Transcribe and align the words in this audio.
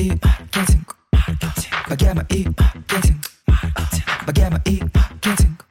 и 0.00 0.12
маркетинг. 0.22 0.96
Богема 1.88 2.24
и 2.30 2.46
маркетинг. 2.48 3.30
Богема 4.26 4.60
и 4.64 4.82
маркетинг. 4.94 5.66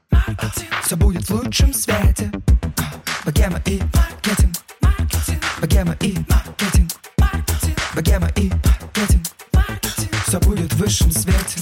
Все 0.84 0.96
будет 0.96 1.28
в 1.28 1.32
лучшем 1.32 1.74
свете. 1.74 2.19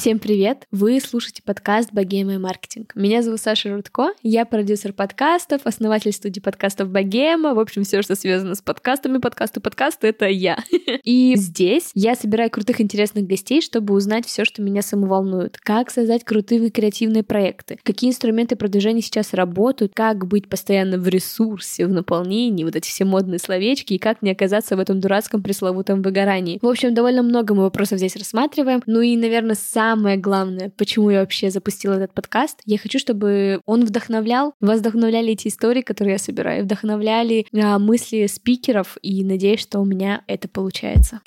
Всем 0.08 0.20
привет! 0.20 0.64
Вы 0.72 1.02
слушаете 1.02 1.44
подкаст 1.44 1.92
«Богема 1.92 2.36
и 2.36 2.38
маркетинг». 2.38 2.96
Меня 2.96 3.22
зовут 3.22 3.42
Саша 3.42 3.76
Рудко, 3.76 4.14
я 4.24 4.46
продюсер 4.46 4.94
подкастов, 4.94 5.64
основатель 5.66 6.14
студии 6.14 6.40
подкастов 6.40 6.88
«Богема». 6.88 7.54
В 7.54 7.60
общем, 7.60 7.84
все, 7.84 8.02
что 8.02 8.16
связано 8.16 8.56
с 8.56 8.62
подкастами, 8.62 9.18
подкасты, 9.18 9.60
подкасты— 9.60 10.08
это 10.08 10.28
я. 10.28 10.60
И 11.04 11.36
здесь 11.36 11.92
я 11.94 12.16
собираю 12.16 12.50
крутых, 12.50 12.80
интересных 12.80 13.28
гостей, 13.28 13.62
чтобы 13.62 13.94
узнать 13.94 14.26
все, 14.26 14.46
что 14.46 14.62
меня 14.62 14.82
самоволнует. 14.82 15.58
Как 15.58 15.92
создать 15.92 16.24
крутые 16.24 16.70
креативные 16.70 17.24
проекты, 17.24 17.78
какие 17.84 18.10
инструменты 18.10 18.56
продвижения 18.56 19.02
сейчас 19.02 19.34
работают, 19.34 19.92
как 19.94 20.26
быть 20.26 20.48
постоянно 20.48 20.98
в 20.98 21.10
ресурсе, 21.10 21.86
в 21.86 21.90
наполнении, 21.90 22.64
вот 22.64 22.78
эти 22.78 22.88
все 22.88 23.04
модные 23.04 23.40
словечки, 23.40 23.96
и 23.96 23.98
как 23.98 24.22
не 24.22 24.32
оказаться 24.32 24.78
в 24.78 24.80
этом 24.80 25.02
дурацком 25.02 25.44
пресловутом 25.44 26.02
выгорании. 26.02 26.60
В 26.62 26.68
общем, 26.68 26.94
довольно 26.94 27.24
много 27.24 27.54
мы 27.54 27.64
вопросов 27.64 27.98
здесь 27.98 28.16
рассматриваем, 28.16 28.82
Ну 28.86 29.02
и, 29.02 29.18
наверное, 29.18 29.56
самое 29.98 30.18
главное, 30.18 30.72
почему 30.78 31.10
я 31.10 31.22
вообще 31.22 31.50
запустила 31.50 31.96
этот 31.96 32.14
подкаст, 32.14 32.62
я 32.66 32.78
хочу, 32.78 33.00
чтобы 33.00 33.62
он 33.66 33.84
вдохновлял, 33.84 34.54
вас 34.62 34.80
вдохновляли 34.80 35.32
эти 35.32 35.48
истории, 35.48 35.82
которые 35.82 36.14
я 36.14 36.20
собираю, 36.20 36.66
вдохновляли 36.66 37.48
а, 37.56 37.80
мысли 37.80 38.28
спикеров, 38.28 38.98
и 39.02 39.24
надеюсь, 39.24 39.62
что 39.62 39.80
у 39.80 39.86
меня 39.86 40.22
это 40.28 40.48
получается. 40.48 41.22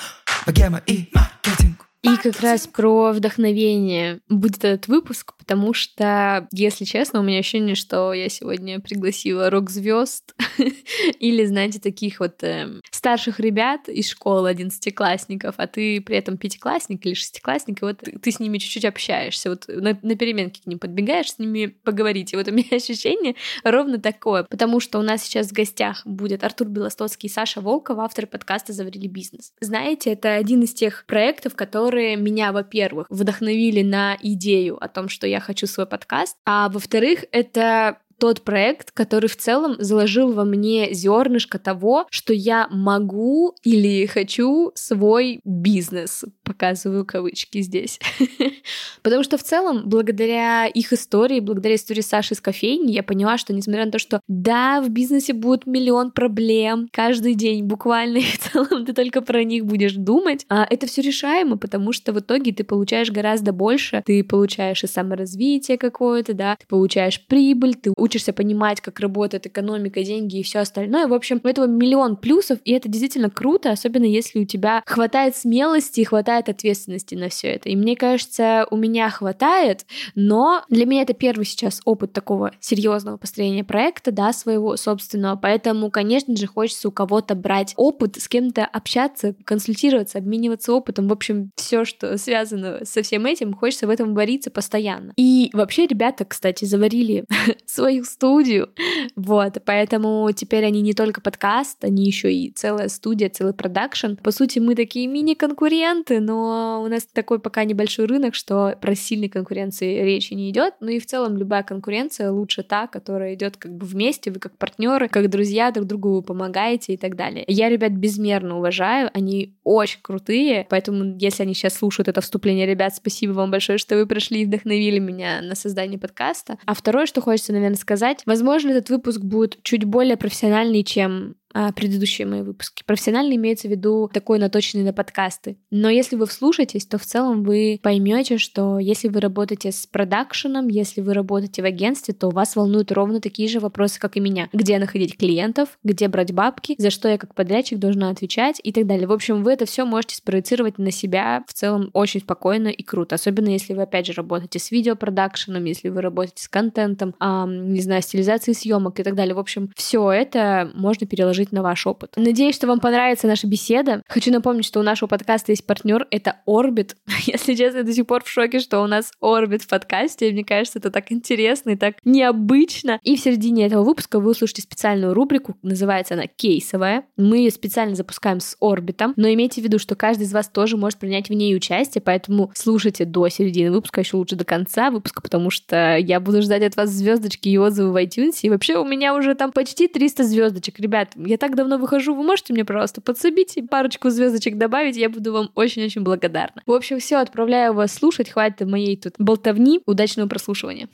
Богема 0.47 0.81
и 0.87 1.09
маркетинг. 1.13 1.87
И 2.03 2.17
как 2.17 2.41
раз 2.41 2.67
про 2.67 3.13
вдохновение 3.13 4.21
будет 4.29 4.65
этот 4.65 4.87
выпуск, 4.87 5.35
потому 5.51 5.75
что, 5.75 6.47
если 6.53 6.85
честно, 6.85 7.19
у 7.19 7.25
меня 7.25 7.41
ощущение, 7.41 7.75
что 7.75 8.13
я 8.13 8.29
сегодня 8.29 8.79
пригласила 8.79 9.51
рок-звезд 9.51 10.33
или, 11.19 11.45
знаете, 11.45 11.81
таких 11.81 12.21
вот 12.21 12.45
э, 12.45 12.69
старших 12.93 13.41
ребят 13.41 13.89
из 13.89 14.09
школы 14.09 14.49
одиннадцатиклассников, 14.49 15.57
а 15.59 15.67
ты 15.67 16.01
при 16.03 16.17
этом 16.17 16.37
пятиклассник 16.37 17.05
или 17.05 17.15
шестиклассник, 17.15 17.83
и 17.83 17.85
вот 17.85 17.99
ты 17.99 18.31
с 18.31 18.39
ними 18.39 18.59
чуть-чуть 18.59 18.85
общаешься, 18.85 19.51
вот 19.51 19.65
на, 19.67 19.99
на 20.01 20.15
переменке 20.15 20.63
к 20.63 20.67
ним 20.67 20.79
подбегаешь, 20.79 21.33
с 21.33 21.41
ними 21.41 21.67
поговорить. 21.67 22.33
И 22.33 22.37
вот 22.37 22.47
у 22.47 22.53
меня 22.53 22.69
ощущение 22.71 23.35
ровно 23.65 23.99
такое, 23.99 24.45
потому 24.45 24.79
что 24.79 25.01
у 25.01 25.03
нас 25.03 25.25
сейчас 25.25 25.49
в 25.49 25.53
гостях 25.53 26.07
будет 26.07 26.45
Артур 26.45 26.69
Белостоцкий 26.69 27.29
и 27.29 27.33
Саша 27.33 27.61
Волкова, 27.61 28.05
авторы 28.05 28.29
подкаста 28.29 28.73
«Заварили 28.73 29.09
бизнес». 29.09 29.53
Знаете, 29.61 30.13
это 30.13 30.35
один 30.35 30.63
из 30.63 30.75
тех 30.75 31.05
проектов, 31.07 31.57
которые 31.57 32.15
меня, 32.15 32.53
во-первых, 32.53 33.09
вдохновили 33.11 33.83
на 33.83 34.17
идею 34.23 34.81
о 34.81 34.87
том, 34.87 35.09
что 35.09 35.27
я 35.27 35.40
хочу 35.41 35.67
свой 35.67 35.87
подкаст, 35.87 36.37
а 36.45 36.69
во-вторых, 36.69 37.25
это 37.33 37.99
тот 38.21 38.43
проект, 38.43 38.93
который 38.93 39.29
в 39.29 39.37
целом 39.37 39.77
заложил 39.79 40.33
во 40.33 40.45
мне 40.45 40.93
зернышко 40.93 41.59
того, 41.59 42.07
что 42.11 42.33
я 42.35 42.69
могу 42.71 43.57
или 43.65 44.07
хочу 44.07 44.73
свой 44.75 45.41
бизнес. 45.45 46.25
Показываю 46.45 47.07
кавычки 47.07 47.63
здесь. 47.63 47.99
Потому 49.03 49.25
что 49.25 49.39
в 49.39 49.43
целом, 49.43 49.85
благодаря 49.87 50.67
их 50.67 50.93
истории, 50.93 51.41
благодаря 51.41 51.77
истории 51.77 52.03
Саши 52.03 52.35
из 52.35 52.41
кофейни, 52.41 52.93
я 52.93 53.03
поняла, 53.03 53.39
что 53.39 53.55
несмотря 53.55 53.87
на 53.87 53.91
то, 53.91 53.99
что 53.99 54.21
да, 54.29 54.83
в 54.83 54.91
бизнесе 54.91 55.33
будет 55.33 55.67
миллион 55.67 56.11
проблем 56.11 56.89
каждый 56.93 57.35
день 57.35 57.65
буквально, 57.65 58.19
и 58.19 58.23
в 58.23 58.39
целом 58.39 58.85
ты 58.85 58.93
только 58.93 59.23
про 59.23 59.43
них 59.45 59.65
будешь 59.65 59.95
думать, 59.95 60.45
а 60.51 60.67
это 60.69 60.87
все 60.87 61.01
решаемо, 61.01 61.57
потому 61.57 61.93
что 61.93 62.13
в 62.13 62.21
итоге 62.21 62.53
ты 62.53 62.65
получаешь 62.65 63.11
гораздо 63.11 63.53
больше, 63.53 64.03
ты 64.05 64.23
получаешь 64.23 64.85
и 64.85 64.87
саморазвитие 64.87 65.79
какое-то, 65.79 66.35
да, 66.35 66.57
ты 66.57 66.67
получаешь 66.67 67.25
прибыль, 67.27 67.75
ты 67.75 67.95
учишься 68.11 68.33
понимать, 68.33 68.81
как 68.81 68.99
работает 68.99 69.47
экономика, 69.47 70.03
деньги 70.03 70.41
и 70.41 70.43
все 70.43 70.59
остальное. 70.59 71.07
В 71.07 71.15
общем, 71.15 71.41
у 71.45 71.47
этого 71.47 71.67
миллион 71.67 72.17
плюсов, 72.17 72.59
и 72.65 72.73
это 72.73 72.89
действительно 72.89 73.31
круто, 73.31 73.71
особенно 73.71 74.05
если 74.05 74.41
у 74.41 74.45
тебя 74.45 74.83
хватает 74.85 75.37
смелости 75.37 76.01
и 76.01 76.05
хватает 76.05 76.49
ответственности 76.49 77.15
на 77.15 77.29
все 77.29 77.53
это. 77.53 77.69
И 77.69 77.77
мне 77.77 77.95
кажется, 77.95 78.67
у 78.73 78.77
меня 78.77 79.09
хватает, 79.11 79.87
но 80.17 80.65
для 80.69 80.87
меня 80.87 81.03
это 81.03 81.15
первый 81.15 81.45
сейчас 81.45 81.81
опыт 81.85 82.13
такого 82.13 82.51
серьезного 82.59 83.17
построения 83.17 83.63
проекта, 83.63 84.11
да, 84.11 84.33
своего 84.33 84.77
собственного. 84.77 85.37
Поэтому, 85.37 85.89
конечно 85.93 86.37
же, 86.37 86.49
хочется 86.49 86.89
у 86.89 86.91
кого-то 86.91 87.37
брать 87.37 87.75
опыт, 87.77 88.17
с 88.17 88.27
кем-то 88.27 88.65
общаться, 88.65 89.37
консультироваться, 89.45 90.19
обмениваться 90.19 90.73
опытом. 90.73 91.07
В 91.07 91.13
общем, 91.13 91.53
все, 91.55 91.85
что 91.85 92.19
связано 92.19 92.81
со 92.85 93.03
всем 93.03 93.27
этим, 93.27 93.55
хочется 93.55 93.87
в 93.87 93.91
этом 93.91 94.15
вариться 94.15 94.51
постоянно. 94.51 95.13
И 95.17 95.51
вообще, 95.53 95.87
ребята, 95.87 96.25
кстати, 96.25 96.65
заварили 96.65 97.25
свою 97.67 98.00
студию. 98.05 98.71
Вот, 99.17 99.59
поэтому 99.65 100.29
теперь 100.35 100.65
они 100.65 100.81
не 100.83 100.95
только 100.95 101.21
подкаст, 101.21 101.85
они 101.85 102.05
еще 102.07 102.33
и 102.33 102.51
целая 102.53 102.89
студия, 102.89 103.29
целый 103.29 103.53
продакшн. 103.53 104.15
По 104.23 104.31
сути, 104.31 104.59
мы 104.59 104.75
такие 104.75 105.07
мини-конкуренты, 105.07 106.21
но 106.21 106.83
у 106.85 106.89
нас 106.89 107.07
такой 107.07 107.39
пока 107.39 107.65
небольшой 107.65 108.07
рынок, 108.07 108.35
что 108.35 108.77
про 108.81 108.95
сильной 108.95 109.29
конкуренции 109.29 110.03
речи 110.03 110.35
не 110.35 110.51
идет. 110.51 110.75
Ну 110.81 110.89
и 110.89 110.99
в 110.99 111.07
целом 111.07 111.37
любая 111.37 111.63
конкуренция 111.63 112.31
лучше 112.31 112.63
та, 112.63 112.87
которая 112.87 113.35
идет 113.35 113.57
как 113.57 113.75
бы 113.75 113.87
вместе, 113.87 114.31
вы 114.31 114.39
как 114.39 114.57
партнеры, 114.59 115.09
как 115.09 115.29
друзья, 115.29 115.71
друг 115.71 115.87
другу 115.87 116.23
помогаете 116.23 116.95
и 116.95 116.97
так 116.97 117.17
далее. 117.17 117.45
Я 117.47 117.69
ребят 117.69 117.93
безмерно 117.93 118.59
уважаю, 118.59 119.11
они 119.13 119.55
очень 119.65 120.01
крутые, 120.03 120.67
поэтому 120.71 121.17
если 121.19 121.43
они 121.43 121.55
сейчас 121.55 121.75
слушают 121.75 122.09
это 122.09 122.21
вступление, 122.21 122.67
ребят, 122.67 122.95
спасибо 122.95 123.33
вам 123.33 123.51
большое, 123.51 123.79
что 123.79 123.97
вы 123.97 124.07
пришли 124.07 124.43
и 124.43 124.47
вдохновили 124.47 124.99
меня 124.99 125.41
на 125.43 125.55
создание 125.55 125.99
подкаста. 125.99 126.59
А 126.65 126.75
второе, 126.75 127.07
что 127.07 127.21
хочется, 127.21 127.53
наверное, 127.53 127.77
сказать, 127.77 127.90
возможно, 128.27 128.71
этот 128.71 128.91
выпуск 128.91 129.21
будет 129.21 129.63
чуть 129.63 129.85
более 129.85 130.17
профессиональный, 130.17 130.85
чем 130.85 131.37
предыдущие 131.75 132.27
мои 132.27 132.43
выпуски. 132.43 132.83
Профессионально 132.87 133.35
имеется 133.35 133.69
в 133.69 133.71
виду 133.71 134.11
такой 134.13 134.39
наточенный 134.39 134.85
на 134.85 134.93
подкасты. 134.93 135.57
Но 135.71 135.89
если 135.89 136.17
вы 136.17 136.27
вслушаетесь, 136.27 136.87
то 136.87 136.99
в 136.99 137.05
целом 137.05 137.43
вы 137.43 137.81
поймете, 137.83 138.39
что 138.39 138.79
если 138.79 139.09
вы 139.09 139.21
работаете 139.21 139.73
с 139.73 139.87
продакшеном, 139.87 140.69
если 140.69 141.01
вы 141.01 141.15
работаете 141.15 141.63
в 141.63 141.65
агентстве, 141.65 142.15
то 142.15 142.31
вас 142.31 142.57
волнуют 142.57 142.93
ровно 142.93 143.21
такие 143.21 143.49
же 143.49 143.61
вопросы, 143.61 143.99
как 143.99 144.17
и 144.17 144.21
меня. 144.21 144.49
Где 144.53 144.79
находить 144.79 145.17
клиентов, 145.17 145.79
где 145.83 146.09
брать 146.09 146.33
бабки, 146.33 146.75
за 146.79 146.91
что 146.91 147.09
я 147.09 147.19
как 147.19 147.35
подрядчик 147.35 147.79
должна 147.79 148.11
отвечать 148.11 148.61
и 148.63 148.73
так 148.73 148.87
далее. 148.87 149.07
В 149.07 149.13
общем, 149.13 149.43
вы 149.43 149.53
это 149.53 149.67
все 149.67 149.85
можете 149.85 150.17
спроецировать 150.17 150.79
на 150.79 150.91
себя 150.91 151.45
в 151.47 151.53
целом 151.53 151.91
очень 151.93 152.21
спокойно 152.21 152.69
и 152.69 152.83
круто. 152.83 153.15
Особенно 153.17 153.49
если 153.49 153.75
вы, 153.75 153.83
опять 153.83 154.07
же, 154.07 154.13
работаете 154.13 154.59
с 154.59 154.71
видеопродакшеном, 154.71 155.65
если 155.65 155.89
вы 155.89 156.01
работаете 156.01 156.43
с 156.43 156.49
контентом, 156.49 157.15
эм, 157.21 157.73
не 157.73 157.81
знаю, 157.81 158.03
стилизацией 158.03 158.55
съемок 158.55 159.01
и 159.01 159.03
так 159.03 159.15
далее. 159.15 159.35
В 159.35 159.39
общем, 159.39 159.71
все 159.75 160.11
это 160.11 160.71
можно 160.75 161.07
переложить 161.07 161.40
жить 161.41 161.53
на 161.53 161.63
ваш 161.63 161.87
опыт. 161.87 162.13
Надеюсь, 162.17 162.55
что 162.55 162.67
вам 162.67 162.81
понравится 162.81 163.27
наша 163.27 163.47
беседа. 163.47 164.03
Хочу 164.09 164.31
напомнить, 164.31 164.65
что 164.65 164.81
у 164.81 164.83
нашего 164.83 165.09
подкаста 165.09 165.53
есть 165.53 165.67
партнер, 165.67 166.07
это 166.11 166.37
Orbit. 166.47 166.97
Если 167.27 167.55
честно, 167.55 167.79
я 167.79 167.85
до 167.85 167.93
сих 167.93 168.07
пор 168.07 168.23
в 168.25 168.29
шоке, 168.29 168.61
что 168.61 168.81
у 168.81 168.87
нас 168.87 169.13
Orbit 169.23 169.61
в 169.61 169.69
подкасте. 169.69 170.31
Мне 170.31 170.45
кажется, 170.45 170.79
это 170.79 170.91
так 170.91 171.11
интересно 171.13 171.71
и 171.71 171.77
так 171.77 171.97
необычно. 172.05 172.99
И 173.03 173.17
в 173.17 173.21
середине 173.21 173.67
этого 173.67 173.85
выпуска 173.85 174.21
вы 174.21 174.33
услышите 174.33 174.63
специальную 174.63 175.15
рубрику, 175.15 175.57
называется 175.63 176.15
она 176.15 176.27
«Кейсовая». 176.27 177.05
Мы 177.17 177.39
ее 177.39 177.51
специально 177.51 177.95
запускаем 177.95 178.41
с 178.41 178.57
Орбитом, 178.61 179.15
но 179.17 179.29
имейте 179.29 179.61
в 179.61 179.65
виду, 179.65 179.79
что 179.79 179.95
каждый 179.95 180.25
из 180.25 180.33
вас 180.33 180.49
тоже 180.49 180.77
может 180.77 180.99
принять 180.99 181.29
в 181.29 181.33
ней 181.33 181.55
участие, 181.57 182.03
поэтому 182.03 182.51
слушайте 182.55 183.05
до 183.05 183.29
середины 183.29 183.71
выпуска, 183.71 184.01
еще 184.01 184.17
лучше 184.17 184.37
до 184.37 184.45
конца 184.45 184.91
выпуска, 184.91 185.23
потому 185.23 185.51
что 185.51 185.97
я 185.97 186.21
буду 186.21 186.43
ждать 186.43 186.63
от 186.63 186.77
вас 186.77 186.91
звездочки 186.91 187.49
и 187.49 187.57
отзывы 187.57 187.93
в 187.93 187.97
iTunes. 187.97 188.41
И 188.43 188.51
вообще 188.51 188.77
у 188.77 188.85
меня 188.85 189.15
уже 189.15 189.35
там 189.35 189.53
почти 189.53 189.89
300 189.89 190.25
звездочек. 190.25 190.79
Ребят, 190.81 191.13
я 191.31 191.39
так 191.39 191.55
давно 191.55 191.79
выхожу, 191.79 192.15
вы 192.15 192.25
можете 192.25 192.53
мне, 192.53 192.65
пожалуйста, 192.65 193.01
подсобить 193.01 193.57
и 193.57 193.63
парочку 193.63 194.11
звездочек 194.11 194.59
добавить, 194.59 194.97
я 194.97 195.09
буду 195.09 195.33
вам 195.33 195.51
очень-очень 195.55 196.03
благодарна. 196.03 196.63
В 196.67 196.73
общем, 196.73 196.99
все, 196.99 197.19
отправляю 197.19 197.73
вас 197.73 197.95
слушать, 197.95 198.31
хватит 198.31 198.67
моей 198.67 198.97
тут 198.97 199.15
болтовни, 199.19 199.81
удачного 199.87 200.29
прослушивания. 200.29 200.89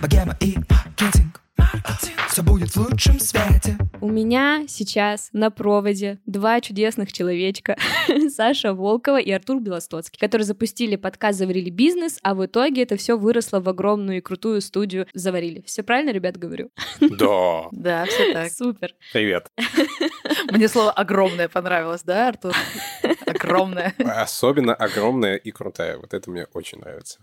Богема 0.00 0.36
и 0.40 0.54
маркетинг. 0.70 1.27
В 2.68 2.76
лучшем 2.76 3.18
свете. 3.18 3.78
У 4.02 4.10
меня 4.10 4.64
сейчас 4.68 5.30
на 5.32 5.50
проводе 5.50 6.18
два 6.26 6.60
чудесных 6.60 7.14
человечка, 7.14 7.78
Саша 8.28 8.74
Волкова 8.74 9.18
и 9.18 9.30
Артур 9.30 9.60
Белостоцкий, 9.60 10.18
которые 10.18 10.44
запустили 10.44 10.96
подкаст 10.96 11.38
«Заварили 11.38 11.70
бизнес», 11.70 12.18
а 12.22 12.34
в 12.34 12.44
итоге 12.44 12.82
это 12.82 12.96
все 12.96 13.16
выросло 13.16 13.60
в 13.60 13.68
огромную 13.70 14.18
и 14.18 14.20
крутую 14.20 14.60
студию 14.60 15.06
«Заварили». 15.14 15.62
Все 15.66 15.82
правильно, 15.82 16.10
ребят, 16.10 16.36
говорю? 16.36 16.70
Да. 17.00 17.68
Да, 17.72 18.04
все 18.04 18.34
так. 18.34 18.52
Супер. 18.52 18.94
Привет. 19.12 19.50
Мне 20.52 20.68
слово 20.68 20.90
огромное 20.90 21.48
понравилось, 21.48 22.02
да, 22.02 22.28
Артур? 22.28 22.52
Огромное. 23.24 23.94
Особенно 23.98 24.74
огромная 24.74 25.36
и 25.36 25.50
крутая. 25.52 25.96
Вот 25.96 26.12
это 26.12 26.30
мне 26.30 26.46
очень 26.52 26.80
нравится. 26.80 27.18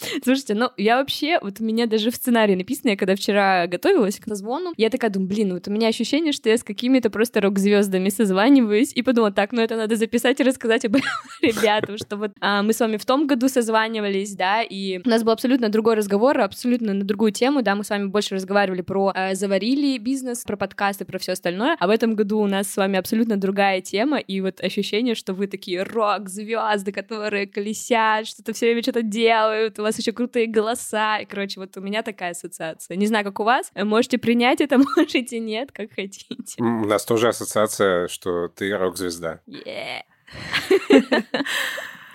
Слушайте, 0.24 0.54
ну 0.54 0.70
я 0.76 0.98
вообще, 0.98 1.38
вот 1.40 1.60
у 1.60 1.64
меня 1.64 1.86
даже 1.86 2.10
в 2.10 2.16
сценарии 2.16 2.54
написано, 2.54 2.90
я 2.90 2.96
когда 2.96 3.14
вчера 3.16 3.66
готовилась 3.66 4.18
к 4.18 4.26
созвону, 4.26 4.72
я 4.76 4.90
такая 4.90 5.10
думаю, 5.10 5.28
блин, 5.28 5.54
вот 5.54 5.68
у 5.68 5.70
меня 5.70 5.88
ощущение, 5.88 6.32
что 6.32 6.48
я 6.48 6.56
с 6.56 6.62
какими-то 6.62 7.10
просто 7.10 7.40
рок-звездами 7.40 8.08
созваниваюсь, 8.08 8.92
и 8.94 9.02
подумала, 9.02 9.32
так, 9.32 9.52
ну 9.52 9.62
это 9.62 9.76
надо 9.76 9.96
записать 9.96 10.40
и 10.40 10.44
рассказать 10.44 10.84
об 10.84 10.96
ребятам, 11.42 11.98
что 11.98 12.16
вот 12.16 12.32
а, 12.40 12.62
мы 12.62 12.72
с 12.72 12.80
вами 12.80 12.96
в 12.96 13.04
том 13.04 13.26
году 13.26 13.48
созванивались, 13.48 14.34
да, 14.34 14.62
и 14.62 15.00
у 15.04 15.08
нас 15.08 15.22
был 15.22 15.32
абсолютно 15.32 15.68
другой 15.68 15.94
разговор, 15.94 16.40
абсолютно 16.40 16.94
на 16.94 17.04
другую 17.04 17.32
тему, 17.32 17.62
да, 17.62 17.74
мы 17.74 17.84
с 17.84 17.90
вами 17.90 18.06
больше 18.06 18.34
разговаривали 18.34 18.82
про 18.82 19.12
э, 19.14 19.34
заварили 19.34 19.98
бизнес, 19.98 20.44
про 20.44 20.56
подкасты, 20.56 21.04
про 21.04 21.18
все 21.18 21.32
остальное, 21.32 21.76
а 21.78 21.86
в 21.86 21.90
этом 21.90 22.14
году 22.14 22.40
у 22.40 22.46
нас 22.46 22.70
с 22.70 22.76
вами 22.76 22.98
абсолютно 22.98 23.36
другая 23.36 23.80
тема, 23.80 24.18
и 24.18 24.40
вот 24.40 24.60
ощущение, 24.60 25.14
что 25.14 25.34
вы 25.34 25.46
такие 25.46 25.82
рок-звезды, 25.82 26.92
которые 26.92 27.46
колесят, 27.46 28.26
что-то 28.26 28.52
все 28.52 28.66
время 28.66 28.82
что-то 28.82 29.02
делают, 29.02 29.78
у 29.78 29.87
вас 29.88 29.98
еще 29.98 30.12
крутые 30.12 30.46
голоса, 30.46 31.18
и, 31.18 31.24
короче, 31.24 31.60
вот 31.60 31.76
у 31.76 31.80
меня 31.80 32.02
такая 32.02 32.30
ассоциация. 32.32 32.96
Не 32.96 33.06
знаю, 33.06 33.24
как 33.24 33.40
у 33.40 33.44
вас, 33.44 33.70
можете 33.74 34.18
принять 34.18 34.60
это, 34.60 34.78
можете 34.96 35.38
нет, 35.40 35.72
как 35.72 35.92
хотите. 35.92 36.62
У 36.62 36.86
нас 36.86 37.04
тоже 37.04 37.28
ассоциация, 37.28 38.08
что 38.08 38.48
ты 38.48 38.70
рок-звезда. 38.76 39.40
Yeah. 39.46 40.02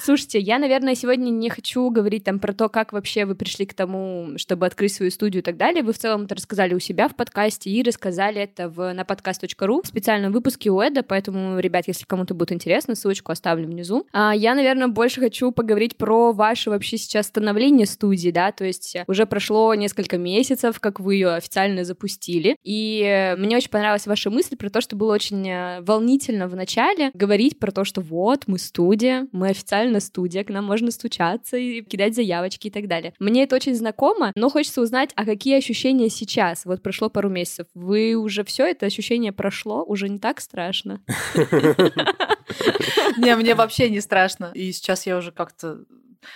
Слушайте, 0.03 0.37
я, 0.37 0.59
наверное, 0.59 0.95
сегодня 0.95 1.29
не 1.29 1.49
хочу 1.49 1.89
говорить 1.89 2.25
там 2.25 2.37
про 2.39 2.51
то, 2.51 2.67
как 2.67 2.91
вообще 2.91 3.23
вы 3.23 3.35
пришли 3.35 3.65
к 3.65 3.73
тому, 3.73 4.33
чтобы 4.35 4.65
открыть 4.65 4.93
свою 4.93 5.09
студию 5.11 5.41
и 5.41 5.45
так 5.45 5.55
далее. 5.55 5.81
Вы 5.81 5.93
в 5.93 5.97
целом 5.97 6.23
это 6.23 6.35
рассказали 6.35 6.73
у 6.73 6.79
себя 6.79 7.07
в 7.07 7.15
подкасте 7.15 7.69
и 7.69 7.81
рассказали 7.81 8.41
это 8.41 8.67
в, 8.67 8.91
на 8.91 9.03
podcast.ru 9.03 9.81
в 9.81 9.87
специальном 9.87 10.33
выпуске 10.33 10.71
у 10.71 10.81
Эда, 10.81 11.03
поэтому, 11.03 11.57
ребят, 11.57 11.85
если 11.87 12.03
кому-то 12.03 12.33
будет 12.33 12.51
интересно, 12.51 12.95
ссылочку 12.95 13.31
оставлю 13.31 13.65
внизу. 13.65 14.05
А 14.11 14.35
я, 14.35 14.55
наверное, 14.55 14.89
больше 14.89 15.21
хочу 15.21 15.53
поговорить 15.53 15.95
про 15.95 16.33
ваше 16.33 16.69
вообще 16.69 16.97
сейчас 16.97 17.27
становление 17.27 17.85
студии, 17.85 18.31
да, 18.31 18.51
то 18.51 18.65
есть 18.65 18.97
уже 19.07 19.25
прошло 19.25 19.73
несколько 19.73 20.17
месяцев, 20.17 20.81
как 20.81 20.99
вы 20.99 21.15
ее 21.15 21.29
официально 21.29 21.85
запустили, 21.85 22.57
и 22.61 23.35
мне 23.37 23.55
очень 23.55 23.69
понравилась 23.69 24.05
ваша 24.05 24.29
мысль 24.29 24.57
про 24.57 24.69
то, 24.69 24.81
что 24.81 24.97
было 24.97 25.13
очень 25.13 25.47
э, 25.47 25.79
волнительно 25.79 26.49
в 26.49 26.57
начале 26.57 27.11
говорить 27.13 27.57
про 27.57 27.71
то, 27.71 27.85
что 27.85 28.01
вот, 28.01 28.43
мы 28.47 28.59
студия, 28.59 29.29
мы 29.31 29.47
официально 29.47 29.92
на 29.93 29.99
студия, 29.99 30.43
к 30.43 30.49
нам 30.49 30.65
можно 30.65 30.91
стучаться 30.91 31.55
и 31.55 31.81
кидать 31.81 32.15
заявочки 32.15 32.67
и 32.67 32.71
так 32.71 32.87
далее. 32.87 33.13
Мне 33.19 33.43
это 33.43 33.55
очень 33.55 33.75
знакомо, 33.75 34.31
но 34.35 34.49
хочется 34.49 34.81
узнать, 34.81 35.11
а 35.15 35.25
какие 35.25 35.57
ощущения 35.57 36.09
сейчас? 36.09 36.65
Вот 36.65 36.81
прошло 36.81 37.09
пару 37.09 37.29
месяцев. 37.29 37.67
Вы 37.73 38.15
уже 38.15 38.43
все 38.43 38.65
это 38.65 38.85
ощущение 38.85 39.31
прошло? 39.31 39.83
Уже 39.83 40.09
не 40.09 40.19
так 40.19 40.41
страшно? 40.41 41.01
Не, 43.17 43.35
мне 43.35 43.55
вообще 43.55 43.89
не 43.89 44.01
страшно. 44.01 44.51
И 44.53 44.71
сейчас 44.71 45.05
я 45.05 45.17
уже 45.17 45.31
как-то 45.31 45.85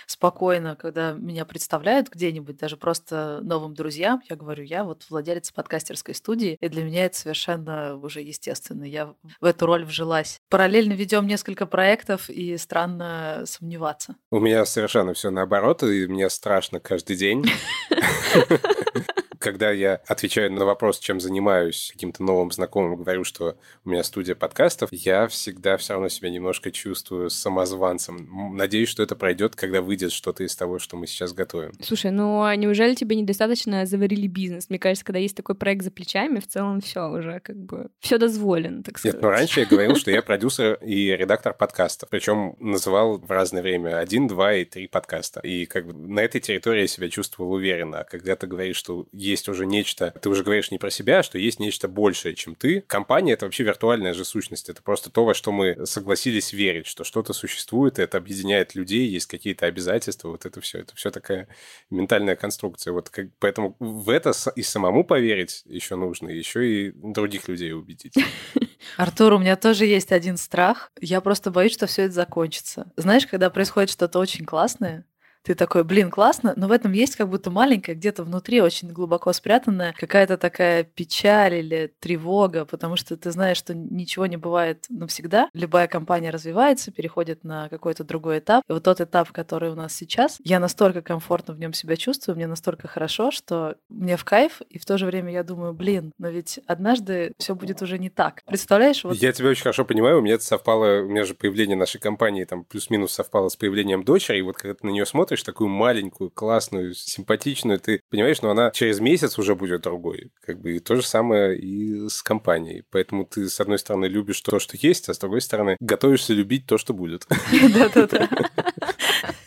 спокойно, 0.06 0.76
когда 0.76 1.12
меня 1.12 1.44
представляют 1.44 2.08
где-нибудь, 2.08 2.56
даже 2.56 2.76
просто 2.76 3.40
новым 3.42 3.74
друзьям, 3.74 4.22
я 4.28 4.36
говорю, 4.36 4.64
я 4.64 4.84
вот 4.84 5.04
владелец 5.10 5.50
подкастерской 5.50 6.14
студии, 6.14 6.56
и 6.60 6.68
для 6.68 6.84
меня 6.84 7.06
это 7.06 7.18
совершенно 7.18 7.96
уже 7.96 8.20
естественно. 8.20 8.84
Я 8.84 9.14
в 9.40 9.44
эту 9.44 9.66
роль 9.66 9.84
вжилась. 9.84 10.38
Параллельно 10.48 10.92
ведем 10.92 11.26
несколько 11.26 11.66
проектов, 11.66 12.30
и 12.30 12.56
странно 12.56 13.42
сомневаться. 13.46 14.16
У 14.30 14.40
меня 14.40 14.64
совершенно 14.64 15.14
все 15.14 15.30
наоборот, 15.30 15.82
и 15.82 16.06
мне 16.06 16.28
страшно 16.30 16.80
каждый 16.80 17.16
день. 17.16 17.44
когда 19.48 19.70
я 19.70 20.02
отвечаю 20.06 20.52
на 20.52 20.66
вопрос, 20.66 20.98
чем 20.98 21.20
занимаюсь 21.20 21.88
каким-то 21.94 22.22
новым 22.22 22.50
знакомым, 22.50 22.96
говорю, 22.96 23.24
что 23.24 23.56
у 23.82 23.88
меня 23.88 24.02
студия 24.02 24.34
подкастов, 24.34 24.90
я 24.92 25.26
всегда 25.26 25.78
все 25.78 25.94
равно 25.94 26.10
себя 26.10 26.28
немножко 26.28 26.70
чувствую 26.70 27.30
самозванцем. 27.30 28.54
Надеюсь, 28.54 28.90
что 28.90 29.02
это 29.02 29.16
пройдет, 29.16 29.56
когда 29.56 29.80
выйдет 29.80 30.12
что-то 30.12 30.44
из 30.44 30.54
того, 30.54 30.78
что 30.78 30.98
мы 30.98 31.06
сейчас 31.06 31.32
готовим. 31.32 31.72
Слушай, 31.80 32.10
ну 32.10 32.42
а 32.42 32.54
неужели 32.56 32.94
тебе 32.94 33.16
недостаточно 33.16 33.86
заварили 33.86 34.26
бизнес? 34.26 34.68
Мне 34.68 34.78
кажется, 34.78 35.02
когда 35.02 35.18
есть 35.18 35.34
такой 35.34 35.54
проект 35.54 35.82
за 35.82 35.90
плечами, 35.90 36.40
в 36.40 36.46
целом 36.46 36.82
все 36.82 37.08
уже 37.08 37.40
как 37.40 37.56
бы 37.56 37.88
все 38.00 38.18
дозволено, 38.18 38.82
так 38.82 38.98
сказать. 38.98 39.14
Нет, 39.14 39.22
ну 39.22 39.30
раньше 39.30 39.60
я 39.60 39.66
говорил, 39.66 39.96
что 39.96 40.10
я 40.10 40.20
продюсер 40.28 40.74
и 40.82 41.06
редактор 41.16 41.54
подкастов. 41.54 42.10
Причем 42.10 42.54
называл 42.58 43.16
в 43.16 43.30
разное 43.30 43.62
время 43.62 43.96
один, 43.96 44.26
два 44.26 44.52
и 44.52 44.66
три 44.66 44.88
подкаста. 44.88 45.40
И 45.40 45.64
как 45.64 45.86
бы 45.86 45.94
на 45.94 46.20
этой 46.20 46.42
территории 46.42 46.82
я 46.82 46.86
себя 46.86 47.08
чувствовал 47.08 47.52
уверенно. 47.52 48.00
А 48.00 48.04
когда 48.04 48.36
ты 48.36 48.46
говоришь, 48.46 48.76
что 48.76 49.06
есть 49.12 49.37
уже 49.46 49.66
нечто, 49.66 50.14
ты 50.22 50.30
уже 50.30 50.42
говоришь 50.42 50.70
не 50.70 50.78
про 50.78 50.88
себя, 50.90 51.22
что 51.22 51.38
есть 51.38 51.60
нечто 51.60 51.86
большее, 51.86 52.34
чем 52.34 52.54
ты. 52.54 52.80
Компания— 52.80 53.32
это 53.34 53.44
вообще 53.44 53.64
виртуальная 53.64 54.14
же 54.14 54.24
сущность, 54.24 54.70
это 54.70 54.82
просто 54.82 55.10
то, 55.10 55.26
во 55.26 55.34
что 55.34 55.52
мы 55.52 55.84
согласились 55.84 56.54
верить, 56.54 56.86
что 56.86 57.04
что-то 57.04 57.34
существует, 57.34 57.98
это 57.98 58.16
объединяет 58.16 58.74
людей, 58.74 59.06
есть 59.06 59.26
какие-то 59.26 59.66
обязательства, 59.66 60.30
вот 60.30 60.46
это 60.46 60.62
все, 60.62 60.78
это 60.78 60.96
все 60.96 61.10
такая 61.10 61.48
ментальная 61.90 62.36
конструкция. 62.36 62.92
Вот 62.92 63.10
как, 63.10 63.26
поэтому 63.38 63.76
в 63.78 64.08
это 64.08 64.32
и 64.56 64.62
самому 64.62 65.04
поверить 65.04 65.62
еще 65.66 65.96
нужно, 65.96 66.30
еще 66.30 66.66
и 66.66 66.92
других 66.94 67.48
людей 67.48 67.72
убедить. 67.74 68.14
Артур, 68.96 69.34
у 69.34 69.38
меня 69.38 69.56
тоже 69.56 69.84
есть 69.84 70.12
один 70.12 70.36
страх. 70.36 70.90
Я 71.00 71.20
просто 71.20 71.50
боюсь, 71.50 71.72
что 71.72 71.86
все 71.86 72.02
это 72.02 72.14
закончится. 72.14 72.90
Знаешь, 72.96 73.26
когда 73.26 73.50
происходит 73.50 73.90
что-то 73.90 74.18
очень 74.18 74.44
классное, 74.44 75.04
ты 75.48 75.54
такой, 75.54 75.82
блин, 75.82 76.10
классно, 76.10 76.52
но 76.56 76.68
в 76.68 76.72
этом 76.72 76.92
есть 76.92 77.16
как 77.16 77.30
будто 77.30 77.50
маленькая, 77.50 77.94
где-то 77.94 78.22
внутри 78.22 78.60
очень 78.60 78.92
глубоко 78.92 79.32
спрятанная 79.32 79.94
какая-то 79.96 80.36
такая 80.36 80.84
печаль 80.84 81.54
или 81.54 81.90
тревога, 82.00 82.66
потому 82.66 82.96
что 82.96 83.16
ты 83.16 83.30
знаешь, 83.30 83.56
что 83.56 83.74
ничего 83.74 84.26
не 84.26 84.36
бывает 84.36 84.84
навсегда. 84.90 85.48
Любая 85.54 85.88
компания 85.88 86.28
развивается, 86.28 86.90
переходит 86.90 87.44
на 87.44 87.70
какой-то 87.70 88.04
другой 88.04 88.40
этап. 88.40 88.62
И 88.68 88.72
вот 88.74 88.82
тот 88.82 89.00
этап, 89.00 89.32
который 89.32 89.70
у 89.70 89.74
нас 89.74 89.94
сейчас, 89.94 90.36
я 90.44 90.60
настолько 90.60 91.00
комфортно 91.00 91.54
в 91.54 91.58
нем 91.58 91.72
себя 91.72 91.96
чувствую, 91.96 92.36
мне 92.36 92.46
настолько 92.46 92.86
хорошо, 92.86 93.30
что 93.30 93.76
мне 93.88 94.18
в 94.18 94.26
кайф, 94.26 94.60
и 94.68 94.78
в 94.78 94.84
то 94.84 94.98
же 94.98 95.06
время 95.06 95.32
я 95.32 95.44
думаю, 95.44 95.72
блин, 95.72 96.12
но 96.18 96.28
ведь 96.28 96.60
однажды 96.66 97.32
все 97.38 97.54
будет 97.54 97.80
уже 97.80 97.98
не 97.98 98.10
так. 98.10 98.42
Представляешь? 98.44 99.02
Вот... 99.02 99.16
Я 99.16 99.32
тебя 99.32 99.48
очень 99.48 99.62
хорошо 99.62 99.86
понимаю, 99.86 100.18
у 100.18 100.20
меня 100.20 100.34
это 100.34 100.44
совпало, 100.44 101.00
у 101.04 101.08
меня 101.08 101.24
же 101.24 101.32
появление 101.32 101.78
нашей 101.78 102.02
компании 102.02 102.44
там 102.44 102.64
плюс-минус 102.64 103.12
совпало 103.12 103.48
с 103.48 103.56
появлением 103.56 104.04
дочери, 104.04 104.40
и 104.40 104.42
вот 104.42 104.58
когда 104.58 104.74
ты 104.74 104.86
на 104.86 104.90
нее 104.90 105.06
смотришь, 105.06 105.37
смотришь 105.38 105.42
такую 105.42 105.68
маленькую, 105.68 106.30
классную, 106.30 106.94
симпатичную, 106.94 107.78
ты 107.78 108.00
понимаешь, 108.10 108.42
но 108.42 108.50
она 108.50 108.70
через 108.70 109.00
месяц 109.00 109.38
уже 109.38 109.54
будет 109.54 109.82
другой. 109.82 110.30
Как 110.44 110.60
бы 110.60 110.76
и 110.76 110.80
то 110.80 110.96
же 110.96 111.02
самое 111.02 111.58
и 111.58 112.08
с 112.08 112.22
компанией. 112.22 112.84
Поэтому 112.90 113.24
ты, 113.24 113.48
с 113.48 113.60
одной 113.60 113.78
стороны, 113.78 114.06
любишь 114.06 114.40
то, 114.40 114.58
что 114.58 114.76
есть, 114.80 115.08
а 115.08 115.14
с 115.14 115.18
другой 115.18 115.40
стороны, 115.40 115.76
готовишься 115.80 116.32
любить 116.34 116.66
то, 116.66 116.78
что 116.78 116.94
будет. 116.94 117.26
Да-да-да. 117.74 118.28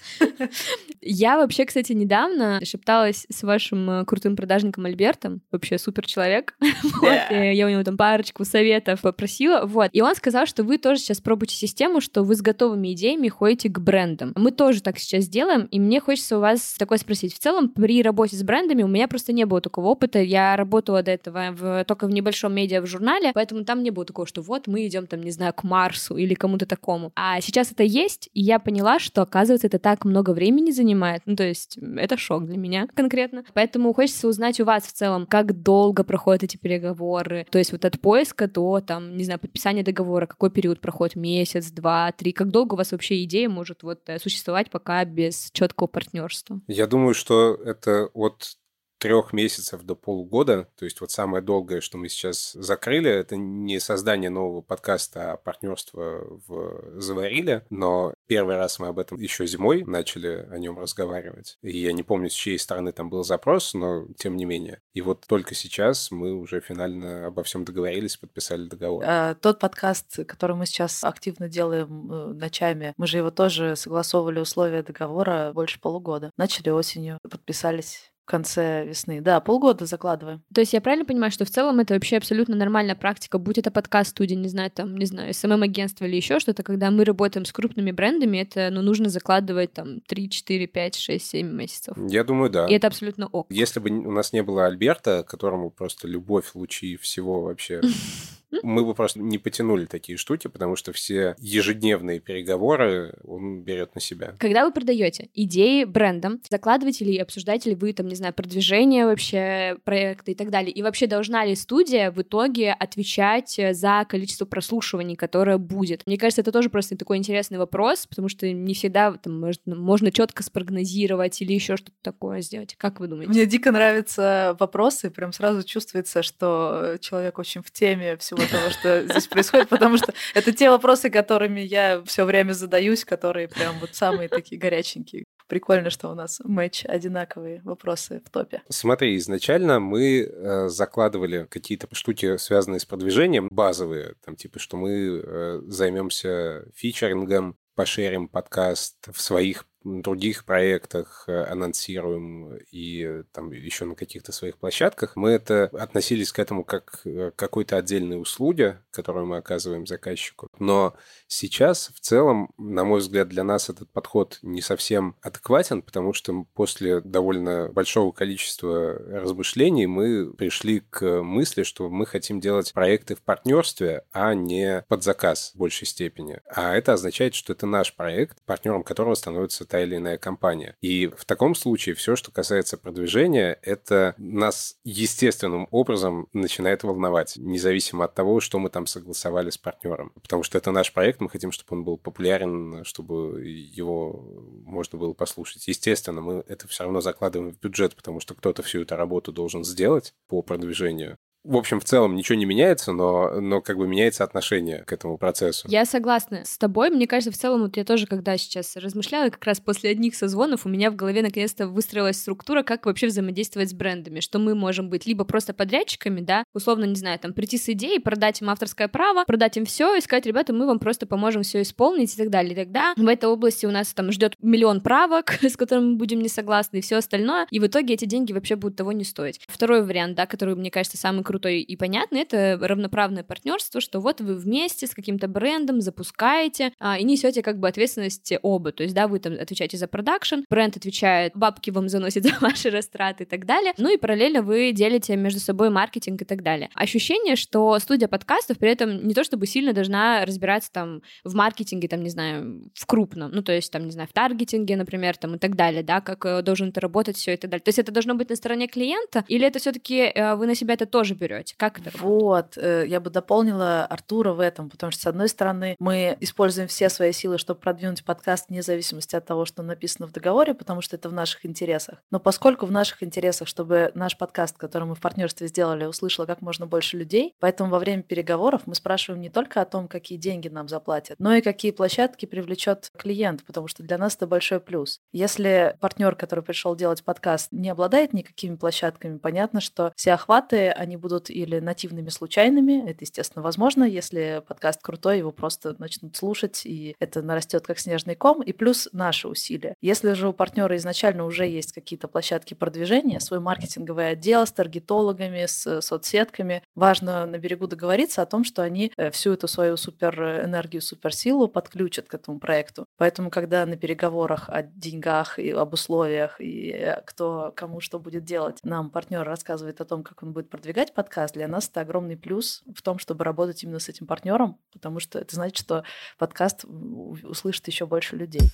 Я 1.02 1.38
вообще, 1.38 1.66
кстати, 1.66 1.94
недавно 1.94 2.64
шепталась 2.64 3.26
с 3.30 3.44
вашим 3.44 3.90
э, 3.90 4.06
крутым 4.06 4.36
продажником 4.36 4.86
Альбертом, 4.86 5.42
вообще 5.52 5.78
супер 5.78 6.06
человек. 6.06 6.56
я 7.02 7.66
у 7.66 7.70
него 7.70 7.84
там 7.84 7.98
парочку 7.98 8.46
советов 8.46 9.02
попросила, 9.02 9.66
вот. 9.66 9.90
И 9.94 10.02
он 10.02 10.16
сказал, 10.16 10.46
что 10.46 10.64
вы 10.64 10.78
тоже 10.78 11.00
сейчас 11.00 11.20
пробуете 11.20 11.56
систему, 11.56 12.02
что 12.02 12.24
вы 12.24 12.36
с 12.36 12.42
готовыми 12.42 12.94
идеями 12.94 13.30
ходите 13.30 13.70
к 13.70 13.80
брендам. 13.80 14.34
Мы 14.36 14.52
тоже 14.52 14.82
так 14.82 15.00
сейчас 15.00 15.28
делаем, 15.28 15.68
и 15.72 15.80
мне 15.80 16.00
хочется 16.00 16.38
у 16.38 16.42
вас 16.42 16.76
такое 16.78 16.98
спросить. 16.98 17.34
В 17.34 17.40
целом, 17.40 17.70
при 17.70 18.04
работе 18.04 18.36
с 18.36 18.44
брендами 18.44 18.84
у 18.84 18.88
меня 18.88 19.08
просто 19.08 19.34
не 19.34 19.46
было 19.46 19.62
такого 19.62 19.88
опыта. 19.88 20.20
Я 20.20 20.56
работала 20.56 21.02
до 21.02 21.12
этого 21.12 21.52
в, 21.52 21.84
только 21.86 22.08
в 22.08 22.12
небольшом 22.12 22.54
медиа 22.54 22.82
в 22.82 22.86
журнале, 22.86 23.32
поэтому 23.34 23.66
там 23.66 23.82
не 23.84 23.90
было 23.90 24.06
такого, 24.06 24.28
что 24.28 24.42
вот 24.42 24.68
мы 24.68 24.86
идем 24.86 25.08
там, 25.08 25.22
не 25.22 25.32
знаю, 25.32 25.54
к 25.54 25.64
Марсу 25.64 26.16
или 26.18 26.34
кому-то 26.34 26.66
такому. 26.66 27.12
А 27.16 27.42
сейчас 27.42 27.72
это 27.72 27.84
есть, 27.84 28.30
и 28.34 28.42
я 28.42 28.60
поняла, 28.60 29.00
что, 29.00 29.22
оказывается, 29.22 29.68
это 29.68 29.80
так 29.80 30.01
много 30.06 30.32
времени 30.32 30.72
занимает. 30.72 31.22
Ну, 31.26 31.36
то 31.36 31.44
есть 31.44 31.78
это 31.98 32.18
шок 32.18 32.46
для 32.46 32.58
меня 32.58 32.88
конкретно. 32.94 33.44
Поэтому 33.54 33.94
хочется 33.94 34.28
узнать 34.28 34.60
у 34.60 34.66
вас 34.66 34.84
в 34.84 34.92
целом, 34.92 35.26
как 35.26 35.62
долго 35.62 36.04
проходят 36.04 36.44
эти 36.44 36.58
переговоры. 36.58 37.46
То 37.50 37.58
есть 37.58 37.72
вот 37.72 37.86
от 37.86 38.00
поиска 38.00 38.48
до, 38.48 38.82
там, 38.82 39.18
не 39.18 39.24
знаю, 39.24 39.40
подписания 39.40 39.84
договора, 39.84 40.26
какой 40.26 40.50
период 40.52 40.80
проходит? 40.80 41.16
Месяц, 41.16 41.72
два, 41.72 42.12
три? 42.12 42.32
Как 42.32 42.50
долго 42.50 42.74
у 42.74 42.78
вас 42.78 42.92
вообще 42.92 43.24
идея 43.24 43.50
может 43.50 43.84
вот 43.84 44.02
э, 44.08 44.20
существовать 44.20 44.70
пока 44.70 45.04
без 45.06 45.50
четкого 45.52 45.88
партнерства? 45.88 46.62
Я 46.68 46.88
думаю, 46.88 47.14
что 47.14 47.56
это 47.56 48.10
от 48.14 48.58
трех 49.02 49.34
месяцев 49.34 49.82
до 49.82 49.96
полугода. 49.96 50.70
То 50.78 50.86
есть 50.86 51.02
вот 51.02 51.10
самое 51.10 51.44
долгое, 51.44 51.82
что 51.82 51.98
мы 51.98 52.08
сейчас 52.08 52.54
закрыли, 52.54 53.10
это 53.10 53.36
не 53.36 53.80
создание 53.80 54.30
нового 54.30 54.62
подкаста, 54.62 55.34
а 55.34 55.38
партнерство 55.38 56.40
в 56.48 57.02
Заварили. 57.02 57.66
Но 57.72 58.14
первый 58.28 58.58
раз 58.58 58.78
мы 58.78 58.88
об 58.88 59.00
этом 59.00 59.20
еще 59.20 59.48
зимой 59.48 59.84
начали 59.84 60.48
о 60.52 60.60
нем 60.60 60.78
разговаривать. 60.78 61.58
И 61.64 61.80
я 61.80 61.94
не 61.94 62.04
помню, 62.04 62.30
с 62.30 62.34
чьей 62.34 62.60
стороны 62.60 62.92
там 62.92 63.10
был 63.10 63.24
запрос, 63.24 63.74
но 63.74 64.06
тем 64.18 64.38
не 64.38 64.46
менее. 64.46 64.82
И 64.94 65.02
вот 65.02 65.26
только 65.28 65.56
сейчас 65.56 66.12
мы 66.12 66.36
уже 66.36 66.62
финально 66.62 67.26
обо 67.26 67.42
всем 67.42 67.66
договорились, 67.66 68.18
подписали 68.18 68.68
договор. 68.68 69.04
А, 69.04 69.34
тот 69.34 69.58
подкаст, 69.58 70.24
который 70.28 70.56
мы 70.56 70.68
сейчас 70.68 71.04
активно 71.04 71.50
делаем 71.50 72.12
э, 72.12 72.34
ночами, 72.34 72.94
мы 72.98 73.08
же 73.08 73.18
его 73.18 73.32
тоже 73.32 73.76
согласовывали 73.76 74.40
условия 74.40 74.84
договора 74.84 75.54
больше 75.56 75.80
полугода. 75.80 76.30
Начали 76.38 76.70
осенью, 76.70 77.18
подписались 77.24 78.11
конце 78.32 78.86
весны. 78.88 79.20
Да, 79.20 79.42
полгода 79.42 79.86
закладываем. 79.86 80.42
То 80.54 80.62
есть 80.62 80.72
я 80.72 80.80
правильно 80.80 81.06
понимаю, 81.06 81.32
что 81.32 81.44
в 81.44 81.50
целом 81.50 81.80
это 81.80 81.94
вообще 81.94 82.18
абсолютно 82.18 82.56
нормальная 82.56 82.96
практика, 82.96 83.38
будь 83.38 83.58
это 83.58 83.72
подкаст-студия, 83.72 84.38
не 84.38 84.48
знаю, 84.48 84.72
там, 84.72 84.98
не 84.98 85.06
знаю, 85.06 85.34
СММ-агентство 85.34 86.06
или 86.06 86.16
еще 86.16 86.40
что-то, 86.40 86.64
когда 86.64 86.90
мы 86.92 87.04
работаем 87.04 87.46
с 87.46 87.52
крупными 87.52 87.92
брендами, 87.92 88.38
это, 88.38 88.70
ну, 88.72 88.82
нужно 88.82 89.10
закладывать 89.10 89.74
там 89.74 90.00
3, 90.08 90.30
4, 90.30 90.68
5, 90.68 90.96
6, 90.96 91.26
7 91.26 91.48
месяцев. 91.48 91.98
Я 92.10 92.24
думаю, 92.24 92.50
да. 92.50 92.68
И 92.68 92.74
это 92.74 92.88
абсолютно 92.88 93.28
ок. 93.28 93.48
Если 93.50 93.80
бы 93.82 93.90
у 93.90 94.12
нас 94.12 94.32
не 94.32 94.42
было 94.42 94.66
Альберта, 94.66 95.24
которому 95.28 95.70
просто 95.70 96.08
любовь, 96.08 96.52
лучи 96.54 96.96
всего 96.96 97.42
вообще 97.42 97.82
мы 98.64 98.86
бы 98.86 98.94
просто 98.94 99.20
не 99.20 99.38
потянули 99.38 99.86
такие 99.86 100.18
штуки, 100.18 100.48
потому 100.48 100.76
что 100.76 100.94
все 100.94 101.36
ежедневные 101.40 102.20
переговоры 102.20 103.14
он 103.24 103.62
берет 103.64 103.96
на 103.96 104.02
себя. 104.02 104.36
Когда 104.40 104.66
вы 104.66 104.72
продаете 104.72 105.30
идеи 105.34 105.84
брендам, 105.84 106.42
закладываете 106.50 107.06
ли, 107.06 107.18
обсуждаете 107.18 107.72
ли 107.72 107.76
вы 107.76 107.94
там, 107.94 108.08
не 108.08 108.16
знаю, 108.16 108.34
продвижение 108.34 109.06
вообще 109.06 109.78
проекта 109.84 110.32
и 110.32 110.36
так 110.36 110.50
далее, 110.50 110.72
и 110.72 110.82
вообще 110.82 111.08
должна 111.08 111.46
ли 111.46 111.56
студия 111.56 112.12
в 112.12 112.22
итоге 112.22 112.72
отвечать 112.74 113.60
за 113.72 114.06
количество 114.08 114.46
прослушиваний, 114.46 115.16
которое 115.16 115.58
будет? 115.58 116.04
Мне 116.06 116.18
кажется, 116.18 116.42
это 116.42 116.52
тоже 116.52 116.70
просто 116.70 116.98
такой 116.98 117.18
интересный 117.18 117.58
вопрос, 117.58 118.08
потому 118.08 118.30
что 118.30 118.52
не 118.52 118.74
всегда 118.74 119.14
там, 119.14 119.40
можно, 119.40 119.76
можно 119.76 120.12
четко 120.12 120.44
спрогнозировать 120.44 121.42
или 121.42 121.54
еще 121.54 121.78
что-то 121.78 121.98
такое 122.02 122.42
сделать. 122.42 122.76
Как 122.78 123.00
вы 123.00 123.08
думаете? 123.08 123.32
Мне 123.32 123.46
дико 123.46 123.72
нравятся 123.72 124.56
вопросы, 124.60 125.10
прям 125.10 125.34
сразу 125.34 125.64
чувствуется, 125.64 126.24
что 126.24 126.98
человек 127.00 127.40
очень 127.40 127.62
в 127.62 127.72
теме 127.72 128.18
всего 128.18 128.41
того, 128.48 128.70
что 128.70 129.04
здесь 129.06 129.28
происходит, 129.28 129.70
потому 129.70 129.98
что 129.98 130.14
это 130.34 130.52
те 130.52 130.70
вопросы, 130.70 131.10
которыми 131.10 131.62
я 131.62 132.02
все 132.06 132.26
время 132.26 132.54
задаюсь, 132.54 133.06
которые 133.06 133.48
прям 133.48 133.80
вот 133.80 133.96
самые 133.96 134.30
такие 134.30 134.60
горяченькие. 134.60 135.26
Прикольно, 135.48 135.90
что 135.90 136.10
у 136.10 136.16
нас 136.16 136.40
матч 136.46 136.86
одинаковые 136.86 137.62
вопросы 137.64 138.22
в 138.26 138.30
топе. 138.30 138.62
Смотри, 138.70 139.18
изначально 139.18 139.82
мы 139.82 140.22
э, 140.22 140.70
закладывали 140.70 141.46
какие-то 141.50 141.88
штуки, 141.92 142.38
связанные 142.38 142.80
с 142.80 142.86
продвижением, 142.86 143.50
базовые, 143.52 144.16
там 144.24 144.38
типа, 144.38 144.60
что 144.60 144.78
мы 144.78 145.22
э, 145.22 145.62
займемся 145.68 146.66
фичерингом, 146.74 147.58
пошерим 147.76 148.28
подкаст 148.28 148.96
в 149.12 149.20
своих 149.20 149.66
других 149.84 150.46
проектах 150.46 151.26
э, 151.28 151.44
анонсируем 151.44 152.58
и 152.72 153.24
там 153.32 153.52
еще 153.52 153.86
на 153.86 153.96
каких-то 153.96 154.32
своих 154.32 154.58
площадках, 154.58 155.16
мы 155.16 155.32
это 155.32 155.66
относились 155.74 156.32
к 156.32 156.40
этому 156.40 156.64
как 156.64 157.02
к 157.04 157.32
какой-то 157.36 157.78
отдельной 157.78 158.20
услуге, 158.20 158.80
которую 158.92 159.26
мы 159.26 159.38
оказываем 159.38 159.88
заказчику. 159.88 160.50
Но 160.60 160.94
сейчас 161.28 161.92
в 161.96 162.00
целом, 162.00 162.52
на 162.58 162.84
мой 162.84 163.00
взгляд, 163.00 163.30
для 163.30 163.44
нас 163.44 163.70
этот 163.70 163.90
подход 163.90 164.40
не 164.42 164.62
совсем 164.62 165.16
адекватен, 165.22 165.82
потому 165.82 166.14
что 166.14 166.46
после 166.54 167.02
довольно 167.02 167.70
большого 167.70 168.12
количества 168.12 168.94
размышлений 168.94 169.88
мы 169.88 170.34
пришли 170.34 170.82
к 170.82 171.24
мысли, 171.24 171.64
что 171.64 171.90
мы 171.90 172.06
хотим 172.06 172.40
делать 172.40 172.74
проекты 172.74 173.16
в 173.16 173.22
партнерстве, 173.22 174.04
а 174.12 174.34
не 174.34 174.84
под 174.88 175.04
заказ 175.04 175.52
в 175.54 175.58
большей 175.58 175.88
степени. 175.88 176.40
А 176.46 176.76
это 176.76 176.94
означает, 176.94 177.36
что 177.36 177.54
это 177.54 177.66
наш 177.66 177.96
проект, 177.96 178.42
партнером 178.46 178.84
которого 178.84 179.16
становится 179.16 179.66
та 179.72 179.82
или 179.82 179.96
иная 179.96 180.18
компания. 180.18 180.76
И 180.82 181.08
в 181.08 181.24
таком 181.24 181.56
случае 181.56 181.96
все, 181.96 182.18
что 182.18 182.30
касается 182.30 182.78
продвижения, 182.78 183.58
это 183.62 184.14
нас 184.18 184.76
естественным 184.84 185.70
образом 185.72 186.28
начинает 186.34 186.84
волновать, 186.84 187.38
независимо 187.38 188.04
от 188.04 188.14
того, 188.14 188.42
что 188.42 188.60
мы 188.60 188.70
там 188.70 188.86
согласовали 188.86 189.50
с 189.50 189.58
партнером. 189.58 190.12
Потому 190.22 190.44
что 190.44 190.58
это 190.58 190.72
наш 190.72 190.92
проект, 190.92 191.22
мы 191.22 191.30
хотим, 191.30 191.54
чтобы 191.54 191.78
он 191.78 191.86
был 191.86 191.98
популярен, 191.98 192.84
чтобы 192.84 193.46
его 193.48 194.26
можно 194.66 195.00
было 195.00 195.14
послушать. 195.14 195.66
Естественно, 195.70 196.20
мы 196.20 196.44
это 196.50 196.68
все 196.68 196.84
равно 196.84 197.00
закладываем 197.00 197.54
в 197.54 197.60
бюджет, 197.60 197.96
потому 197.96 198.20
что 198.20 198.36
кто-то 198.36 198.64
всю 198.64 198.82
эту 198.82 198.98
работу 198.98 199.32
должен 199.32 199.64
сделать 199.64 200.14
по 200.28 200.42
продвижению 200.42 201.18
в 201.44 201.56
общем, 201.56 201.80
в 201.80 201.86
целом 201.86 202.16
ничего 202.16 202.38
не 202.38 202.46
меняется, 202.46 202.92
но, 202.92 203.42
но 203.42 203.62
как 203.62 203.78
бы 203.78 203.88
меняется 203.88 204.24
отношение 204.24 204.84
к 204.86 204.94
этому 204.94 205.18
процессу. 205.18 205.68
Я 205.70 205.86
согласна 205.86 206.44
с 206.46 206.58
тобой. 206.58 206.90
Мне 206.92 207.08
кажется, 207.08 207.32
в 207.32 207.38
целом, 207.40 207.64
вот 207.64 207.78
я 207.78 207.84
тоже, 207.84 208.06
когда 208.06 208.38
сейчас 208.38 208.76
размышляла, 208.76 209.30
как 209.30 209.44
раз 209.46 209.60
после 209.60 209.90
одних 209.90 210.16
созвонов 210.16 210.66
у 210.66 210.70
меня 210.70 210.92
в 210.92 210.96
голове 210.96 211.24
наконец-то 211.24 211.68
выстроилась 211.68 212.20
структура, 212.20 212.62
как 212.64 212.86
вообще 212.86 213.08
взаимодействовать 213.08 213.70
с 213.70 213.74
брендами, 213.74 214.20
что 214.20 214.38
мы 214.38 214.54
можем 214.54 214.90
быть 214.90 215.06
либо 215.06 215.24
просто 215.24 215.54
подрядчиками, 215.54 216.22
да, 216.22 216.44
условно, 216.54 216.86
не 216.86 216.96
знаю, 216.96 217.18
там, 217.18 217.34
прийти 217.34 217.58
с 217.58 217.70
идеей, 217.70 218.00
продать 218.00 218.42
им 218.42 218.50
авторское 218.50 218.88
право, 218.88 219.24
продать 219.26 219.58
им 219.58 219.66
все 219.66 219.96
и 219.96 220.02
сказать, 220.02 220.26
ребята, 220.26 220.54
мы 220.54 220.68
вам 220.68 220.80
просто 220.80 221.08
поможем 221.08 221.42
все 221.42 221.62
исполнить 221.64 222.14
и 222.14 222.18
так 222.18 222.30
далее. 222.30 222.54
И 222.54 222.56
тогда 222.56 222.94
в 222.96 223.08
этой 223.08 223.26
области 223.26 223.66
у 223.66 223.72
нас 223.72 223.94
там 223.94 224.12
ждет 224.12 224.36
миллион 224.42 224.82
правок, 224.82 225.40
с 225.42 225.58
которыми 225.58 225.92
мы 225.92 225.96
будем 225.96 226.22
не 226.22 226.30
согласны, 226.30 226.78
и 226.78 226.82
все 226.82 226.98
остальное, 226.98 227.48
и 227.50 227.60
в 227.60 227.66
итоге 227.66 227.96
эти 227.96 228.06
деньги 228.06 228.32
вообще 228.32 228.56
будут 228.56 228.78
того 228.78 228.92
не 228.92 229.04
стоить. 229.04 229.42
Второй 229.48 229.84
вариант, 229.84 230.16
да, 230.16 230.28
который, 230.28 230.56
мне 230.56 230.70
кажется, 230.70 230.98
самый 230.98 231.24
крутой 231.32 231.62
и 231.62 231.76
понятный, 231.76 232.22
это 232.22 232.58
равноправное 232.62 233.24
партнерство, 233.24 233.80
что 233.80 234.00
вот 234.00 234.20
вы 234.20 234.36
вместе 234.36 234.86
с 234.86 234.94
каким-то 234.94 235.28
брендом 235.28 235.80
запускаете 235.80 236.74
а, 236.80 236.98
и 236.98 237.04
несете 237.04 237.42
как 237.42 237.60
бы 237.60 237.68
ответственность 237.70 238.34
оба. 238.42 238.72
То 238.72 238.84
есть, 238.84 238.94
да, 238.96 239.08
вы 239.08 239.20
там 239.20 239.34
отвечаете 239.40 239.78
за 239.78 239.88
продакшн, 239.88 240.42
бренд 240.50 240.76
отвечает, 240.76 241.32
бабки 241.36 241.70
вам 241.70 241.88
заносит 241.90 242.24
за 242.26 242.34
ваши 242.42 242.70
растраты 242.70 243.24
и 243.24 243.28
так 243.28 243.46
далее. 243.46 243.74
Ну 243.78 243.94
и 243.94 243.98
параллельно 243.98 244.42
вы 244.42 244.72
делите 244.72 245.16
между 245.16 245.40
собой 245.40 245.70
маркетинг 245.70 246.22
и 246.22 246.26
так 246.26 246.44
далее. 246.44 246.70
Ощущение, 246.74 247.36
что 247.36 247.80
студия 247.80 248.08
подкастов 248.08 248.58
при 248.58 248.70
этом 248.70 249.08
не 249.08 249.14
то 249.14 249.24
чтобы 249.24 249.46
сильно 249.46 249.74
должна 249.74 250.26
разбираться 250.26 250.72
там 250.72 251.02
в 251.24 251.34
маркетинге, 251.34 251.88
там, 251.88 252.04
не 252.04 252.10
знаю, 252.10 252.70
в 252.74 252.86
крупном, 252.86 253.32
ну 253.32 253.42
то 253.42 253.54
есть 253.54 253.72
там, 253.72 253.86
не 253.86 253.92
знаю, 253.92 254.10
в 254.10 254.14
таргетинге, 254.14 254.76
например, 254.76 255.16
там 255.18 255.36
и 255.36 255.38
так 255.38 255.56
далее, 255.56 255.84
да, 255.84 256.02
как 256.02 256.26
э, 256.26 256.42
должен 256.42 256.70
это 256.70 256.82
работать, 256.82 257.18
все 257.18 257.38
так 257.38 257.50
далее. 257.50 257.64
То 257.64 257.70
есть 257.70 257.80
это 257.80 257.92
должно 257.92 258.16
быть 258.16 258.30
на 258.30 258.36
стороне 258.36 258.68
клиента, 258.68 259.24
или 259.28 259.46
это 259.46 259.60
все-таки 259.60 260.00
э, 260.00 260.36
вы 260.36 260.46
на 260.46 260.56
себя 260.56 260.74
это 260.74 260.86
тоже 260.86 261.16
берете? 261.22 261.56
Как 261.58 261.80
это 261.80 261.92
Вот, 261.98 262.58
э, 262.58 262.86
я 262.88 263.00
бы 263.00 263.10
дополнила 263.10 263.86
Артура 263.86 264.34
в 264.34 264.40
этом, 264.40 264.70
потому 264.70 264.92
что, 264.92 265.04
с 265.04 265.06
одной 265.06 265.30
стороны, 265.30 265.76
мы 265.80 266.18
используем 266.20 266.68
все 266.68 266.90
свои 266.90 267.12
силы, 267.12 267.38
чтобы 267.38 267.60
продвинуть 267.60 268.04
подкаст 268.04 268.50
вне 268.50 268.62
зависимости 268.62 269.16
от 269.16 269.26
того, 269.26 269.46
что 269.46 269.62
написано 269.62 270.08
в 270.08 270.12
договоре, 270.12 270.54
потому 270.54 270.82
что 270.82 270.96
это 270.96 271.10
в 271.10 271.14
наших 271.14 271.46
интересах. 271.46 272.00
Но 272.10 272.20
поскольку 272.20 272.66
в 272.66 272.72
наших 272.72 273.04
интересах, 273.04 273.48
чтобы 273.48 273.92
наш 273.94 274.18
подкаст, 274.18 274.58
который 274.58 274.86
мы 274.86 274.96
в 274.96 275.00
партнерстве 275.00 275.48
сделали, 275.48 275.86
услышало 275.86 276.26
как 276.26 276.42
можно 276.42 276.66
больше 276.66 276.98
людей, 276.98 277.36
поэтому 277.40 277.70
во 277.70 277.80
время 277.80 278.02
переговоров 278.02 278.64
мы 278.66 278.76
спрашиваем 278.76 279.22
не 279.22 279.30
только 279.30 279.62
о 279.62 279.66
том, 279.66 279.88
какие 279.88 280.18
деньги 280.18 280.48
нам 280.48 280.68
заплатят, 280.68 281.20
но 281.20 281.36
и 281.36 281.42
какие 281.42 281.72
площадки 281.72 282.26
привлечет 282.26 282.90
клиент, 282.98 283.46
потому 283.46 283.68
что 283.68 283.84
для 283.84 283.98
нас 283.98 284.16
это 284.16 284.26
большой 284.26 284.60
плюс. 284.60 285.00
Если 285.12 285.78
партнер, 285.80 286.16
который 286.16 286.44
пришел 286.44 286.76
делать 286.76 287.04
подкаст, 287.04 287.50
не 287.52 287.70
обладает 287.70 288.14
никакими 288.14 288.56
площадками, 288.56 289.18
понятно, 289.18 289.62
что 289.62 289.94
все 289.96 290.14
охваты, 290.14 290.70
они 290.70 290.98
будут 290.98 291.11
или 291.30 291.52
или 291.52 291.60
нативными 291.60 292.10
случайными. 292.10 292.90
Это, 292.90 293.00
естественно, 293.02 293.44
возможно, 293.44 293.84
если 293.84 294.42
подкаст 294.48 294.82
крутой, 294.82 295.20
его 295.20 295.32
просто 295.32 295.76
начнут 295.80 296.16
слушать, 296.16 296.66
и 296.66 296.96
это 297.00 297.22
нарастет 297.22 297.66
как 297.66 297.80
снежный 297.80 298.16
ком. 298.16 298.42
И 298.42 298.54
плюс 298.54 298.88
наши 298.94 299.28
усилия. 299.28 299.76
Если 299.82 300.14
же 300.14 300.30
у 300.30 300.34
партнера 300.34 300.76
изначально 300.78 301.26
уже 301.26 301.48
есть 301.48 301.74
какие-то 301.74 302.08
площадки 302.08 302.54
продвижения, 302.54 303.20
свой 303.20 303.40
маркетинговый 303.40 304.10
отдел 304.10 304.46
с 304.46 304.52
таргетологами, 304.52 305.46
с 305.46 305.82
соцсетками, 305.82 306.64
важно 306.76 307.26
на 307.26 307.38
берегу 307.38 307.68
договориться 307.68 308.22
о 308.22 308.26
том, 308.26 308.44
что 308.44 308.62
они 308.62 308.92
э, 308.96 309.12
всю 309.12 309.34
эту 309.34 309.48
свою 309.48 309.78
суперэнергию, 309.78 310.82
суперсилу 310.82 311.48
подключат 311.48 312.08
к 312.08 312.14
этому 312.14 312.40
проекту. 312.40 312.86
Поэтому, 312.98 313.30
когда 313.30 313.66
на 313.66 313.78
переговорах 313.78 314.50
о 314.50 314.64
деньгах 314.64 315.40
и 315.40 315.52
об 315.52 315.74
условиях, 315.74 316.40
и 316.40 316.70
э, 316.70 317.02
кто 317.06 317.52
кому 317.56 317.82
что 317.82 318.00
будет 318.00 318.24
делать, 318.24 318.60
нам 318.64 318.90
партнер 318.90 319.24
рассказывает 319.24 319.82
о 319.82 319.86
том, 319.86 320.04
как 320.04 320.24
он 320.24 320.34
будет 320.34 320.50
продвигать 320.50 320.94
подкаст, 321.02 321.34
для 321.34 321.48
нас 321.48 321.68
это 321.68 321.82
огромный 321.82 322.16
плюс 322.16 322.62
в 322.76 322.84
том, 322.84 323.00
чтобы 323.00 323.24
работать 323.24 323.64
именно 323.64 323.80
с 323.80 323.90
этим 323.90 324.06
партнером, 324.06 324.60
потому 324.72 325.00
что 325.00 325.18
это 325.18 325.34
значит, 325.34 325.58
что 325.58 325.84
подкаст 326.20 326.64
услышит 326.64 327.66
еще 327.66 327.88
больше 327.88 328.16
людей. 328.16 328.52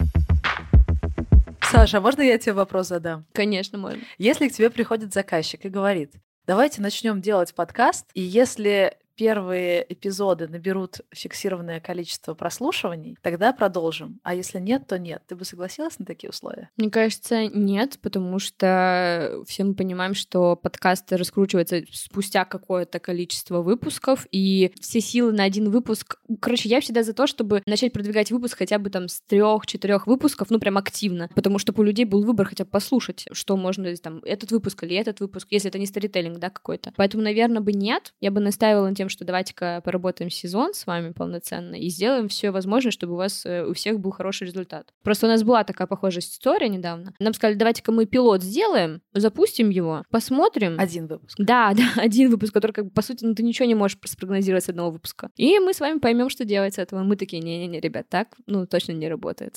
Саша, 1.61 1.97
а 1.97 2.01
можно 2.01 2.21
я 2.21 2.37
тебе 2.37 2.53
вопрос 2.53 2.87
задам? 2.87 3.25
Конечно, 3.33 3.77
можно. 3.77 3.99
Если 4.17 4.47
к 4.47 4.53
тебе 4.53 4.69
приходит 4.69 5.13
заказчик 5.13 5.65
и 5.65 5.69
говорит, 5.69 6.13
давайте 6.45 6.81
начнем 6.81 7.19
делать 7.19 7.53
подкаст, 7.53 8.05
и 8.13 8.21
если 8.21 8.97
первые 9.17 9.85
эпизоды 9.89 10.47
наберут 10.47 11.01
фиксированное 11.11 11.81
количество 11.81 12.35
прослушиваний, 12.35 13.17
тогда 13.21 13.51
продолжим. 13.51 14.19
А 14.23 14.35
если 14.35 14.59
нет, 14.59 14.87
то 14.87 14.99
нет. 14.99 15.23
Ты 15.27 15.35
бы 15.35 15.43
согласилась 15.43 15.99
на 15.99 16.05
такие 16.05 16.29
условия? 16.29 16.69
Мне 16.77 16.89
кажется, 16.89 17.47
нет, 17.47 17.97
потому 18.01 18.39
что 18.39 19.41
все 19.47 19.63
мы 19.63 19.73
понимаем, 19.73 20.13
что 20.13 20.55
подкасты 20.55 21.17
раскручиваются 21.17 21.81
спустя 21.91 22.45
какое-то 22.45 22.99
количество 22.99 23.61
выпусков, 23.61 24.27
и 24.31 24.71
все 24.79 25.01
силы 25.01 25.33
на 25.33 25.43
один 25.43 25.71
выпуск... 25.71 26.19
Короче, 26.39 26.69
я 26.69 26.79
всегда 26.79 27.03
за 27.03 27.13
то, 27.13 27.25
чтобы 27.25 27.63
начать 27.65 27.93
продвигать 27.93 28.31
выпуск 28.31 28.57
хотя 28.57 28.77
бы 28.77 28.89
там 28.89 29.07
с 29.07 29.21
трех-четырех 29.21 30.05
выпусков, 30.05 30.51
ну 30.51 30.59
прям 30.59 30.77
активно, 30.77 31.29
потому 31.33 31.57
чтобы 31.57 31.81
у 31.81 31.85
людей 31.85 32.05
был 32.05 32.23
выбор 32.23 32.47
хотя 32.47 32.65
бы 32.65 32.69
послушать, 32.69 33.25
что 33.31 33.57
можно 33.57 33.95
там, 33.97 34.19
этот 34.23 34.51
выпуск 34.51 34.83
или 34.83 34.95
этот 34.95 35.19
выпуск, 35.19 35.47
если 35.49 35.69
это 35.69 35.79
не 35.79 35.87
старителлинг, 35.87 36.37
да, 36.37 36.51
какой-то. 36.51 36.93
Поэтому, 36.95 37.23
наверное, 37.23 37.61
бы 37.61 37.73
нет. 37.73 38.13
Я 38.21 38.29
бы 38.29 38.39
настаивала 38.39 38.89
на 38.89 38.95
тем, 38.95 39.06
говорим, 39.07 39.09
что 39.09 39.25
давайте-ка 39.25 39.81
поработаем 39.83 40.29
сезон 40.29 40.73
с 40.73 40.85
вами 40.85 41.11
полноценно 41.11 41.75
и 41.75 41.89
сделаем 41.89 42.27
все 42.27 42.51
возможное, 42.51 42.91
чтобы 42.91 43.13
у 43.13 43.17
вас 43.17 43.45
э, 43.45 43.65
у 43.65 43.73
всех 43.73 43.99
был 43.99 44.11
хороший 44.11 44.47
результат. 44.47 44.93
Просто 45.03 45.27
у 45.27 45.29
нас 45.29 45.43
была 45.43 45.63
такая 45.63 45.87
похожая 45.87 46.21
история 46.21 46.69
недавно. 46.69 47.13
Нам 47.19 47.33
сказали, 47.33 47.57
давайте-ка 47.57 47.91
мы 47.91 48.05
пилот 48.05 48.43
сделаем, 48.43 49.01
запустим 49.13 49.69
его, 49.69 50.03
посмотрим. 50.09 50.77
Один 50.79 51.07
выпуск. 51.07 51.35
Да, 51.39 51.73
да, 51.77 52.01
один 52.01 52.29
выпуск, 52.29 52.53
который, 52.53 52.73
как 52.73 52.85
бы, 52.85 52.91
по 52.91 53.01
сути, 53.01 53.23
ну, 53.23 53.33
ты 53.33 53.43
ничего 53.43 53.67
не 53.67 53.75
можешь 53.75 53.97
спрогнозировать 54.05 54.65
с 54.65 54.69
одного 54.69 54.91
выпуска. 54.91 55.29
И 55.35 55.59
мы 55.59 55.73
с 55.73 55.79
вами 55.79 55.99
поймем, 55.99 56.29
что 56.29 56.45
делать 56.45 56.75
с 56.75 56.77
этого. 56.77 57.03
Мы 57.03 57.15
такие, 57.15 57.41
не-не-не, 57.41 57.79
ребят, 57.79 58.07
так, 58.09 58.35
ну, 58.45 58.65
точно 58.67 58.93
не 58.93 59.07
работает. 59.07 59.55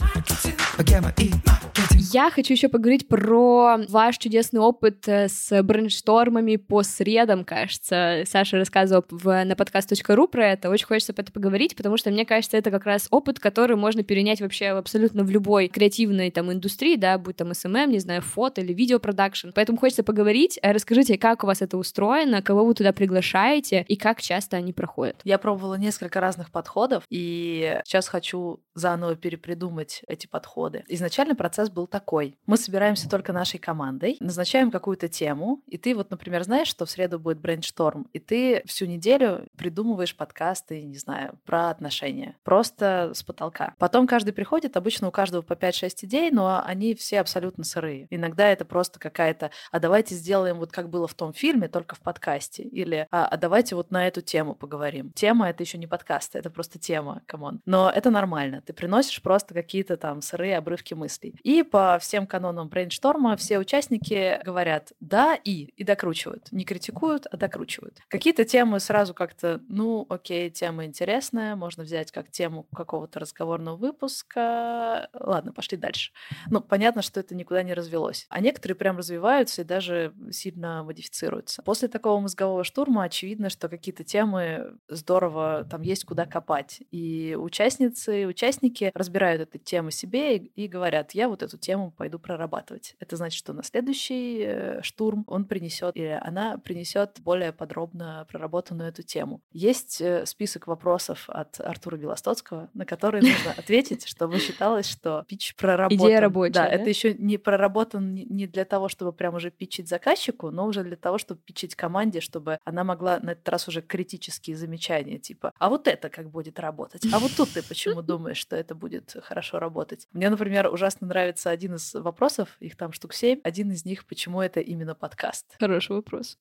Я 2.12 2.30
хочу 2.30 2.54
еще 2.54 2.68
поговорить 2.68 3.08
про 3.08 3.78
ваш 3.88 4.18
чудесный 4.18 4.60
опыт 4.60 5.06
э, 5.06 5.28
с 5.28 5.62
брейнштормами 5.62 6.56
по 6.56 6.82
средам, 6.82 7.44
кажется. 7.44 8.22
Саша 8.26 8.56
рассказывал 8.56 9.04
в, 9.10 9.39
на 9.44 9.56
подкаст.ру 9.56 10.28
про 10.28 10.48
это. 10.48 10.70
Очень 10.70 10.86
хочется 10.86 11.12
про 11.12 11.22
это 11.22 11.32
поговорить, 11.32 11.76
потому 11.76 11.96
что 11.96 12.10
мне 12.10 12.24
кажется, 12.24 12.56
это 12.56 12.70
как 12.70 12.84
раз 12.84 13.08
опыт, 13.10 13.38
который 13.38 13.76
можно 13.76 14.02
перенять 14.02 14.40
вообще 14.40 14.66
абсолютно 14.66 15.24
в 15.24 15.30
любой 15.30 15.68
креативной 15.68 16.30
там 16.30 16.52
индустрии, 16.52 16.96
да, 16.96 17.18
будь 17.18 17.36
там 17.36 17.54
SMM, 17.54 17.90
не 17.90 17.98
знаю, 17.98 18.22
фото 18.22 18.60
или 18.60 18.72
видеопродакшн. 18.72 19.50
Поэтому 19.54 19.78
хочется 19.78 20.02
поговорить. 20.02 20.58
Э, 20.62 20.72
Расскажите, 20.72 21.18
как 21.18 21.44
у 21.44 21.46
вас 21.46 21.62
это 21.62 21.76
устроено, 21.76 22.42
кого 22.42 22.64
вы 22.64 22.74
туда 22.74 22.92
приглашаете 22.92 23.84
и 23.86 23.96
как 23.96 24.20
часто 24.20 24.56
они 24.56 24.72
проходят. 24.72 25.20
Я 25.24 25.38
пробовала 25.38 25.74
несколько 25.74 26.20
разных 26.20 26.50
подходов, 26.50 27.04
и 27.10 27.80
сейчас 27.84 28.08
хочу 28.08 28.60
заново 28.74 29.16
перепридумать 29.16 30.02
эти 30.08 30.26
подходы. 30.26 30.84
Изначально 30.88 31.34
процесс 31.34 31.70
был 31.70 31.86
такой. 31.86 32.36
Мы 32.46 32.56
собираемся 32.56 33.08
только 33.08 33.32
нашей 33.32 33.58
командой, 33.58 34.16
назначаем 34.20 34.70
какую-то 34.70 35.08
тему, 35.08 35.62
и 35.66 35.76
ты 35.76 35.94
вот, 35.94 36.10
например, 36.10 36.42
знаешь, 36.44 36.68
что 36.68 36.86
в 36.86 36.90
среду 36.90 37.18
будет 37.18 37.40
брейншторм, 37.40 38.08
и 38.12 38.18
ты 38.18 38.62
всю 38.66 38.86
неделю 38.86 39.29
придумываешь 39.56 40.16
подкасты, 40.16 40.82
не 40.82 40.96
знаю, 40.96 41.38
про 41.44 41.70
отношения. 41.70 42.36
Просто 42.42 43.12
с 43.14 43.22
потолка. 43.22 43.74
Потом 43.78 44.06
каждый 44.06 44.32
приходит, 44.32 44.76
обычно 44.76 45.08
у 45.08 45.10
каждого 45.10 45.42
по 45.42 45.54
5-6 45.54 45.90
идей, 46.02 46.30
но 46.30 46.62
они 46.64 46.94
все 46.94 47.20
абсолютно 47.20 47.64
сырые. 47.64 48.06
Иногда 48.10 48.48
это 48.48 48.64
просто 48.64 48.98
какая-то, 48.98 49.50
а 49.70 49.80
давайте 49.80 50.14
сделаем 50.14 50.58
вот 50.58 50.72
как 50.72 50.88
было 50.88 51.06
в 51.06 51.14
том 51.14 51.32
фильме, 51.32 51.68
только 51.68 51.94
в 51.94 52.00
подкасте. 52.00 52.62
Или 52.62 53.06
а, 53.10 53.26
а 53.26 53.36
давайте 53.36 53.74
вот 53.74 53.90
на 53.90 54.06
эту 54.06 54.20
тему 54.20 54.54
поговорим. 54.54 55.12
Тема— 55.12 55.48
это 55.50 55.62
еще 55.62 55.78
не 55.78 55.86
подкаст, 55.86 56.36
это 56.36 56.50
просто 56.50 56.78
тема, 56.78 57.22
come 57.26 57.46
on. 57.46 57.60
Но 57.66 57.90
это 57.90 58.10
нормально. 58.10 58.62
Ты 58.62 58.72
приносишь 58.72 59.22
просто 59.22 59.54
какие-то 59.54 59.96
там 59.96 60.22
сырые 60.22 60.56
обрывки 60.58 60.94
мыслей. 60.94 61.34
И 61.42 61.62
по 61.62 61.98
всем 62.00 62.26
канонам 62.26 62.68
брейншторма 62.68 63.36
все 63.36 63.58
участники 63.58 64.40
говорят 64.44 64.92
«да» 65.00 65.34
и, 65.34 65.72
и 65.76 65.84
докручивают. 65.84 66.50
Не 66.52 66.64
критикуют, 66.64 67.26
а 67.30 67.36
докручивают. 67.36 67.98
Какие-то 68.08 68.44
темы 68.44 68.80
сразу 68.80 69.14
как-то, 69.20 69.60
ну, 69.68 70.06
окей, 70.08 70.48
тема 70.48 70.86
интересная, 70.86 71.54
можно 71.54 71.82
взять 71.82 72.10
как 72.10 72.30
тему 72.30 72.62
какого-то 72.74 73.20
разговорного 73.20 73.76
выпуска. 73.76 75.10
Ладно, 75.12 75.52
пошли 75.52 75.76
дальше. 75.76 76.12
Ну, 76.48 76.62
понятно, 76.62 77.02
что 77.02 77.20
это 77.20 77.34
никуда 77.34 77.62
не 77.62 77.74
развелось. 77.74 78.24
А 78.30 78.40
некоторые 78.40 78.76
прям 78.76 78.96
развиваются 78.96 79.60
и 79.60 79.64
даже 79.66 80.14
сильно 80.30 80.82
модифицируются. 80.84 81.60
После 81.62 81.88
такого 81.88 82.18
мозгового 82.18 82.64
штурма 82.64 83.02
очевидно, 83.02 83.50
что 83.50 83.68
какие-то 83.68 84.04
темы 84.04 84.78
здорово, 84.88 85.66
там 85.70 85.82
есть 85.82 86.06
куда 86.06 86.24
копать. 86.24 86.80
И 86.90 87.36
участницы, 87.38 88.26
участники 88.26 88.90
разбирают 88.94 89.42
эту 89.42 89.58
тему 89.58 89.90
себе 89.90 90.38
и, 90.38 90.64
и 90.64 90.66
говорят, 90.66 91.12
я 91.12 91.28
вот 91.28 91.42
эту 91.42 91.58
тему 91.58 91.90
пойду 91.90 92.18
прорабатывать. 92.18 92.96
Это 93.00 93.16
значит, 93.16 93.38
что 93.38 93.52
на 93.52 93.64
следующий 93.64 94.44
э, 94.46 94.80
штурм 94.82 95.24
он 95.26 95.44
принесет 95.44 95.94
или 95.94 96.18
она 96.22 96.56
принесет 96.56 97.20
более 97.20 97.52
подробно 97.52 98.24
проработанную 98.30 98.88
эту 98.88 99.02
тему. 99.12 99.42
Есть 99.52 100.00
э, 100.00 100.24
список 100.26 100.66
вопросов 100.68 101.24
от 101.28 101.60
Артура 101.60 101.96
Белостоцкого, 101.96 102.70
на 102.74 102.86
которые 102.86 103.22
нужно 103.22 103.50
ответить, 103.56 104.06
чтобы 104.06 104.38
считалось, 104.38 104.86
что 104.88 105.24
пич 105.26 105.54
проработан. 105.56 105.98
Идея 106.06 106.20
рабочая, 106.20 106.52
Да, 106.52 106.62
да? 106.66 106.68
это 106.70 106.88
еще 106.88 107.14
не 107.14 107.36
проработан 107.38 108.14
не- 108.14 108.46
для 108.46 108.64
того, 108.64 108.88
чтобы 108.88 109.12
прям 109.12 109.34
уже 109.34 109.50
питчить 109.50 109.88
заказчику, 109.88 110.50
но 110.50 110.66
уже 110.66 110.84
для 110.84 110.96
того, 110.96 111.18
чтобы 111.18 111.40
питчить 111.40 111.74
команде, 111.74 112.20
чтобы 112.20 112.58
она 112.64 112.84
могла 112.84 113.18
на 113.18 113.30
этот 113.30 113.48
раз 113.48 113.66
уже 113.68 113.82
критические 113.82 114.56
замечания, 114.56 115.18
типа, 115.18 115.52
а 115.58 115.68
вот 115.68 115.88
это 115.88 116.08
как 116.08 116.30
будет 116.30 116.60
работать? 116.60 117.02
А 117.12 117.18
вот 117.18 117.32
тут 117.36 117.50
ты 117.50 117.62
почему 117.62 118.02
думаешь, 118.02 118.36
что 118.38 118.54
это 118.56 118.74
будет 118.74 119.16
хорошо 119.24 119.58
работать? 119.58 120.06
Мне, 120.12 120.30
например, 120.30 120.72
ужасно 120.72 121.08
нравится 121.08 121.50
один 121.50 121.74
из 121.74 121.94
вопросов, 121.94 122.56
их 122.60 122.76
там 122.76 122.92
штук 122.92 123.12
семь. 123.14 123.40
Один 123.42 123.72
из 123.72 123.84
них, 123.84 124.06
почему 124.06 124.40
это 124.40 124.60
именно 124.60 124.94
подкаст? 124.94 125.46
Хороший 125.58 125.96
вопрос. 125.96 126.38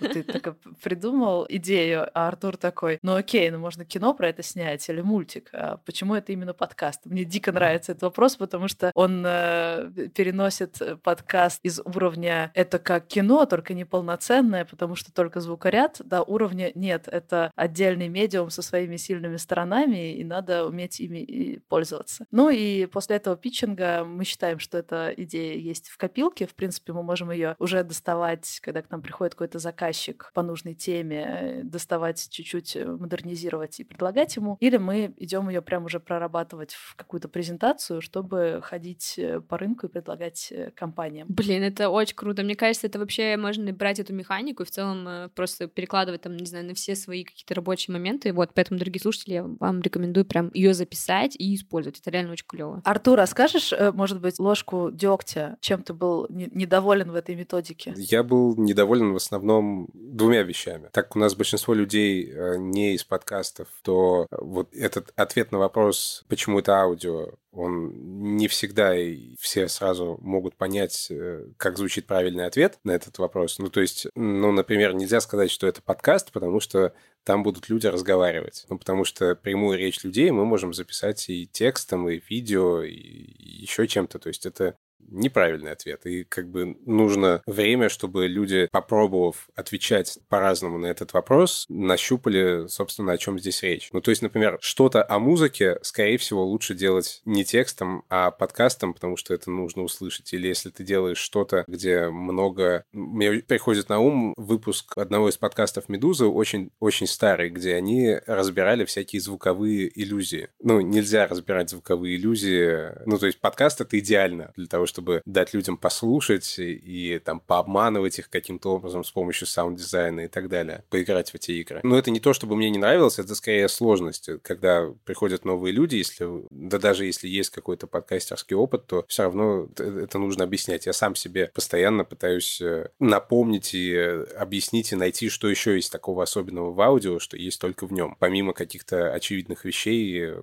Ты 0.00 0.22
так 0.22 0.56
придумал 0.82 1.46
идею, 1.48 2.09
а 2.14 2.28
Артур 2.28 2.56
такой, 2.56 2.98
ну 3.02 3.14
окей, 3.14 3.50
ну 3.50 3.58
можно 3.58 3.84
кино 3.84 4.14
про 4.14 4.28
это 4.28 4.42
снять 4.42 4.88
или 4.88 5.00
мультик. 5.00 5.50
А 5.52 5.78
почему 5.78 6.14
это 6.14 6.32
именно 6.32 6.54
подкаст? 6.54 7.06
Мне 7.06 7.24
дико 7.24 7.52
нравится 7.52 7.92
этот 7.92 8.02
вопрос, 8.02 8.36
потому 8.36 8.68
что 8.68 8.90
он 8.94 9.24
э, 9.26 10.08
переносит 10.14 10.80
э, 10.80 10.96
подкаст 10.96 11.60
из 11.62 11.80
уровня 11.80 12.50
«это 12.54 12.78
как 12.78 13.06
кино, 13.06 13.46
только 13.46 13.74
неполноценное, 13.74 14.64
потому 14.64 14.94
что 14.94 15.12
только 15.12 15.40
звукоряд», 15.40 16.00
до 16.04 16.22
уровня 16.22 16.72
«нет, 16.74 17.08
это 17.08 17.52
отдельный 17.56 18.08
медиум 18.08 18.50
со 18.50 18.62
своими 18.62 18.96
сильными 18.96 19.36
сторонами, 19.36 20.14
и 20.14 20.24
надо 20.24 20.66
уметь 20.66 21.00
ими 21.00 21.18
и 21.18 21.58
пользоваться». 21.58 22.26
Ну 22.30 22.50
и 22.50 22.86
после 22.86 23.16
этого 23.16 23.36
питчинга 23.36 24.04
мы 24.04 24.24
считаем, 24.24 24.58
что 24.58 24.78
эта 24.78 25.12
идея 25.16 25.56
есть 25.56 25.88
в 25.88 25.96
копилке. 25.96 26.46
В 26.46 26.54
принципе, 26.54 26.92
мы 26.92 27.02
можем 27.02 27.30
ее 27.30 27.56
уже 27.58 27.82
доставать, 27.84 28.60
когда 28.62 28.82
к 28.82 28.90
нам 28.90 29.02
приходит 29.02 29.34
какой-то 29.34 29.58
заказчик 29.58 30.30
по 30.34 30.42
нужной 30.42 30.74
теме, 30.74 31.26
э, 31.40 31.62
доставать 31.90 32.28
чуть-чуть, 32.30 32.76
э, 32.76 32.84
модернизировать 32.84 33.80
и 33.80 33.84
предлагать 33.84 34.36
ему. 34.36 34.56
Или 34.60 34.76
мы 34.76 35.12
идем 35.16 35.48
ее 35.48 35.60
прям 35.60 35.86
уже 35.86 35.98
прорабатывать 35.98 36.72
в 36.72 36.94
какую-то 36.94 37.28
презентацию, 37.28 38.00
чтобы 38.00 38.60
ходить 38.62 39.14
э, 39.18 39.40
по 39.40 39.58
рынку 39.58 39.86
и 39.86 39.90
предлагать 39.90 40.52
э, 40.52 40.70
компаниям. 40.76 41.26
Блин, 41.28 41.64
это 41.64 41.88
очень 41.88 42.14
круто. 42.14 42.42
Мне 42.42 42.54
кажется, 42.54 42.86
это 42.86 43.00
вообще 43.00 43.36
можно 43.36 43.72
брать 43.72 43.98
эту 43.98 44.14
механику 44.14 44.62
и 44.62 44.66
в 44.66 44.70
целом 44.70 45.30
просто 45.34 45.66
перекладывать 45.66 46.22
там, 46.22 46.36
не 46.36 46.46
знаю, 46.46 46.66
на 46.66 46.74
все 46.74 46.94
свои 46.94 47.24
какие-то 47.24 47.54
рабочие 47.54 47.92
моменты. 47.92 48.32
Вот, 48.32 48.50
поэтому, 48.54 48.78
дорогие 48.78 49.00
слушатели, 49.00 49.34
я 49.34 49.44
вам 49.58 49.80
рекомендую 49.80 50.24
прям 50.24 50.50
ее 50.54 50.74
записать 50.74 51.34
и 51.36 51.54
использовать. 51.56 51.98
Это 51.98 52.10
реально 52.10 52.32
очень 52.32 52.46
клево. 52.46 52.82
Артур, 52.84 53.18
а 53.18 53.26
скажешь, 53.26 53.72
э, 53.72 53.90
может 53.90 54.20
быть, 54.20 54.38
ложку 54.38 54.90
дегтя, 54.92 55.56
чем 55.60 55.82
ты 55.82 55.92
был 55.92 56.26
не- 56.28 56.50
недоволен 56.52 57.10
в 57.10 57.14
этой 57.16 57.34
методике? 57.34 57.94
Я 57.96 58.22
был 58.22 58.56
недоволен 58.56 59.12
в 59.12 59.16
основном 59.16 59.88
двумя 59.94 60.42
вещами. 60.42 60.88
Так 60.92 61.16
у 61.16 61.18
нас 61.18 61.34
большинство 61.34 61.74
людей 61.80 62.30
э, 62.30 62.56
не 62.58 62.94
из 62.94 63.04
подкастов, 63.04 63.68
то 63.82 64.26
вот 64.30 64.74
этот 64.74 65.12
ответ 65.16 65.52
на 65.52 65.58
вопрос, 65.58 66.24
почему 66.28 66.60
это 66.60 66.76
аудио, 66.76 67.34
он 67.52 68.36
не 68.36 68.46
всегда 68.46 68.96
и 68.96 69.34
все 69.40 69.68
сразу 69.68 70.18
могут 70.20 70.56
понять, 70.56 71.08
э, 71.10 71.46
как 71.56 71.78
звучит 71.78 72.06
правильный 72.06 72.46
ответ 72.46 72.78
на 72.84 72.92
этот 72.92 73.18
вопрос. 73.18 73.58
Ну, 73.58 73.68
то 73.68 73.80
есть, 73.80 74.06
ну, 74.14 74.52
например, 74.52 74.94
нельзя 74.94 75.20
сказать, 75.20 75.50
что 75.50 75.66
это 75.66 75.82
подкаст, 75.82 76.30
потому 76.32 76.60
что 76.60 76.92
там 77.24 77.42
будут 77.42 77.68
люди 77.68 77.86
разговаривать. 77.86 78.66
Ну, 78.68 78.78
потому 78.78 79.04
что 79.04 79.34
прямую 79.34 79.78
речь 79.78 80.04
людей 80.04 80.30
мы 80.30 80.44
можем 80.44 80.72
записать 80.72 81.28
и 81.28 81.46
текстом, 81.46 82.08
и 82.08 82.20
видео, 82.28 82.82
и 82.82 82.94
еще 82.94 83.86
чем-то. 83.86 84.18
То 84.18 84.28
есть 84.28 84.46
это 84.46 84.76
неправильный 85.10 85.72
ответ. 85.72 86.06
И 86.06 86.24
как 86.24 86.48
бы 86.48 86.76
нужно 86.86 87.42
время, 87.46 87.88
чтобы 87.88 88.26
люди, 88.26 88.68
попробовав 88.70 89.48
отвечать 89.54 90.18
по-разному 90.28 90.78
на 90.78 90.86
этот 90.86 91.12
вопрос, 91.12 91.66
нащупали, 91.68 92.66
собственно, 92.68 93.12
о 93.12 93.18
чем 93.18 93.38
здесь 93.38 93.62
речь. 93.62 93.90
Ну, 93.92 94.00
то 94.00 94.10
есть, 94.10 94.22
например, 94.22 94.58
что-то 94.60 95.04
о 95.08 95.18
музыке, 95.18 95.78
скорее 95.82 96.18
всего, 96.18 96.44
лучше 96.44 96.74
делать 96.74 97.22
не 97.24 97.44
текстом, 97.44 98.04
а 98.08 98.30
подкастом, 98.30 98.94
потому 98.94 99.16
что 99.16 99.34
это 99.34 99.50
нужно 99.50 99.82
услышать. 99.82 100.32
Или 100.32 100.48
если 100.48 100.70
ты 100.70 100.84
делаешь 100.84 101.18
что-то, 101.18 101.64
где 101.66 102.08
много... 102.08 102.84
Мне 102.92 103.40
приходит 103.40 103.88
на 103.88 104.00
ум 104.00 104.34
выпуск 104.36 104.96
одного 104.96 105.28
из 105.28 105.36
подкастов 105.36 105.88
«Медузы», 105.88 106.26
очень, 106.26 106.70
очень 106.78 107.06
старый, 107.06 107.50
где 107.50 107.74
они 107.74 108.16
разбирали 108.26 108.84
всякие 108.84 109.20
звуковые 109.20 109.90
иллюзии. 110.00 110.48
Ну, 110.62 110.80
нельзя 110.80 111.26
разбирать 111.26 111.70
звуковые 111.70 112.16
иллюзии. 112.16 113.06
Ну, 113.06 113.18
то 113.18 113.26
есть 113.26 113.40
подкаст— 113.40 113.80
это 113.82 113.98
идеально 113.98 114.52
для 114.56 114.66
того, 114.66 114.86
чтобы 114.86 114.99
дать 115.24 115.54
людям 115.54 115.76
послушать 115.76 116.56
и, 116.58 117.20
там 117.24 117.40
пообманывать 117.40 118.18
их 118.18 118.30
каким-то 118.30 118.74
образом 118.74 119.04
с 119.04 119.10
помощью 119.10 119.46
саунд-дизайна 119.46 120.20
и 120.20 120.28
так 120.28 120.48
далее, 120.48 120.84
поиграть 120.90 121.30
в 121.30 121.34
эти 121.34 121.52
игры. 121.52 121.80
Но 121.82 121.98
это 121.98 122.10
не 122.10 122.20
то, 122.20 122.32
чтобы 122.32 122.56
мне 122.56 122.70
не 122.70 122.78
нравилось, 122.78 123.18
это 123.18 123.34
скорее 123.34 123.68
сложность. 123.68 124.30
Когда 124.42 124.88
приходят 125.04 125.44
новые 125.44 125.72
люди, 125.72 125.96
если, 125.96 126.26
да 126.50 126.78
даже 126.78 127.04
если 127.06 127.28
есть 127.28 127.50
какой-то 127.50 127.86
подкастерский 127.86 128.56
опыт, 128.56 128.86
то 128.86 129.04
все 129.08 129.24
равно 129.24 129.68
это- 129.76 130.18
нужно 130.20 130.44
объяснять. 130.44 130.86
Я 130.86 130.92
сам 130.92 131.14
себе 131.14 131.50
постоянно 131.54 132.04
пытаюсь 132.04 132.60
э, 132.60 132.90
напомнить 132.98 133.74
и 133.74 133.92
э, 133.94 134.24
объяснить 134.36 134.92
и 134.92 134.96
найти, 134.96 135.30
что 135.30 135.48
еще 135.48 135.74
есть 135.76 135.90
такого 135.90 136.22
особенного 136.22 136.72
в 136.72 136.80
аудио, 136.80 137.18
что 137.18 137.36
есть 137.36 137.60
только 137.60 137.86
в 137.86 137.92
нем, 137.92 138.16
помимо 138.18 138.52
каких-то 138.52 139.12
очевидных 139.14 139.64
вещей, 139.64 140.26
э, 140.26 140.42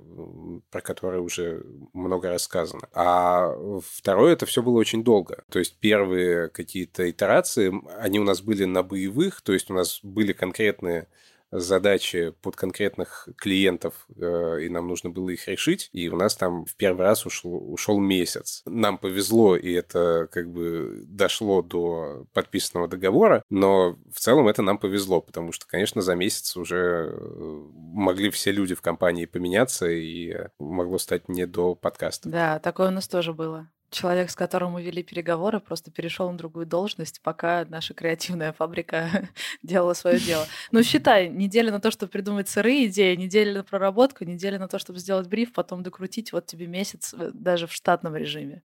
про 0.72 0.82
которые 0.82 1.22
уже 1.22 1.64
много 1.94 2.30
рассказано. 2.30 2.90
А 2.94 3.56
второе, 3.88 4.34
это 4.34 4.47
все 4.48 4.64
было 4.64 4.78
очень 4.78 5.04
долго. 5.04 5.44
То 5.52 5.60
есть 5.60 5.78
первые 5.80 6.50
какие-то 6.50 7.10
итерации, 7.10 7.72
они 8.00 8.20
у 8.20 8.24
нас 8.24 8.42
были 8.42 8.66
на 8.66 8.84
боевых, 8.84 9.42
то 9.42 9.54
есть 9.54 9.70
у 9.70 9.74
нас 9.74 10.00
были 10.02 10.34
конкретные 10.34 11.08
задачи 11.52 12.34
под 12.42 12.56
конкретных 12.56 13.30
клиентов, 13.38 14.08
э, 14.16 14.64
и 14.64 14.70
нам 14.70 14.88
нужно 14.88 15.10
было 15.10 15.30
их 15.30 15.48
решить. 15.48 15.90
И 15.94 16.10
у 16.10 16.16
нас 16.16 16.36
там 16.36 16.66
в 16.66 16.76
первый 16.76 17.04
раз 17.04 17.26
ушел, 17.26 17.72
ушел 17.72 18.00
месяц. 18.00 18.64
Нам 18.66 18.98
повезло, 18.98 19.56
и 19.56 19.72
это 19.72 20.28
как 20.32 20.52
бы 20.52 21.04
дошло 21.06 21.62
до 21.62 22.26
подписанного 22.34 22.88
договора, 22.88 23.44
но 23.50 23.98
в 24.14 24.20
целом 24.20 24.48
это 24.48 24.62
нам 24.62 24.78
повезло, 24.78 25.22
потому 25.22 25.52
что, 25.52 25.66
конечно, 25.68 26.02
за 26.02 26.16
месяц 26.16 26.58
уже 26.58 27.12
э, 27.12 27.68
могли 27.76 28.30
все 28.30 28.52
люди 28.52 28.76
в 28.76 28.82
компании 28.82 29.26
поменяться, 29.26 29.88
и 29.90 30.36
могло 30.60 30.98
стать 30.98 31.30
не 31.30 31.46
до 31.46 31.76
подкаста. 31.76 32.30
Да, 32.30 32.60
такое 32.60 32.90
у 32.90 32.92
нас 32.92 33.08
тоже 33.08 33.34
было. 33.34 33.70
Человек, 33.90 34.30
с 34.30 34.36
которым 34.36 34.74
мы 34.74 34.84
вели 34.84 35.02
переговоры, 35.02 35.60
просто 35.60 35.92
перешел 35.92 36.30
на 36.30 36.38
другую 36.38 36.66
должность, 36.66 37.22
пока 37.22 37.66
наша 37.70 37.94
креативная 37.94 38.52
фабрика 38.52 39.30
делала 39.64 39.94
свое 39.94 40.20
дело. 40.20 40.46
Ну, 40.72 40.84
считай, 40.84 41.30
неделя 41.30 41.72
на 41.72 41.80
то, 41.80 41.90
чтобы 41.90 42.12
придумать 42.12 42.50
сырые 42.50 42.88
идеи, 42.88 43.16
неделя 43.16 43.54
на 43.54 43.64
проработку, 43.64 44.26
неделя 44.26 44.60
на 44.60 44.68
то, 44.68 44.78
чтобы 44.78 45.00
сделать 45.00 45.28
бриф, 45.28 45.54
потом 45.54 45.84
докрутить, 45.84 46.34
вот 46.34 46.46
тебе 46.46 46.68
месяц 46.68 47.14
э, 47.18 47.32
даже 47.34 47.68
в 47.68 47.72
штатном 47.72 48.16
режиме. 48.16 48.62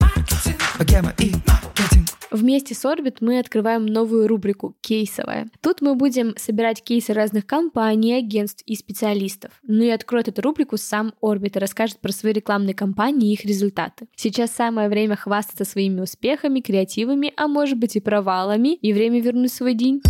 Вместе 2.31 2.73
с 2.73 2.85
Orbit 2.85 3.17
мы 3.19 3.39
открываем 3.39 3.85
новую 3.85 4.25
рубрику 4.25 4.77
«Кейсовая». 4.79 5.49
Тут 5.59 5.81
мы 5.81 5.95
будем 5.95 6.33
собирать 6.37 6.81
кейсы 6.81 7.11
разных 7.11 7.45
компаний, 7.45 8.13
агентств 8.13 8.63
и 8.65 8.75
специалистов. 8.75 9.51
Ну 9.63 9.83
и 9.83 9.89
откроет 9.89 10.29
эту 10.29 10.41
рубрику 10.41 10.77
сам 10.77 11.13
Orbit 11.21 11.57
и 11.57 11.59
расскажет 11.59 11.99
про 11.99 12.13
свои 12.13 12.31
рекламные 12.31 12.73
кампании 12.73 13.31
и 13.31 13.33
их 13.33 13.43
результаты. 13.43 14.07
Сейчас 14.15 14.51
самое 14.51 14.87
время 14.87 15.17
хвастаться 15.17 15.65
своими 15.65 15.99
успехами, 15.99 16.61
креативами, 16.61 17.33
а 17.35 17.49
может 17.49 17.77
быть 17.77 17.97
и 17.97 17.99
провалами, 17.99 18.75
и 18.75 18.93
время 18.93 19.19
вернуть 19.19 19.51
свой 19.51 19.73
день. 19.73 20.01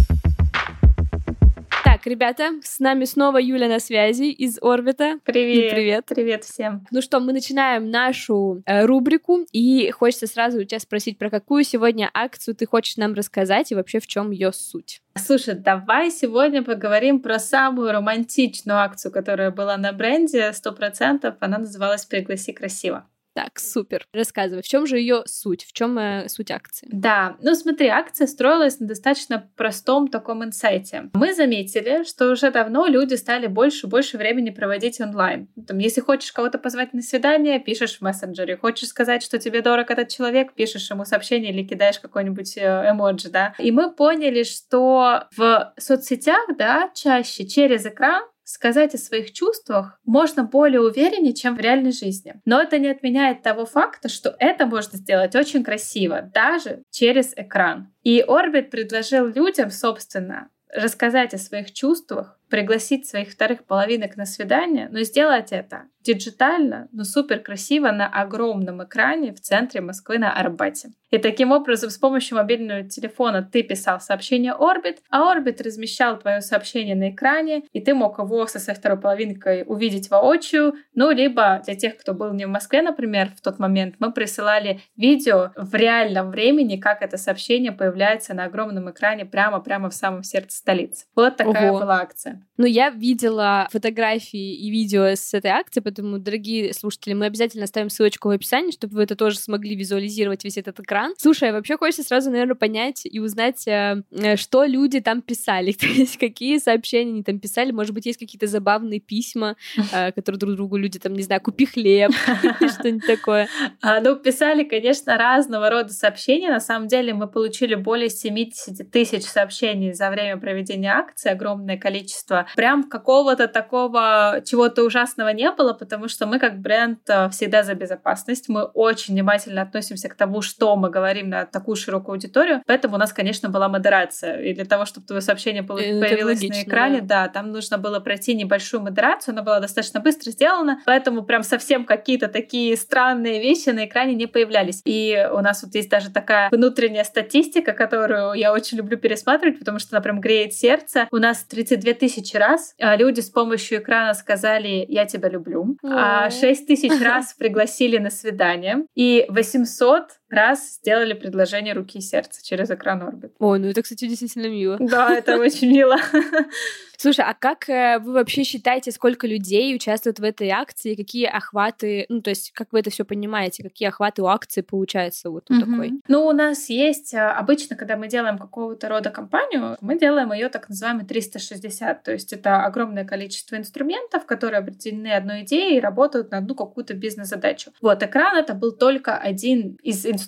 Так, 2.01 2.07
ребята, 2.07 2.53
с 2.63 2.79
нами 2.79 3.05
снова 3.05 3.37
Юля 3.37 3.67
на 3.67 3.79
связи 3.79 4.31
из 4.31 4.57
Орбита. 4.59 5.19
Привет. 5.23 5.71
привет. 5.71 6.05
Привет 6.07 6.43
всем. 6.43 6.83
Ну 6.89 6.99
что, 6.99 7.19
мы 7.19 7.31
начинаем 7.31 7.91
нашу 7.91 8.63
э, 8.65 8.85
рубрику, 8.85 9.45
и 9.51 9.91
хочется 9.91 10.25
сразу 10.25 10.61
у 10.61 10.63
тебя 10.63 10.79
спросить, 10.79 11.19
про 11.19 11.29
какую 11.29 11.63
сегодня 11.63 12.09
акцию 12.11 12.55
ты 12.55 12.65
хочешь 12.65 12.97
нам 12.97 13.13
рассказать 13.13 13.71
и 13.71 13.75
вообще 13.75 13.99
в 13.99 14.07
чем 14.07 14.31
ее 14.31 14.51
суть. 14.51 15.03
Слушай, 15.15 15.53
давай 15.53 16.09
сегодня 16.09 16.63
поговорим 16.63 17.21
про 17.21 17.37
самую 17.37 17.91
романтичную 17.91 18.79
акцию, 18.79 19.11
которая 19.11 19.51
была 19.51 19.77
на 19.77 19.91
бренде, 19.91 20.53
сто 20.53 20.71
процентов. 20.71 21.35
Она 21.39 21.59
называлась 21.59 22.05
«Пригласи 22.05 22.51
красиво». 22.51 23.05
Так, 23.33 23.59
супер. 23.59 24.05
Рассказывай, 24.13 24.61
в 24.61 24.67
чем 24.67 24.85
же 24.85 24.97
ее 24.97 25.23
суть? 25.25 25.63
В 25.63 25.73
чем 25.73 25.97
э, 25.97 26.27
суть 26.27 26.51
акции? 26.51 26.87
Да, 26.91 27.37
ну 27.41 27.55
смотри, 27.55 27.87
акция 27.87 28.27
строилась 28.27 28.79
на 28.79 28.87
достаточно 28.87 29.49
простом 29.55 30.09
таком 30.09 30.43
инсайте. 30.43 31.09
Мы 31.13 31.33
заметили, 31.33 32.03
что 32.03 32.29
уже 32.29 32.51
давно 32.51 32.87
люди 32.87 33.13
стали 33.15 33.47
больше 33.47 33.87
и 33.87 33.89
больше 33.89 34.17
времени 34.17 34.49
проводить 34.49 34.99
онлайн. 34.99 35.47
Там, 35.67 35.77
если 35.77 36.01
хочешь 36.01 36.31
кого-то 36.33 36.57
позвать 36.57 36.93
на 36.93 37.01
свидание, 37.01 37.59
пишешь 37.59 37.97
в 37.97 38.01
мессенджере. 38.01 38.57
Хочешь 38.57 38.89
сказать, 38.89 39.23
что 39.23 39.39
тебе 39.39 39.61
дорог 39.61 39.89
этот 39.91 40.09
человек, 40.09 40.53
пишешь 40.53 40.89
ему 40.89 41.05
сообщение 41.05 41.53
или 41.53 41.63
кидаешь 41.65 41.99
какой-нибудь 41.99 42.57
э, 42.57 42.91
эмоджи, 42.91 43.29
да. 43.29 43.55
И 43.59 43.71
мы 43.71 43.93
поняли, 43.93 44.43
что 44.43 45.27
в 45.37 45.73
соцсетях, 45.77 46.41
да, 46.57 46.91
чаще 46.93 47.47
через 47.47 47.85
экран 47.85 48.23
сказать 48.51 48.93
о 48.93 48.97
своих 48.97 49.31
чувствах 49.31 49.99
можно 50.05 50.43
более 50.43 50.81
увереннее, 50.81 51.33
чем 51.33 51.55
в 51.55 51.59
реальной 51.59 51.91
жизни. 51.91 52.41
Но 52.45 52.61
это 52.61 52.79
не 52.79 52.89
отменяет 52.89 53.41
того 53.41 53.65
факта, 53.65 54.09
что 54.09 54.35
это 54.39 54.65
можно 54.65 54.97
сделать 54.97 55.35
очень 55.35 55.63
красиво, 55.63 56.21
даже 56.21 56.83
через 56.91 57.33
экран. 57.35 57.93
И 58.03 58.21
Orbit 58.21 58.69
предложил 58.69 59.27
людям, 59.27 59.71
собственно, 59.71 60.49
рассказать 60.73 61.33
о 61.33 61.37
своих 61.37 61.73
чувствах, 61.73 62.39
пригласить 62.51 63.07
своих 63.07 63.29
вторых 63.29 63.63
половинок 63.63 64.17
на 64.17 64.25
свидание, 64.25 64.89
но 64.91 65.01
сделать 65.01 65.51
это 65.51 65.85
диджитально, 66.03 66.87
но 66.91 67.03
супер 67.03 67.39
красиво 67.39 67.91
на 67.91 68.07
огромном 68.07 68.83
экране 68.83 69.33
в 69.33 69.39
центре 69.39 69.81
Москвы 69.81 70.17
на 70.17 70.33
Арбате. 70.33 70.89
И 71.11 71.17
таким 71.17 71.51
образом 71.51 71.89
с 71.89 71.97
помощью 71.97 72.37
мобильного 72.37 72.83
телефона 72.83 73.43
ты 73.43 73.63
писал 73.63 73.99
сообщение 73.99 74.53
Orbit, 74.53 74.99
а 75.09 75.33
Orbit 75.33 75.61
размещал 75.63 76.17
твое 76.17 76.41
сообщение 76.41 76.95
на 76.95 77.09
экране, 77.09 77.63
и 77.71 77.81
ты 77.81 77.93
мог 77.93 78.17
его 78.17 78.47
со 78.47 78.59
своей 78.59 78.79
второй 78.79 78.99
половинкой 78.99 79.63
увидеть 79.65 80.09
воочию, 80.09 80.73
ну, 80.95 81.11
либо 81.11 81.61
для 81.65 81.75
тех, 81.75 81.97
кто 81.97 82.13
был 82.13 82.33
не 82.33 82.45
в 82.45 82.49
Москве, 82.49 82.81
например, 82.81 83.29
в 83.37 83.41
тот 83.41 83.59
момент, 83.59 83.95
мы 83.99 84.11
присылали 84.11 84.81
видео 84.95 85.51
в 85.55 85.75
реальном 85.75 86.29
времени, 86.29 86.77
как 86.77 87.01
это 87.01 87.17
сообщение 87.17 87.73
появляется 87.73 88.33
на 88.33 88.45
огромном 88.45 88.89
экране 88.89 89.25
прямо-прямо 89.25 89.89
в 89.89 89.93
самом 89.93 90.23
сердце 90.23 90.57
столицы. 90.57 91.05
Вот 91.15 91.35
такая 91.35 91.71
Ого. 91.71 91.79
была 91.79 91.99
акция. 91.99 92.40
Ну, 92.57 92.65
я 92.67 92.89
видела 92.89 93.67
фотографии 93.71 94.55
и 94.55 94.69
видео 94.69 95.05
с 95.05 95.33
этой 95.33 95.51
акции, 95.51 95.79
поэтому, 95.79 96.19
дорогие 96.19 96.73
слушатели, 96.73 97.13
мы 97.13 97.25
обязательно 97.25 97.63
оставим 97.63 97.89
ссылочку 97.89 98.27
в 98.27 98.31
описании, 98.31 98.71
чтобы 98.71 98.95
вы 98.95 99.03
это 99.03 99.15
тоже 99.15 99.39
смогли 99.39 99.75
визуализировать 99.75 100.43
весь 100.43 100.57
этот 100.57 100.79
экран. 100.79 101.13
Слушай, 101.17 101.49
а 101.49 101.53
вообще 101.53 101.77
хочется 101.77 102.03
сразу, 102.03 102.29
наверное, 102.29 102.55
понять 102.55 103.01
и 103.03 103.19
узнать, 103.19 103.67
э, 103.67 104.03
э, 104.11 104.35
что 104.35 104.65
люди 104.65 104.99
там 104.99 105.21
писали, 105.21 105.71
то 105.79 105.87
есть 105.87 106.17
какие 106.17 106.59
сообщения 106.59 107.11
они 107.11 107.23
там 107.23 107.39
писали, 107.39 107.71
может 107.71 107.93
быть, 107.93 108.05
есть 108.05 108.19
какие-то 108.19 108.47
забавные 108.47 108.99
письма, 108.99 109.55
э, 109.91 110.11
которые 110.11 110.39
друг 110.39 110.55
другу 110.55 110.77
люди 110.77 110.99
там, 110.99 111.13
не 111.13 111.23
знаю, 111.23 111.41
купи 111.41 111.65
хлеб, 111.65 112.11
что-нибудь 112.57 113.07
такое. 113.07 113.47
А, 113.81 113.99
ну, 114.01 114.15
писали, 114.15 114.63
конечно, 114.63 115.17
разного 115.17 115.69
рода 115.69 115.93
сообщения. 115.93 116.49
На 116.49 116.59
самом 116.59 116.87
деле 116.87 117.13
мы 117.13 117.27
получили 117.27 117.75
более 117.75 118.09
70 118.09 118.91
тысяч 118.91 119.23
сообщений 119.23 119.93
за 119.93 120.09
время 120.09 120.37
проведения 120.37 120.93
акции, 120.93 121.29
огромное 121.29 121.77
количество. 121.77 122.30
Прям 122.55 122.83
какого-то 122.83 123.47
такого 123.47 124.41
чего-то 124.45 124.83
ужасного 124.83 125.29
не 125.29 125.51
было, 125.51 125.73
потому 125.73 126.07
что 126.07 126.25
мы 126.25 126.39
как 126.39 126.59
бренд 126.59 126.99
э, 127.07 127.29
всегда 127.29 127.63
за 127.63 127.75
безопасность. 127.75 128.49
Мы 128.49 128.63
очень 128.63 129.13
внимательно 129.13 129.61
относимся 129.61 130.09
к 130.09 130.15
тому, 130.15 130.41
что 130.41 130.75
мы 130.75 130.89
говорим 130.89 131.29
на 131.29 131.45
такую 131.45 131.75
широкую 131.75 132.13
аудиторию. 132.13 132.61
Поэтому 132.65 132.95
у 132.95 132.97
нас, 132.97 133.13
конечно, 133.13 133.49
была 133.49 133.69
модерация. 133.69 134.41
И 134.41 134.53
для 134.53 134.65
того, 134.65 134.85
чтобы 134.85 135.07
твое 135.07 135.21
сообщение 135.21 135.63
появилось 135.63 136.41
логично, 136.41 136.57
на 136.57 136.63
экране, 136.63 137.01
да. 137.01 137.27
да, 137.27 137.27
там 137.29 137.51
нужно 137.51 137.77
было 137.77 137.99
пройти 137.99 138.35
небольшую 138.35 138.81
модерацию. 138.81 139.33
Она 139.33 139.43
была 139.43 139.59
достаточно 139.59 139.99
быстро 139.99 140.31
сделана, 140.31 140.79
поэтому 140.85 141.23
прям 141.23 141.43
совсем 141.43 141.85
какие-то 141.85 142.27
такие 142.27 142.75
странные 142.77 143.41
вещи 143.41 143.69
на 143.69 143.85
экране 143.85 144.15
не 144.15 144.27
появлялись. 144.27 144.81
И 144.85 145.27
у 145.31 145.39
нас 145.39 145.63
вот 145.63 145.75
есть 145.75 145.89
даже 145.89 146.11
такая 146.11 146.49
внутренняя 146.49 147.03
статистика, 147.03 147.73
которую 147.73 148.33
я 148.33 148.53
очень 148.53 148.77
люблю 148.77 148.97
пересматривать, 148.97 149.59
потому 149.59 149.79
что 149.79 149.95
она 149.95 150.01
прям 150.01 150.19
греет 150.19 150.53
сердце. 150.53 151.07
У 151.11 151.17
нас 151.17 151.43
32 151.43 151.93
тысячи 151.93 152.10
раз 152.35 152.73
а, 152.79 152.95
люди 152.95 153.19
с 153.19 153.29
помощью 153.29 153.79
экрана 153.79 154.13
сказали 154.13 154.85
«я 154.87 155.05
тебя 155.05 155.29
люблю», 155.29 155.77
а 155.83 156.29
6 156.29 156.67
тысяч 156.67 156.91
раз 157.01 157.33
пригласили 157.37 157.97
на 157.97 158.09
свидание, 158.09 158.85
и 158.95 159.25
800 159.29 160.20
раз 160.31 160.75
сделали 160.75 161.13
предложение 161.13 161.73
руки 161.73 161.99
и 161.99 162.01
сердца 162.01 162.43
через 162.43 162.71
экран 162.71 163.01
Orbit. 163.03 163.31
Ой, 163.39 163.59
ну 163.59 163.67
это, 163.67 163.81
кстати, 163.81 164.07
действительно 164.07 164.47
мило. 164.47 164.77
Да, 164.79 165.13
это 165.13 165.37
очень 165.37 165.71
мило. 165.71 165.97
Слушай, 167.01 167.25
а 167.25 167.33
как 167.33 167.67
э, 167.67 167.97
вы 167.97 168.13
вообще 168.13 168.43
считаете, 168.43 168.91
сколько 168.91 169.25
людей 169.25 169.73
участвуют 169.73 170.19
в 170.19 170.23
этой 170.23 170.49
акции, 170.49 170.93
какие 170.93 171.25
охваты, 171.25 172.05
ну, 172.09 172.21
то 172.21 172.29
есть, 172.29 172.51
как 172.51 172.67
вы 172.71 172.79
это 172.81 172.91
все 172.91 173.03
понимаете, 173.05 173.63
какие 173.63 173.87
охваты 173.87 174.21
у 174.21 174.27
акции 174.27 174.61
получается 174.61 175.31
вот 175.31 175.49
mm-hmm. 175.49 175.59
такой? 175.59 175.93
Ну, 176.07 176.27
у 176.27 176.31
нас 176.31 176.69
есть, 176.69 177.15
а, 177.15 177.35
обычно, 177.35 177.75
когда 177.75 177.97
мы 177.97 178.07
делаем 178.07 178.37
какого-то 178.37 178.87
рода 178.87 179.09
компанию, 179.09 179.77
мы 179.81 179.97
делаем 179.97 180.31
ее 180.31 180.49
так 180.49 180.69
называемый 180.69 181.05
360, 181.05 182.03
то 182.03 182.11
есть 182.11 182.33
это 182.33 182.63
огромное 182.65 183.03
количество 183.03 183.55
инструментов, 183.55 184.27
которые 184.27 184.59
объединены 184.59 185.07
одной 185.07 185.41
идеей 185.41 185.77
и 185.77 185.81
работают 185.81 186.29
на 186.29 186.37
одну 186.37 186.53
какую-то 186.53 186.93
бизнес-задачу. 186.93 187.71
Вот, 187.81 188.03
экран 188.03 188.37
это 188.37 188.53
был 188.53 188.73
только 188.73 189.17
один 189.17 189.75
из 189.81 190.05
инструментов, 190.05 190.20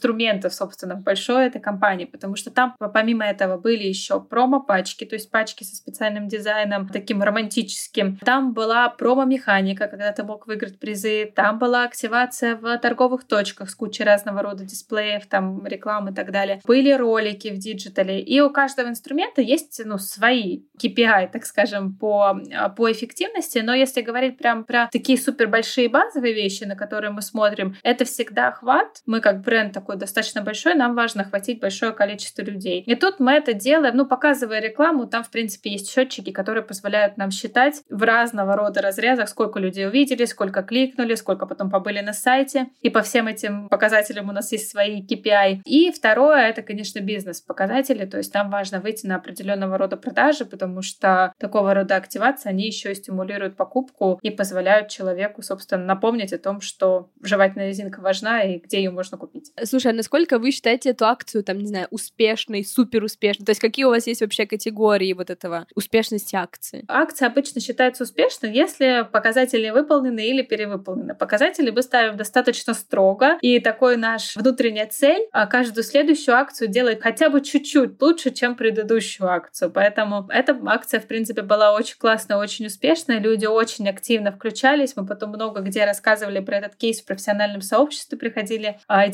собственно, 0.50 0.96
большой 0.96 1.48
этой 1.48 1.62
компании, 1.62 2.06
потому 2.06 2.36
что 2.36 2.52
там, 2.52 2.76
помимо 2.94 3.26
этого, 3.26 3.58
были 3.58 3.84
еще 3.84 4.20
промо-пачки, 4.22 5.06
то 5.06 5.16
есть 5.16 5.32
пачки 5.32 5.64
со 5.64 5.76
специальным 5.76 6.28
дизайном, 6.28 6.88
таким 6.88 7.22
романтическим. 7.22 8.18
Там 8.18 8.54
была 8.54 8.90
промо-механика, 8.90 9.88
когда 9.88 10.12
ты 10.12 10.24
мог 10.24 10.48
выиграть 10.48 10.80
призы. 10.80 11.32
Там 11.36 11.60
была 11.60 11.84
активация 11.84 12.56
в 12.56 12.78
торговых 12.78 13.26
точках 13.26 13.70
с 13.70 13.76
кучей 13.76 14.04
разного 14.04 14.42
рода 14.42 14.64
дисплеев, 14.64 15.26
там 15.28 15.66
рекламы 15.66 16.12
и 16.12 16.14
так 16.14 16.32
далее. 16.32 16.62
Были 16.66 16.92
ролики 16.92 17.50
в 17.50 17.58
диджитале. 17.58 18.22
И 18.22 18.40
у 18.42 18.50
каждого 18.50 18.90
инструмента 18.90 19.42
есть 19.42 19.82
ну, 19.86 19.98
свои 19.98 20.64
KPI, 20.82 21.32
так 21.32 21.46
скажем, 21.46 21.96
по, 21.96 22.40
по 22.76 22.92
эффективности. 22.92 23.60
Но 23.60 23.74
если 23.74 24.02
говорить 24.02 24.38
прям 24.38 24.64
про 24.64 24.90
такие 24.92 25.18
супер 25.18 25.48
большие 25.48 25.90
базовые 25.90 26.34
вещи, 26.34 26.64
на 26.64 26.76
которые 26.76 27.12
мы 27.12 27.22
смотрим, 27.22 27.76
это 27.84 28.06
всегда 28.06 28.50
охват. 28.50 29.02
Мы 29.06 29.20
как 29.20 29.42
бренд 29.42 29.76
такой 29.84 29.98
достаточно 29.98 30.42
большой, 30.42 30.76
нам 30.76 30.96
важно 30.96 31.24
охватить 31.24 31.60
большое 31.60 31.92
количество 31.92 32.42
людей. 32.42 32.84
И 32.88 32.96
тут 32.96 33.20
мы 33.20 33.34
это 33.34 33.54
делаем, 33.54 33.98
ну, 33.98 34.06
показывая 34.06 34.62
рекламу, 34.62 35.08
там, 35.08 35.24
в 35.24 35.30
принципе, 35.30 35.72
есть 35.72 35.92
счетчики, 35.92 36.32
которые 36.32 36.64
позволяют 36.64 37.18
нам 37.18 37.32
считать 37.32 37.84
в 37.90 38.02
разного 38.02 38.56
рода 38.56 38.82
разрезах, 38.82 39.28
сколько 39.28 39.60
людей 39.60 39.86
увидели, 39.86 40.24
сколько 40.24 40.64
кликнули, 40.64 41.16
сколько 41.16 41.46
потом 41.46 41.70
побыли 41.70 42.00
на 42.00 42.14
сайте. 42.14 42.68
И 42.82 42.90
по 42.90 43.02
всем 43.02 43.28
этим 43.28 43.68
показателям 43.68 44.30
у 44.30 44.32
нас 44.32 44.54
есть 44.54 44.72
свои 44.72 45.06
KPI. 45.06 45.62
И 45.66 45.92
второе, 45.92 46.48
это, 46.48 46.62
конечно, 46.62 47.02
бизнес-показатели, 47.02 48.06
то 48.06 48.18
есть 48.18 48.34
нам 48.34 48.50
важно 48.50 48.80
выйти 48.80 49.06
на 49.06 49.18
определенного 49.18 49.78
рода 49.78 49.98
продажи, 49.98 50.46
потому 50.46 50.82
что 50.82 51.34
такого 51.40 51.74
рода 51.74 51.98
активации, 51.98 52.48
они 52.48 52.68
еще 52.68 52.94
и 52.94 52.96
стимулируют 52.96 53.58
покупку 53.58 54.18
и 54.22 54.30
позволяют 54.30 54.88
человеку, 54.88 55.42
собственно, 55.42 55.84
напомнить 55.84 56.32
о 56.32 56.38
том, 56.38 56.62
что 56.62 57.10
жевательная 57.22 57.68
резинка 57.68 58.00
важна 58.00 58.44
и 58.44 58.60
где 58.60 58.78
ее 58.78 58.92
можно 58.92 59.18
купить. 59.18 59.52
Слушай, 59.74 59.92
а 59.92 59.96
насколько 59.96 60.38
вы 60.38 60.52
считаете 60.52 60.92
эту 60.92 61.06
акцию, 61.06 61.44
там, 61.44 61.58
не 61.58 61.66
знаю, 61.66 61.88
успешной, 61.90 62.64
супер 62.64 63.04
успешной? 63.04 63.44
То 63.44 63.50
есть 63.50 63.60
какие 63.60 63.86
у 63.86 63.90
вас 63.90 64.06
есть 64.06 64.22
вообще 64.22 64.46
категории 64.46 65.14
вот 65.14 65.32
этого 65.32 65.66
успешности 65.74 66.36
акции? 66.36 66.86
Акция 66.88 67.28
обычно 67.28 67.60
считается 67.60 68.04
успешной, 68.04 68.54
если 68.54 69.08
показатели 69.12 69.72
выполнены 69.72 70.28
или 70.28 70.44
перевыполнены. 70.44 71.16
Показатели 71.16 71.72
мы 71.72 71.82
ставим 71.82 72.18
достаточно 72.18 72.76
строго, 72.76 73.40
и 73.42 73.60
такой 73.60 73.98
наш 73.98 74.36
внутренняя 74.36 74.86
цель 74.86 75.28
а 75.32 75.48
каждую 75.48 75.84
следующую 75.84 76.36
акцию 76.36 76.68
делать 76.68 77.02
хотя 77.02 77.32
бы 77.32 77.42
чуть-чуть 77.42 78.00
лучше, 78.00 78.30
чем 78.30 78.56
предыдущую 78.56 79.28
акцию. 79.28 79.72
Поэтому 79.72 80.28
эта 80.30 80.56
акция, 80.68 81.00
в 81.00 81.08
принципе, 81.08 81.42
была 81.42 81.74
очень 81.74 81.98
классная, 81.98 82.38
очень 82.38 82.68
успешная. 82.68 83.18
Люди 83.18 83.48
очень 83.48 83.90
активно 83.90 84.32
включались. 84.32 84.96
Мы 84.96 85.08
потом 85.08 85.32
много 85.32 85.62
где 85.62 85.84
рассказывали 85.84 86.42
про 86.42 86.58
этот 86.58 86.76
кейс 86.76 87.02
в 87.02 87.06
профессиональном 87.08 87.64
сообществе, 87.64 88.20
приходили, 88.20 88.78
а, 88.88 89.08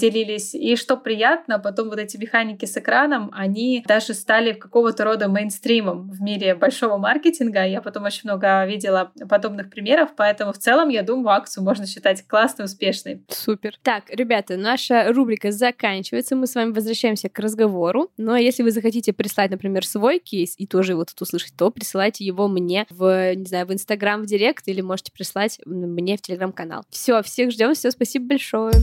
делились. 0.49 0.55
И 0.55 0.75
что 0.75 0.97
приятно, 0.97 1.59
потом 1.59 1.89
вот 1.89 1.99
эти 1.99 2.17
механики 2.17 2.65
с 2.65 2.77
экраном, 2.77 3.31
они 3.33 3.83
даже 3.87 4.13
стали 4.13 4.53
какого-то 4.53 5.03
рода 5.03 5.27
мейнстримом 5.27 6.09
в 6.09 6.21
мире 6.21 6.55
большого 6.55 6.97
маркетинга. 6.97 7.65
Я 7.65 7.81
потом 7.81 8.05
очень 8.05 8.21
много 8.23 8.65
видела 8.65 9.11
подобных 9.29 9.69
примеров, 9.69 10.09
поэтому 10.15 10.53
в 10.53 10.57
целом, 10.57 10.89
я 10.89 11.03
думаю, 11.03 11.29
акцию 11.29 11.63
можно 11.63 11.85
считать 11.85 12.25
классной, 12.27 12.65
успешной. 12.65 13.23
Супер. 13.29 13.75
Так, 13.83 14.03
ребята, 14.09 14.57
наша 14.57 15.11
рубрика 15.11 15.51
заканчивается. 15.51 16.35
Мы 16.35 16.47
с 16.47 16.55
вами 16.55 16.71
возвращаемся 16.71 17.29
к 17.29 17.39
разговору. 17.39 18.11
Но 18.17 18.35
если 18.35 18.63
вы 18.63 18.71
захотите 18.71 19.13
прислать, 19.13 19.51
например, 19.51 19.85
свой 19.85 20.19
кейс 20.19 20.55
и 20.57 20.67
тоже 20.67 20.93
его 20.93 21.05
тут 21.05 21.21
услышать, 21.21 21.53
то 21.57 21.69
присылайте 21.71 22.25
его 22.25 22.47
мне 22.47 22.85
в, 22.89 23.35
не 23.35 23.45
знаю, 23.45 23.65
в 23.65 23.73
Инстаграм, 23.73 24.21
в 24.21 24.25
Директ 24.25 24.67
или 24.67 24.81
можете 24.81 25.11
прислать 25.11 25.59
мне 25.65 26.17
в 26.17 26.21
Телеграм-канал. 26.21 26.83
Все, 26.89 27.21
всех 27.21 27.51
ждем. 27.51 27.73
Все, 27.73 27.91
спасибо 27.91 28.27
большое. 28.27 28.73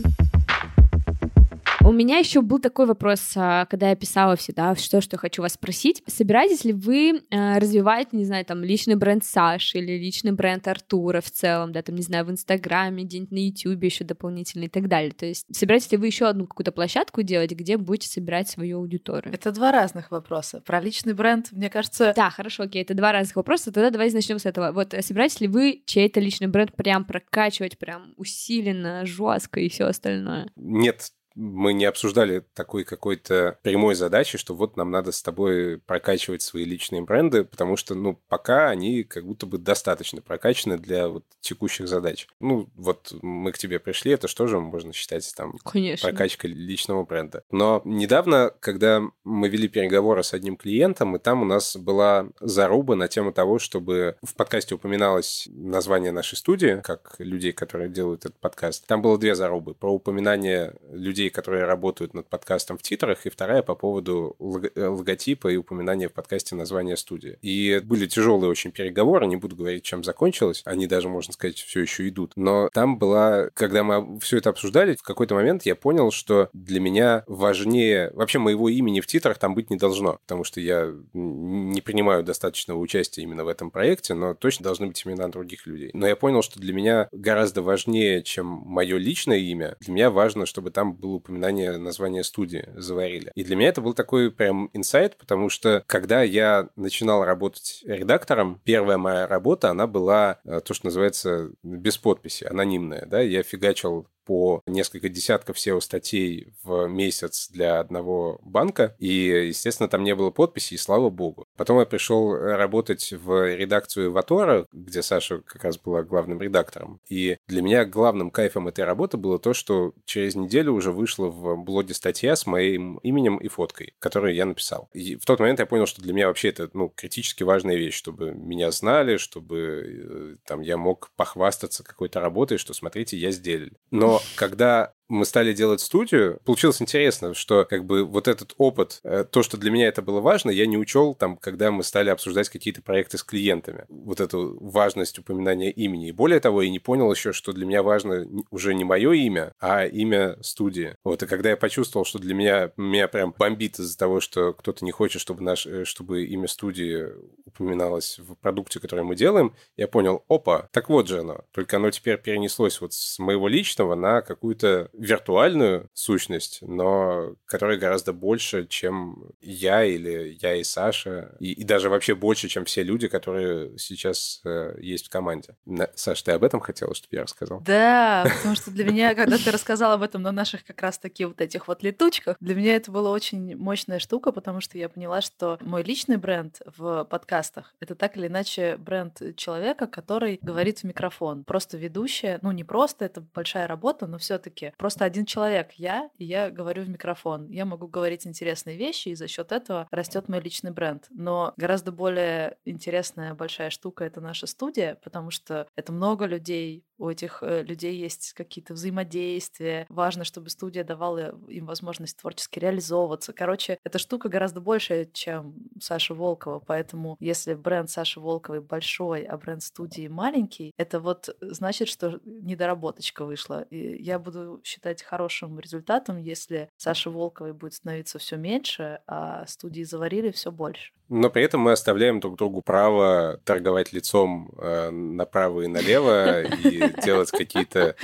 У 1.87 1.93
меня 1.93 2.19
еще 2.19 2.41
был 2.43 2.59
такой 2.59 2.87
вопрос, 2.87 3.35
а, 3.37 3.65
когда 3.67 3.91
я 3.91 3.95
писала 3.95 4.35
всегда, 4.35 4.75
что, 4.75 5.01
что 5.01 5.17
хочу 5.19 5.41
вас 5.41 5.53
спросить. 5.53 6.03
Собираетесь 6.09 6.65
ли 6.65 6.73
вы 6.73 7.23
э, 7.31 7.59
развивать, 7.59 8.13
не 8.13 8.25
знаю, 8.25 8.45
там, 8.45 8.65
личный 8.65 8.97
бренд 8.97 9.25
Саши 9.25 9.79
или 9.79 9.93
личный 9.93 10.33
бренд 10.33 10.67
Артура 10.67 11.21
в 11.21 11.31
целом, 11.31 11.71
да, 11.71 11.83
там, 11.83 11.95
не 11.95 12.03
знаю, 12.03 12.25
в 12.25 12.31
Инстаграме, 12.33 13.05
где-нибудь 13.05 13.31
на 13.31 13.39
Ютубе 13.39 13.87
еще 13.87 14.03
дополнительно 14.03 14.65
и 14.65 14.69
так 14.69 14.89
далее? 14.89 15.13
То 15.13 15.27
есть 15.27 15.47
собираетесь 15.55 15.93
ли 15.93 15.99
вы 15.99 16.09
еще 16.09 16.27
одну 16.27 16.49
какую-то 16.49 16.73
площадку 16.73 17.23
делать, 17.23 17.53
где 17.53 17.77
будете 17.77 18.09
собирать 18.09 18.49
свою 18.49 18.79
аудиторию? 18.79 19.33
Это 19.33 19.53
два 19.53 19.71
разных 19.71 20.11
вопроса. 20.11 20.63
Про 20.67 20.81
личный 20.81 21.15
бренд, 21.15 21.53
мне 21.53 21.71
кажется... 21.71 22.13
Да, 22.17 22.31
хорошо, 22.31 22.65
окей, 22.65 22.83
это 22.83 22.95
два 22.95 23.13
разных 23.13 23.37
вопроса. 23.37 23.71
Тогда 23.71 23.91
давайте 23.91 24.17
начнем 24.17 24.41
с 24.41 24.47
этого. 24.47 24.73
Вот 24.73 24.93
э, 24.93 25.03
собираетесь 25.03 25.41
ли 25.41 25.47
вы 25.47 25.85
чей-то 25.87 26.19
личный 26.19 26.49
бренд 26.49 26.75
прям 26.75 27.05
прокачивать, 27.05 27.79
прям 27.79 28.13
усиленно, 28.17 29.07
жестко 29.07 29.61
и 29.61 29.69
все 29.69 29.85
остальное? 29.85 30.51
Нет, 30.57 31.13
мы 31.37 31.75
не 31.75 31.85
обсуждали 31.85 32.45
такой 32.55 32.85
какой-то 32.85 33.59
прямой 33.63 33.95
задачи, 33.95 34.39
что 34.39 34.55
вот 34.55 34.77
нам 34.77 34.91
надо 34.91 35.13
с 35.13 35.23
тобой 35.23 35.79
прокачивать 35.79 36.43
свои 36.43 36.65
личные 36.65 37.03
бренды, 37.03 37.45
потому 37.45 37.77
что, 37.77 37.95
ну, 37.95 38.19
пока 38.29 38.71
они 38.71 39.05
как 39.05 39.27
будто 39.27 39.47
бы 39.47 39.59
достаточно 39.59 40.23
прокачаны 40.23 40.79
для 40.79 41.09
вот 41.09 41.25
текущих 41.41 41.89
задач. 41.89 42.27
Ну, 42.41 42.69
вот 42.75 43.13
мы 43.23 43.53
к 43.53 43.59
тебе 43.59 43.79
пришли, 43.79 44.13
это 44.13 44.29
что 44.29 44.47
же 44.47 44.59
можно 44.59 44.93
считать 44.93 45.31
там 45.37 45.59
Конечно. 45.65 46.09
прокачкой 46.09 46.51
личного 46.53 47.05
бренда. 47.05 47.43
Но 47.51 47.83
недавно, 47.85 48.53
когда 48.61 49.03
мы 49.25 49.49
вели 49.49 49.69
переговоры 49.69 50.23
с 50.23 50.33
одним 50.33 50.57
клиентом, 50.57 51.17
и 51.17 51.19
там 51.19 51.43
у 51.43 51.45
нас 51.45 51.77
была 51.77 52.29
заруба 52.41 52.95
на 52.97 53.09
тему 53.09 53.33
того, 53.33 53.59
чтобы 53.59 54.17
в 54.23 54.35
подкасте 54.35 54.75
упоминалось 54.75 55.49
название 55.53 56.13
нашей 56.13 56.37
студии, 56.37 56.81
как 56.83 57.17
людей, 57.19 57.53
которые 57.53 57.91
делают 57.91 58.25
этот 58.25 58.39
подкаст. 58.41 58.87
Там 58.87 59.03
было 59.03 59.19
две 59.19 59.35
зарубы. 59.35 59.75
Про 59.75 59.93
упоминание 59.93 60.75
людей, 60.91 61.26
людей, 61.27 61.31
которые 61.31 61.65
работают 61.65 62.15
над 62.15 62.29
подкастом 62.29 62.79
в 62.79 62.83
титрах, 62.83 63.27
и 63.27 63.31
вторая 63.31 63.63
по 63.63 63.75
поводу 63.75 64.37
э, 64.75 64.87
логотипа 64.87 65.49
и 65.49 65.57
упоминания 65.57 66.09
в 66.09 66.13
подкасте 66.13 66.55
названия 66.55 66.97
студии. 66.97 67.39
И 67.43 67.81
были 67.85 68.07
тяжелые 68.07 68.51
очень 68.51 68.73
переговоры, 68.73 69.27
не 69.27 69.37
буду 69.37 69.57
говорить, 69.57 69.85
чем 69.85 70.05
закончилось, 70.05 70.63
они 70.65 70.87
даже, 70.87 71.09
можно 71.09 71.33
сказать, 71.33 71.59
все 71.59 71.81
еще 71.81 72.09
идут. 72.09 72.33
Но 72.37 72.69
там 72.73 72.99
была, 72.99 73.51
когда 73.55 73.83
мы 73.83 74.19
все 74.21 74.39
это 74.39 74.51
обсуждали, 74.51 74.97
в 74.97 75.03
какой-то 75.03 75.35
момент 75.35 75.67
я 75.67 75.75
понял, 75.75 76.11
что 76.11 76.49
для 76.53 76.81
меня 76.81 77.25
важнее, 77.27 78.11
вообще 78.15 78.39
моего 78.39 78.69
имени 78.69 79.01
в 79.01 79.07
титрах 79.07 79.39
там 79.39 79.55
быть 79.55 79.71
не 79.71 79.77
должно, 79.77 80.19
потому 80.27 80.45
что 80.45 80.61
я 80.61 80.93
не 81.13 81.81
принимаю 81.81 82.23
достаточного 82.23 82.79
участия 82.79 83.23
именно 83.23 83.45
в 83.45 83.49
этом 83.49 83.71
проекте, 83.71 84.15
но 84.15 84.35
точно 84.35 84.65
должны 84.65 84.87
быть 84.87 85.03
имена 85.07 85.29
других 85.29 85.67
людей. 85.67 85.91
Но 85.93 86.07
я 86.07 86.17
понял, 86.17 86.43
что 86.43 86.61
для 86.61 86.73
меня 86.73 87.09
гораздо 87.13 87.63
важнее, 87.63 88.23
чем 88.23 88.47
мое 88.47 88.99
личное 88.99 89.39
имя, 89.39 89.77
для 89.81 89.93
меня 89.93 90.11
важно, 90.11 90.47
чтобы 90.47 90.71
там 90.71 90.95
был 90.95 91.16
упоминание 91.17 91.77
названия 91.79 92.25
студии 92.25 92.69
заварили. 92.75 93.33
И 93.35 93.45
для 93.45 93.57
меня 93.57 93.69
это 93.69 93.81
был 93.81 93.95
такой 93.95 94.31
прям 94.31 94.71
инсайт, 94.73 95.17
потому 95.17 95.49
что 95.49 95.83
когда 95.87 96.23
я 96.23 96.69
начинал 96.77 97.25
работать 97.25 97.83
редактором, 97.87 98.61
первая 98.65 98.99
моя 98.99 99.27
работа, 99.27 99.71
она 99.71 99.87
была 99.87 100.39
э, 100.45 100.61
то, 100.61 100.75
что 100.75 100.87
называется 100.87 101.51
без 101.63 101.99
подписи, 101.99 102.45
анонимная, 102.45 103.07
да, 103.07 103.21
я 103.21 103.43
фигачил 103.43 104.09
по 104.27 104.63
несколько 104.67 105.09
десятков 105.09 105.57
SEO-статей 105.57 106.53
в 106.63 106.89
месяц 106.89 107.49
для 107.49 107.81
одного 107.81 108.41
банка, 108.43 108.95
и, 108.99 109.47
естественно, 109.49 109.89
там 109.89 110.05
не 110.05 110.15
было 110.15 110.31
подписи, 110.31 110.75
и 110.75 110.79
слава 110.79 111.09
богу. 111.09 111.47
Потом 111.57 111.79
я 111.79 111.87
пришел 111.87 112.35
работать 112.37 113.13
в 113.13 113.55
редакцию 113.55 114.13
Ватора, 114.13 114.67
где 114.73 115.03
Саша 115.03 115.41
как 115.41 115.65
раз 115.65 115.79
была 115.79 116.03
главным 116.03 116.43
редактором. 116.43 117.01
И 117.09 117.39
для 117.47 117.63
меня 117.63 117.85
главным 117.85 118.31
кайфом 118.31 118.69
этой 118.69 118.85
работы 118.85 119.17
было 119.17 119.39
то, 119.39 119.55
что 119.55 119.93
через 120.05 120.35
неделю 120.35 120.73
уже 120.73 120.91
вышла 120.91 121.27
в 121.27 121.57
блоге 121.57 121.95
статья 121.95 122.35
с 122.35 122.47
моим 122.47 122.99
именем 122.99 123.37
и 123.39 123.49
фоткой, 123.49 123.95
которую 124.01 124.35
я 124.35 124.45
написал. 124.45 124.89
И 124.93 125.17
в 125.17 125.25
тот 125.25 125.39
момент 125.39 125.61
я 125.61 125.67
понял, 125.67 125.87
что 125.87 126.03
для 126.03 126.13
меня 126.13 126.27
вообще 126.27 126.49
это 126.49 126.69
ну, 126.73 126.89
критически 126.89 127.45
важная 127.45 127.77
вещь, 127.77 127.95
чтобы 127.95 128.33
меня 128.33 128.73
знали, 128.73 129.19
чтобы 129.19 129.57
э, 129.87 130.37
там 130.45 130.63
я 130.63 130.77
мог 130.77 131.11
похвастаться 131.17 131.85
какой-то 131.85 132.21
работой, 132.21 132.59
что 132.59 132.75
смотрите, 132.75 133.17
я 133.17 133.31
сделал. 133.31 133.71
Но 133.91 134.16
когда 134.35 134.93
мы 135.09 135.25
стали 135.25 135.53
делать 135.53 135.81
студию, 135.81 136.41
получилось 136.45 136.83
интересно, 136.83 137.35
что 137.35 137.65
как 137.65 137.85
бы 137.85 138.05
вот 138.05 138.29
этот 138.29 138.55
опыт, 138.59 139.01
э, 139.05 139.25
то, 139.31 139.43
что 139.43 139.57
для 139.57 139.71
меня 139.71 139.89
это 139.89 140.03
было 140.03 140.21
важно, 140.21 140.51
я 140.51 140.67
не 140.67 140.77
учел 140.77 141.15
там, 141.15 141.37
когда 141.37 141.71
мы 141.71 141.83
стали 141.83 142.11
обсуждать 142.11 142.49
какие-то 142.49 142.83
проекты 142.83 143.19
с 143.19 143.23
клиентами. 143.23 143.85
Вот 143.89 144.21
эту 144.21 144.59
важность 144.61 145.19
упоминания 145.19 145.71
имени. 145.71 146.09
И 146.09 146.13
более 146.13 146.41
того, 146.41 146.63
я 146.63 146.71
не 146.71 146.79
понял 146.79 147.11
еще, 147.11 147.33
что 147.33 147.53
для 147.53 147.67
меня 147.67 147.83
важно 147.83 148.27
уже 148.51 148.75
не 148.75 148.85
мое 148.85 149.13
имя, 149.13 149.53
а 149.61 149.85
имя 149.87 150.37
студии. 150.43 150.97
Вот, 151.05 151.23
и 151.23 151.27
когда 151.27 151.51
я 151.51 151.57
почувствовал, 151.57 152.05
что 152.05 152.19
для 152.19 152.35
меня, 152.35 152.73
меня 152.77 153.09
прям 153.09 153.35
бомбит 153.37 153.79
из-за 153.79 153.97
того, 153.97 154.21
что 154.21 154.53
кто-то 154.53 154.85
не 154.85 154.91
хочет, 154.91 155.21
чтобы, 155.23 155.43
наш, 155.43 155.67
э, 155.67 155.85
чтобы 155.85 156.25
имя 156.25 156.49
студии 156.49 157.07
упоминалось 157.45 158.19
в 158.19 158.35
продукте, 158.35 158.81
который 158.81 159.05
мы 159.05 159.15
делаем, 159.15 159.55
я 159.77 159.89
понял, 159.89 160.25
опа, 160.29 160.69
так 160.73 160.89
вот 160.89 161.09
же 161.09 161.21
оно. 161.21 161.45
Только 161.53 161.77
оно 161.77 161.91
теперь 161.91 162.19
перенеслось 162.19 162.81
вот 162.81 162.93
с 162.93 163.19
моего 163.19 163.49
личного 163.49 163.95
на 163.95 164.21
какую-то 164.21 164.91
виртуальную 164.99 165.89
сущность, 165.93 166.59
но 166.63 167.35
которая 167.47 167.79
гораздо 167.79 168.13
больше, 168.13 168.67
чем 168.67 169.31
я 169.41 169.85
или 169.85 170.37
я 170.41 170.55
и 170.55 170.65
Саша, 170.65 171.37
и, 171.41 171.53
и 171.53 171.65
даже 171.65 171.89
вообще 171.89 172.15
больше, 172.15 172.49
чем 172.49 172.65
все 172.65 172.83
люди, 172.83 173.09
которые 173.09 173.79
сейчас 173.79 174.41
э, 174.45 174.77
есть 174.81 175.07
в 175.07 175.11
команде. 175.11 175.57
На, 175.65 175.89
Саш, 175.95 176.23
ты 176.23 176.33
об 176.33 176.45
этом 176.45 176.61
хотела, 176.61 176.95
чтобы 176.95 177.17
я 177.17 177.23
рассказал? 177.23 177.61
Да, 177.61 178.27
потому 178.39 178.55
что 178.55 178.71
для 178.71 178.85
меня, 178.85 179.15
когда 179.15 179.39
ты 179.39 179.51
рассказал 179.51 179.93
об 179.93 180.03
этом 180.03 180.23
на 180.23 180.33
наших 180.33 180.65
как 180.65 180.81
раз-таки 180.83 181.25
вот 181.25 181.41
этих 181.41 181.69
вот 181.69 181.83
летучках, 181.83 182.37
для 182.41 182.55
меня 182.55 182.77
это 182.77 182.91
была 182.91 183.11
очень 183.11 183.57
мощная 183.57 183.99
штука, 183.99 184.33
потому 184.33 184.61
что 184.61 184.79
я 184.79 184.89
поняла, 184.89 185.21
что 185.21 185.59
мой 185.61 185.83
личный 185.83 186.17
бренд 186.17 186.61
в 186.77 187.05
подкастах— 187.05 187.75
это 187.81 187.95
так 187.95 188.17
или 188.17 188.27
иначе 188.27 188.77
бренд 188.77 189.21
человека, 189.37 189.87
который 189.87 190.39
говорит 190.43 190.81
в 190.81 190.85
микрофон. 190.85 191.45
Просто 191.45 191.77
ведущая, 191.77 192.39
ну 192.43 192.53
не 192.53 192.65
просто, 192.65 193.05
это 193.05 193.21
большая 193.35 193.67
работа, 193.67 194.07
но 194.07 194.19
все 194.19 194.39
таки 194.39 194.73
просто 194.87 195.05
один 195.05 195.27
человек, 195.27 195.73
я, 195.73 196.11
и 196.17 196.25
я 196.25 196.49
говорю 196.49 196.85
в 196.85 196.89
микрофон. 196.89 197.49
Я 197.51 197.65
могу 197.65 197.89
говорить 197.89 198.25
интересные 198.25 198.77
вещи, 198.77 199.09
и 199.09 199.17
за 199.17 199.27
счет 199.27 199.51
этого 199.51 199.89
растет 199.91 200.29
мой 200.29 200.41
личный 200.41 200.71
бренд. 200.71 201.07
Но 201.11 201.53
гораздо 201.57 201.91
более 201.91 202.57
интересная 202.65 203.35
большая 203.35 203.71
штука 203.71 204.05
это 204.05 204.21
наша 204.21 204.47
студия, 204.47 204.97
потому 205.03 205.33
что 205.33 205.67
это 205.75 205.91
много 205.93 206.27
людей, 206.27 206.85
у 206.99 207.09
этих 207.09 207.43
э, 207.43 207.63
людей 207.63 207.97
есть 207.97 208.33
какие-то 208.33 208.75
взаимодействия. 208.75 209.87
Важно, 209.89 210.23
чтобы 210.23 210.51
студия 210.51 210.85
давала 210.85 211.37
им 211.49 211.67
возможность 211.67 212.19
творчески 212.19 212.61
реализовываться. 212.61 213.33
Короче, 213.33 213.79
эта 213.85 213.99
штука 213.99 214.29
гораздо 214.29 214.61
больше, 214.61 215.11
чем 215.13 215.57
Саша 215.81 216.15
Волкова. 216.15 216.61
Поэтому 216.61 217.17
если 217.19 217.55
бренд 217.55 217.91
Саши 217.91 218.21
Волковой 218.21 218.61
большой, 218.61 219.25
а 219.25 219.37
бренд 219.37 219.63
студии 219.63 220.07
маленький, 220.07 220.73
это 220.77 221.01
вот 221.01 221.37
значит, 221.41 221.89
что 221.89 222.21
недоработочка 222.25 223.25
вышла. 223.25 223.63
И 223.63 224.03
я 224.03 224.19
буду 224.19 224.61
считать 224.65 224.76
хорошим 225.03 225.59
результатом, 225.59 226.19
если 226.19 226.69
Саша 226.77 227.11
Волковой 227.11 227.53
будет 227.53 227.75
становиться 227.75 228.19
все 228.19 228.37
меньше, 228.37 229.01
а 229.07 229.47
студии 229.47 229.83
заварили 229.83 230.31
все 230.31 230.51
больше. 230.51 230.93
Но 231.09 231.31
при 231.31 231.45
этом 231.45 231.61
мы 231.61 231.73
оставляем 231.73 232.19
друг 232.19 232.37
другу 232.37 232.63
право 232.63 233.41
торговать 233.45 233.93
лицом 233.93 234.51
э, 234.59 234.91
направо 234.91 235.63
и 235.63 235.69
налево 235.69 236.43
и 236.43 236.93
делать 237.03 237.31
какие-то 237.31 237.95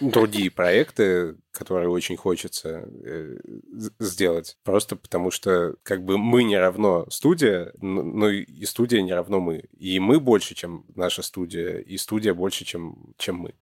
другие 0.00 0.50
проекты, 0.50 1.36
которые 1.50 1.88
очень 1.88 2.16
хочется 2.16 2.86
э, 3.04 3.38
сделать. 3.98 4.58
Просто 4.64 4.96
потому 4.96 5.30
что 5.30 5.76
как 5.82 6.04
бы 6.04 6.18
мы 6.18 6.44
не 6.44 6.58
равно 6.58 7.06
студия, 7.08 7.72
но 7.80 8.28
и 8.28 8.64
студия 8.66 9.00
не 9.00 9.14
равно 9.14 9.40
мы. 9.40 9.64
И 9.78 9.98
мы 9.98 10.20
больше, 10.20 10.54
чем 10.54 10.84
наша 10.94 11.22
студия, 11.22 11.78
и 11.78 11.96
студия 11.96 12.34
больше, 12.34 12.66
чем, 12.66 13.14
чем 13.16 13.36
мы. 13.36 13.54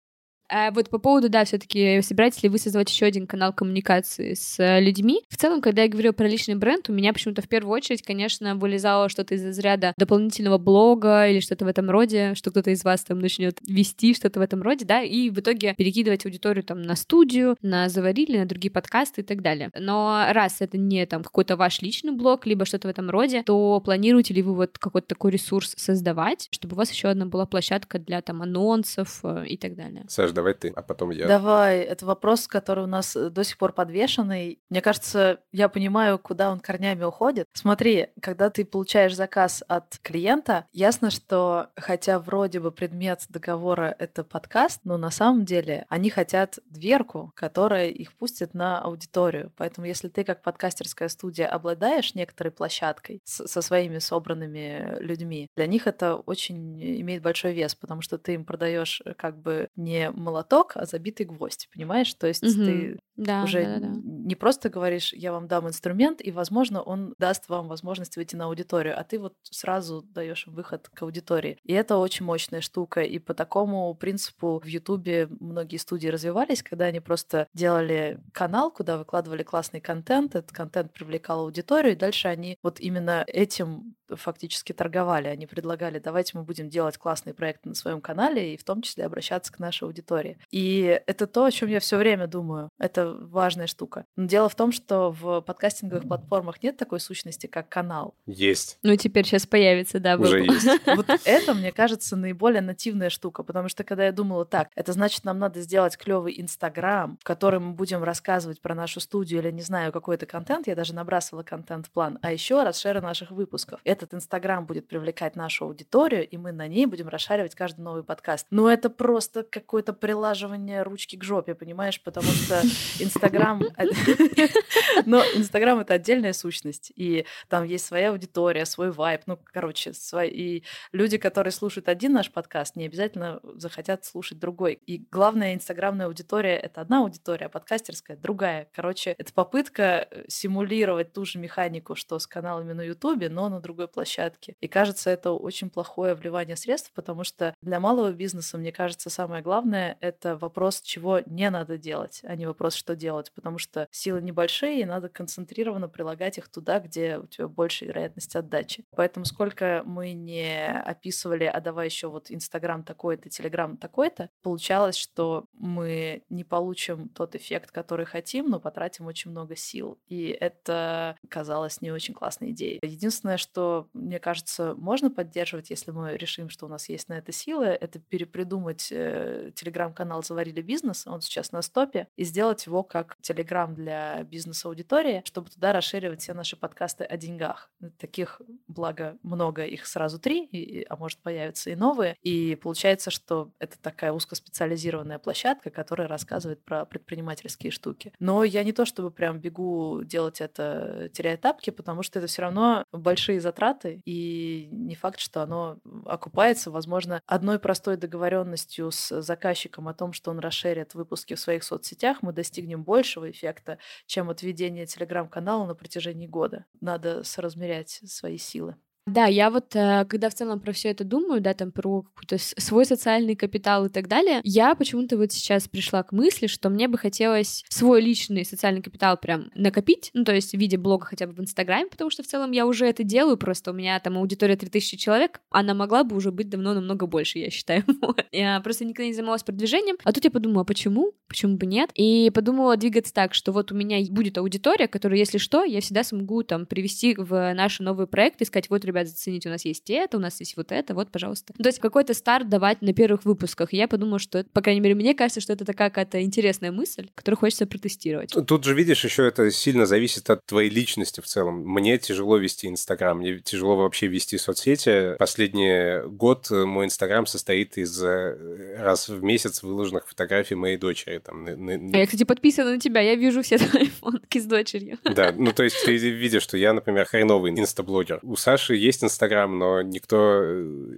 А 0.51 0.71
вот 0.71 0.89
по 0.89 0.99
поводу, 0.99 1.29
да, 1.29 1.45
все 1.45 1.59
таки 1.59 2.01
собираетесь 2.03 2.43
ли 2.43 2.49
вы 2.49 2.59
создавать 2.59 2.91
еще 2.91 3.07
один 3.07 3.27
канал 3.27 3.53
коммуникации 3.53 4.35
с 4.35 4.59
э, 4.59 4.81
людьми? 4.81 5.23
В 5.29 5.37
целом, 5.37 5.61
когда 5.61 5.83
я 5.83 5.89
говорю 5.89 6.13
про 6.13 6.27
личный 6.27 6.55
бренд, 6.55 6.89
у 6.89 6.93
меня 6.93 7.13
почему-то 7.13 7.43
в 7.43 7.49
первую 7.49 7.75
очередь, 7.75 8.03
конечно, 8.03 8.55
вылезало 8.57 9.09
что-то 9.09 9.35
из 9.35 9.45
разряда 9.45 9.93
дополнительного 9.99 10.59
блога 10.59 11.29
или 11.29 11.41
что-то 11.41 11.67
в 11.67 11.69
этом 11.69 11.91
роде, 11.91 12.35
что 12.35 12.51
кто-то 12.51 12.71
из 12.71 12.83
вас 12.83 13.05
там 13.05 13.19
начнет 13.19 13.59
вести 13.67 14.15
что-то 14.15 14.41
в 14.41 14.43
этом 14.43 14.63
роде, 14.63 14.85
да, 14.85 15.03
и 15.03 15.29
в 15.29 15.39
итоге 15.39 15.75
перекидывать 15.75 16.25
аудиторию 16.25 16.65
там 16.65 16.83
на 16.83 16.97
студию, 16.97 17.57
на 17.61 17.89
Заварили, 17.89 18.39
на 18.39 18.47
другие 18.47 18.71
подкасты 18.71 19.21
и 19.21 19.25
так 19.25 19.43
далее. 19.43 19.71
Но 19.79 20.25
раз 20.31 20.57
это 20.61 20.79
не 20.79 21.05
там 21.07 21.23
какой-то 21.23 21.57
ваш 21.57 21.83
личный 21.83 22.13
блог, 22.13 22.47
либо 22.47 22.65
что-то 22.65 22.89
в 22.89 22.91
этом 22.91 23.11
роде, 23.11 23.43
то 23.43 23.81
планируете 23.81 24.33
ли 24.33 24.43
вы 24.43 24.55
вот 24.55 24.79
какой-то 24.79 25.09
такой 25.09 25.33
ресурс 25.33 25.75
создавать, 25.77 26.49
чтобы 26.53 26.75
у 26.75 26.79
вас 26.79 26.91
еще 26.91 27.09
одна 27.09 27.27
была 27.27 27.45
площадка 27.45 27.99
для 27.99 28.23
там 28.23 28.41
анонсов 28.41 29.21
э, 29.23 29.45
и 29.47 29.57
так 29.57 29.75
далее? 29.75 30.05
Давай 30.39 30.55
ты, 30.55 30.73
а 30.75 30.83
потом 30.83 31.11
я. 31.11 31.27
Давай, 31.27 31.81
это 31.81 32.07
вопрос, 32.07 32.47
который 32.47 32.85
у 32.85 32.87
нас 32.87 33.17
э, 33.17 33.29
до 33.29 33.43
сих 33.43 33.59
пор 33.59 33.73
подвешенный. 33.73 34.61
Мне 34.71 34.81
кажется, 34.81 35.41
я 35.51 35.69
понимаю, 35.69 36.19
куда 36.19 36.53
он 36.53 36.61
корнями 36.61 37.03
уходит. 37.03 37.47
Смотри, 37.55 38.09
когда 38.23 38.49
ты 38.49 38.65
получаешь 38.65 39.17
заказ 39.17 39.65
от 39.67 39.99
клиента, 39.99 40.67
ясно, 40.73 41.11
что 41.11 41.71
хотя 41.77 42.21
вроде 42.21 42.61
бы 42.61 42.71
предмет 42.71 43.25
договора— 43.29 43.95
это 43.99 44.23
подкаст, 44.23 44.81
но 44.85 44.97
на 44.97 45.11
самом 45.11 45.45
деле 45.45 45.87
они 45.89 46.09
хотят 46.09 46.61
дверку, 46.67 47.33
которая 47.35 47.89
их 47.89 48.13
пустит 48.13 48.55
на 48.55 48.81
аудиторию. 48.81 49.53
Поэтому 49.57 49.89
если 49.89 50.09
ты 50.09 50.23
как 50.23 50.43
подкастерская 50.43 51.09
студия 51.09 51.49
обладаешь 51.49 52.15
некоторой 52.15 52.53
площадкой 52.53 53.21
со 53.25 53.61
своими 53.61 53.99
собранными 53.99 54.99
людьми, 55.01 55.49
для 55.57 55.67
них 55.67 55.89
это 55.89 56.15
очень 56.15 56.81
имеет 57.01 57.23
большой 57.23 57.55
вес, 57.55 57.75
потому 57.75 58.03
что 58.03 58.19
ты 58.19 58.35
им 58.35 58.45
продаешь 58.45 59.03
э, 59.05 59.15
как 59.15 59.37
бы 59.37 59.69
не 59.75 60.11
молоток, 60.29 60.73
а 60.75 60.87
забитый 60.87 61.27
гвоздь, 61.27 61.69
понимаешь? 61.73 62.13
То 62.15 62.27
есть 62.27 62.43
угу. 62.43 62.65
ты 62.65 62.99
да, 63.17 63.43
уже 63.43 63.65
да, 63.65 63.79
да, 63.81 63.89
да. 63.89 64.01
не 64.01 64.35
просто 64.37 64.69
говоришь, 64.69 65.13
я 65.13 65.33
вам 65.33 65.49
дам 65.49 65.67
инструмент, 65.67 66.21
и, 66.25 66.31
возможно, 66.31 66.83
он 66.83 67.15
даст 67.19 67.49
вам 67.49 67.69
возможность 67.69 68.17
выйти 68.17 68.37
на 68.37 68.45
аудиторию, 68.45 68.99
а 68.99 69.03
ты 69.03 69.19
вот 69.19 69.35
сразу 69.43 70.03
даешь 70.03 70.47
выход 70.47 70.89
к 70.89 71.03
аудитории. 71.03 71.59
И 71.65 71.73
это 71.73 71.97
очень 71.97 72.25
мощная 72.25 72.61
штука. 72.61 73.03
И 73.03 73.19
по 73.19 73.35
такому 73.35 73.93
принципу 73.95 74.61
в 74.63 74.67
Ютубе 74.67 75.29
многие 75.41 75.79
студии 75.79 76.09
развивались, 76.09 76.63
когда 76.63 76.87
они 76.87 77.01
просто 77.01 77.49
делали 77.55 78.21
канал, 78.33 78.71
куда 78.71 78.99
выкладывали 78.99 79.43
классный 79.43 79.81
контент, 79.81 80.35
этот 80.35 80.53
контент 80.53 80.93
привлекал 80.93 81.41
аудиторию, 81.41 81.93
и 81.93 81.97
дальше 81.97 82.29
они 82.29 82.57
вот 82.63 82.79
именно 82.81 83.25
этим 83.27 83.95
фактически 84.17 84.73
торговали. 84.73 85.29
Они 85.29 85.47
предлагали, 85.47 85.99
давайте 85.99 86.37
мы 86.37 86.45
будем 86.45 86.69
делать 86.69 86.99
классные 86.99 87.35
проекты 87.35 87.69
на 87.69 87.75
своем 87.75 88.01
канале 88.01 88.55
и 88.55 88.57
в 88.57 88.65
том 88.65 88.83
числе 88.83 89.05
обращаться 89.05 89.53
к 89.53 89.59
нашей 89.59 89.85
аудитории. 89.85 90.39
И 90.51 91.01
это 91.07 91.27
то, 91.27 91.45
о 91.45 91.51
чем 91.51 91.69
я 91.69 91.81
все 91.81 91.97
время 91.97 92.27
думаю. 92.27 92.71
Это 92.79 93.13
важная 93.13 93.67
штука. 93.67 94.05
Но 94.17 94.27
дело 94.27 94.49
в 94.49 94.55
том, 94.55 94.73
что 94.73 95.11
в 95.11 95.41
подкастинговых 95.41 96.07
платформах 96.07 96.63
нет 96.63 96.77
такой 96.77 97.01
сущности, 97.01 97.47
как 97.47 97.69
канал. 97.69 98.15
Есть. 98.27 98.79
Ну, 98.83 98.97
теперь 98.97 99.27
сейчас 99.27 99.47
появится, 99.47 100.01
да. 100.01 100.17
Уже 100.17 100.45
есть. 100.45 100.69
Вот 100.99 101.07
это, 101.25 101.55
мне 101.55 101.71
кажется, 101.71 102.17
наиболее 102.17 102.61
нативная 102.61 103.11
штука, 103.11 103.43
потому 103.43 103.69
что 103.69 103.85
когда 103.85 104.07
я 104.07 104.13
думала, 104.13 104.45
так, 104.45 104.69
это 104.75 104.93
значит, 104.93 105.25
нам 105.25 105.39
надо 105.39 105.61
сделать 105.61 105.97
клевый 105.97 106.41
Инстаграм, 106.41 107.19
в 107.21 107.25
котором 107.25 107.67
мы 107.69 107.73
будем 107.75 108.03
рассказывать 108.03 108.61
про 108.61 108.75
нашу 108.75 109.01
студию 109.01 109.41
или, 109.41 109.51
не 109.51 109.63
знаю, 109.63 109.93
какой-то 109.93 110.27
контент, 110.27 110.67
я 110.67 110.75
даже 110.75 110.95
набрасывала 110.95 111.43
контент-план, 111.43 112.19
а 112.23 112.33
еще 112.33 112.63
расширы 112.63 113.01
наших 113.01 113.31
выпусков. 113.31 113.81
Этот 113.99 114.15
Инстаграм 114.15 114.65
будет 114.65 114.87
привлекать 114.87 115.35
нашу 115.35 115.65
аудиторию, 115.65 116.25
и 116.25 116.37
мы 116.37 116.53
на 116.53 116.69
ней 116.69 116.87
будем 116.87 117.09
расшаривать 117.09 117.57
каждый 117.57 117.81
новый 117.81 118.05
подкаст. 118.05 118.47
Но 118.51 118.71
это 118.71 118.91
просто 118.91 119.43
какое-то 119.43 119.93
прилаживание 119.93 120.85
ручки 120.85 121.17
к 121.17 121.25
жопе, 121.25 121.57
понимаешь, 121.57 122.01
потому 122.01 122.29
что 122.29 122.63
Инстаграм... 123.01 123.61
Но 125.05 125.21
Инстаграм— 125.35 125.79
это 125.81 125.95
отдельная 125.95 126.33
сущность, 126.33 126.93
и 126.95 127.27
там 127.49 127.65
есть 127.65 127.87
своя 127.87 128.11
аудитория, 128.11 128.67
свой 128.67 128.93
вайб, 128.93 129.23
ну, 129.27 129.37
короче, 129.45 129.93
свои... 129.95 130.31
и 130.31 130.65
люди, 130.93 131.19
которые 131.19 131.51
слушают 131.51 131.89
один 131.89 132.13
наш 132.13 132.31
подкаст, 132.31 132.77
не 132.77 132.87
обязательно 132.87 133.41
захотят 133.57 134.05
слушать 134.05 134.39
другой. 134.39 134.75
И 134.75 135.05
главная 135.11 135.55
инстаграмная 135.55 136.07
аудитория— 136.07 136.57
это 136.57 136.83
одна 136.83 137.01
аудитория, 137.01 137.47
а 137.47 137.49
подкастерская— 137.49 138.17
другая. 138.23 138.69
Короче, 138.73 139.17
это 139.19 139.33
попытка 139.33 140.07
э, 140.09 140.25
симулировать 140.29 141.13
ту 141.13 141.25
же 141.25 141.41
механику, 141.41 141.97
что 141.97 142.21
с 142.21 142.29
каналами 142.29 142.75
на 142.75 142.83
Ютубе, 142.83 143.29
но 143.29 143.49
на 143.49 143.61
другой 143.61 143.88
площадке. 143.89 144.57
И 144.61 144.69
кажется, 144.69 145.11
это 145.11 145.33
очень 145.33 145.71
плохое 145.71 146.15
вливание 146.15 146.57
средств, 146.57 146.93
потому 146.95 147.25
что 147.25 147.55
для 147.61 147.81
малого 147.81 148.13
бизнеса, 148.13 148.59
мне 148.59 148.73
кажется, 148.73 149.11
самое 149.11 149.43
главное— 149.43 149.97
это 150.01 150.37
вопрос, 150.37 150.81
чего 150.81 151.21
не 151.27 151.51
надо 151.51 151.79
делать, 151.79 152.21
а 152.25 152.35
не 152.37 152.47
вопрос, 152.47 152.75
что 152.75 152.97
делать, 152.97 153.33
потому 153.35 153.59
что 153.59 153.89
силы 153.91 154.23
небольшие, 154.23 154.81
и 154.81 154.85
надо 154.85 155.09
концентрированно 155.09 155.89
прилагать 155.89 156.39
их 156.39 156.49
туда, 156.49 156.81
где 156.81 157.19
у 157.19 157.27
тебя 157.27 157.49
больше 157.49 157.87
вероятность 157.87 158.35
отдачи. 158.37 158.85
Поэтому 158.95 159.25
сколько 159.25 159.83
мы 159.85 160.13
не 160.13 160.69
описывали, 160.69 161.45
а 161.45 161.61
давай 161.61 161.87
еще 161.87 162.09
вот 162.09 162.31
Инстаграм 162.31 162.83
такой-то, 162.83 163.29
Телеграм 163.29 163.77
такой-то, 163.77 164.31
получалось, 164.43 164.97
что 164.97 165.47
мы 165.53 166.23
не 166.29 166.45
получим 166.45 167.09
тот 167.09 167.35
эффект, 167.35 167.71
который 167.71 168.07
хотим, 168.07 168.49
но 168.49 168.61
потратим 168.61 169.07
очень 169.07 169.31
много 169.31 169.57
сил. 169.57 169.99
И 170.09 170.29
это 170.29 171.17
казалось 171.29 171.81
не 171.81 171.91
очень 171.91 172.15
классной 172.15 172.51
идеей. 172.51 172.79
Единственное, 172.83 173.37
что, 173.37 173.78
мне 173.93 174.19
кажется, 174.19 174.75
можно 174.77 175.11
поддерживать, 175.11 175.71
если 175.71 175.91
мы 175.91 176.17
решим, 176.17 176.49
что 176.49 176.67
у 176.67 176.69
нас 176.69 176.89
есть 176.89 177.09
на 177.09 177.15
это 177.15 177.33
силы, 177.33 177.67
это 177.67 177.99
перепридумать 177.99 178.89
э, 178.91 179.53
телеграм-канал 179.55 180.23
«Заварили 180.23 180.63
бизнес», 180.63 181.07
он 181.07 181.21
сейчас 181.21 181.53
на 181.53 181.63
стопе, 181.63 182.09
и 182.17 182.25
сделать 182.25 182.67
его 182.67 182.83
как 182.83 183.17
телеграм 183.21 183.75
для 183.75 184.23
бизнес-аудитории, 184.25 185.23
чтобы 185.25 185.51
туда 185.51 185.73
расширивать 185.73 186.23
все 186.23 186.35
наши 186.35 186.57
подкасты 186.57 187.05
о 187.05 187.17
деньгах. 187.17 187.71
Таких, 187.99 188.41
благо, 188.67 189.17
много, 189.23 189.65
их 189.65 189.87
сразу 189.87 190.19
три, 190.19 190.45
и, 190.45 190.85
а 190.89 190.97
может 190.97 191.19
появятся 191.21 191.71
и 191.71 191.77
новые. 191.77 192.17
И 192.23 192.57
получается, 192.57 193.11
что 193.11 193.53
это 193.59 193.79
такая 193.81 194.13
узкоспециализированная 194.13 195.19
площадка, 195.19 195.71
которая 195.71 196.09
рассказывает 196.09 196.65
про 196.65 196.85
предпринимательские 196.85 197.71
штуки. 197.71 198.13
Но 198.19 198.45
я 198.45 198.65
не 198.65 198.73
то 198.73 198.85
чтобы 198.85 199.11
прям 199.11 199.39
бегу 199.39 200.03
делать 200.05 200.41
это, 200.41 201.11
теряя 201.13 201.37
тапки, 201.37 201.71
потому 201.71 202.03
что 202.03 202.19
это 202.19 202.29
все 202.29 202.43
равно 202.43 202.85
большие 202.93 203.41
затраты, 203.41 203.68
и 204.05 204.69
не 204.73 204.95
факт, 204.95 205.21
что 205.21 205.43
оно 205.43 205.79
окупается, 206.07 206.71
возможно, 206.71 207.21
одной 207.27 207.59
простой 207.59 207.97
договоренностью 207.97 208.91
с 208.91 209.21
заказчиком 209.23 209.89
о 209.89 209.95
том, 209.95 210.13
что 210.13 210.31
он 210.31 210.39
расширит 210.39 210.95
выпуски 210.95 211.35
в 211.35 211.41
своих 211.41 211.65
соцсетях, 211.65 212.19
мы 212.23 212.33
достигнем 212.33 212.85
большего 212.85 213.31
эффекта, 213.31 213.79
чем 214.07 214.31
от 214.31 214.43
ведения 214.43 214.87
телеграм-канала 214.87 215.67
на 215.67 215.75
протяжении 215.75 216.27
года. 216.27 216.67
Надо 216.81 217.23
соразмерять 217.25 218.01
свои 218.07 218.39
силы. 218.39 218.77
Да, 219.09 219.27
я 219.27 219.51
вот, 219.51 219.75
э, 219.75 220.05
когда 220.09 220.29
в 220.31 220.35
целом 220.35 220.61
про 220.61 220.73
все 220.73 220.91
это 220.91 221.05
думаю, 221.05 221.41
да, 221.41 221.55
там 221.55 221.73
про 221.73 222.03
какой-то 222.03 222.37
свой 222.39 222.85
социальный 222.85 223.37
капитал 223.37 223.87
и 223.87 223.89
так 223.89 224.09
далее, 224.09 224.41
я 224.45 224.75
почему-то 224.75 225.17
вот 225.17 225.33
сейчас 225.33 225.69
пришла 225.69 226.03
к 226.03 226.13
мысли, 226.13 226.47
что 226.47 226.69
мне 226.71 226.89
бы 226.89 226.99
хотелось 226.99 227.65
свой 227.69 228.01
личный 228.01 228.45
социальный 228.45 228.83
капитал 228.83 229.17
прям 229.17 229.51
накопить, 229.55 230.11
ну, 230.15 230.25
то 230.25 230.35
есть 230.35 230.53
в 230.53 230.59
виде 230.59 230.77
блога 230.77 231.07
хотя 231.07 231.27
бы 231.27 231.33
в 231.33 231.41
Инстаграме, 231.41 231.89
потому 231.91 232.11
что 232.11 232.23
в 232.23 232.27
целом 232.27 232.53
я 232.53 232.67
уже 232.67 232.87
это 232.87 233.03
делаю, 233.03 233.37
просто 233.37 233.71
у 233.71 233.75
меня 233.75 233.99
там 234.01 234.19
аудитория 234.19 234.57
3000 234.57 234.97
человек, 234.97 235.41
она 235.51 235.75
могла 235.75 236.05
бы 236.05 236.17
уже 236.17 236.31
быть 236.31 236.49
давно 236.49 236.75
намного 236.75 237.07
больше, 237.07 237.39
я 237.39 237.51
считаю. 237.51 237.85
Я 238.33 238.61
просто 238.61 238.85
никогда 238.85 239.07
не 239.07 239.15
занималась 239.15 239.43
продвижением, 239.43 239.97
а 240.05 240.13
тут 240.13 240.25
я 240.25 240.31
подумала, 240.31 240.65
почему? 240.65 241.13
Почему 241.29 241.57
бы 241.57 241.67
нет? 241.67 241.91
И 241.95 242.31
подумала 242.35 242.77
двигаться 242.77 243.13
так, 243.13 243.33
что 243.33 243.53
вот 243.53 243.73
у 243.73 243.75
меня 243.75 243.99
будет 244.11 244.37
аудитория, 244.39 244.87
которая, 244.87 245.19
если 245.19 245.39
что, 245.39 245.65
я 245.65 245.81
всегда 245.81 246.05
смогу 246.05 246.43
там 246.43 246.67
привести 246.67 247.15
в 247.17 247.55
наши 247.55 247.83
новые 247.83 248.07
проекты, 248.07 248.45
сказать, 248.45 248.69
вот, 248.71 248.85
ребят, 248.99 249.09
зацените, 249.09 249.49
у 249.49 249.53
нас 249.53 249.65
есть 249.65 249.91
это, 249.91 250.17
у 250.17 250.21
нас 250.21 250.41
есть 250.41 250.57
вот 250.57 250.73
это, 250.73 250.95
вот, 250.95 251.11
пожалуйста. 251.11 251.53
То 251.53 251.69
есть 251.69 251.79
какой-то 251.79 252.15
старт 252.15 252.49
давать 252.49 252.83
на 252.83 252.93
первых 252.93 253.25
выпусках. 253.25 253.73
Я 253.73 253.89
подумала, 253.89 254.19
что, 254.19 254.45
по 254.53 254.61
крайней 254.61 254.81
мере, 254.81 254.95
мне 254.95 255.15
кажется, 255.15 255.41
что 255.41 255.53
это 255.53 255.65
такая 255.65 255.91
какая-то 255.91 256.23
интересная 256.23 256.73
мысль, 256.73 257.09
которую 257.15 257.39
хочется 257.39 257.67
протестировать. 257.67 258.35
Тут 258.47 258.65
же, 258.65 258.75
видишь, 258.75 259.05
еще 259.05 259.27
это 259.27 259.51
сильно 259.51 259.87
зависит 259.87 260.31
от 260.31 260.45
твоей 260.47 260.71
личности 260.71 261.21
в 261.21 261.27
целом. 261.27 261.63
Мне 261.67 261.99
тяжело 261.99 262.37
вести 262.37 262.69
Инстаграм, 262.69 263.19
мне 263.19 263.39
тяжело 263.39 263.77
вообще 263.77 264.07
вести 264.07 264.39
соцсети. 264.39 265.17
Последний 265.19 266.07
год 266.09 266.51
мой 266.51 266.87
Инстаграм 266.87 267.27
состоит 267.27 267.79
из 267.79 268.03
э, 268.03 268.77
раз 268.79 269.09
в 269.09 269.23
месяц 269.23 269.63
выложенных 269.63 270.07
фотографий 270.07 270.55
моей 270.55 270.77
дочери. 270.77 271.19
Там, 271.19 271.45
на, 271.45 271.57
на... 271.57 271.97
А 271.97 272.01
я, 272.01 272.07
кстати, 272.07 272.25
подписана 272.25 272.73
на 272.73 272.81
тебя, 272.81 273.01
я 273.01 273.15
вижу 273.15 273.43
все 273.43 273.59
твои 273.59 273.87
фотки 273.87 274.39
с 274.39 274.45
дочерью. 274.45 274.99
Да, 275.05 275.33
ну 275.37 275.53
то 275.53 275.63
есть 275.63 275.85
ты 275.85 275.97
видишь, 275.97 276.43
что 276.43 276.57
я, 276.57 276.73
например, 276.73 277.07
хреновый 277.07 277.53
инстаблогер. 277.53 278.21
У 278.23 278.37
Саши 278.37 278.77
есть 278.77 278.88
Инстаграм, 279.05 279.59
но 279.59 279.83
никто, 279.83 280.43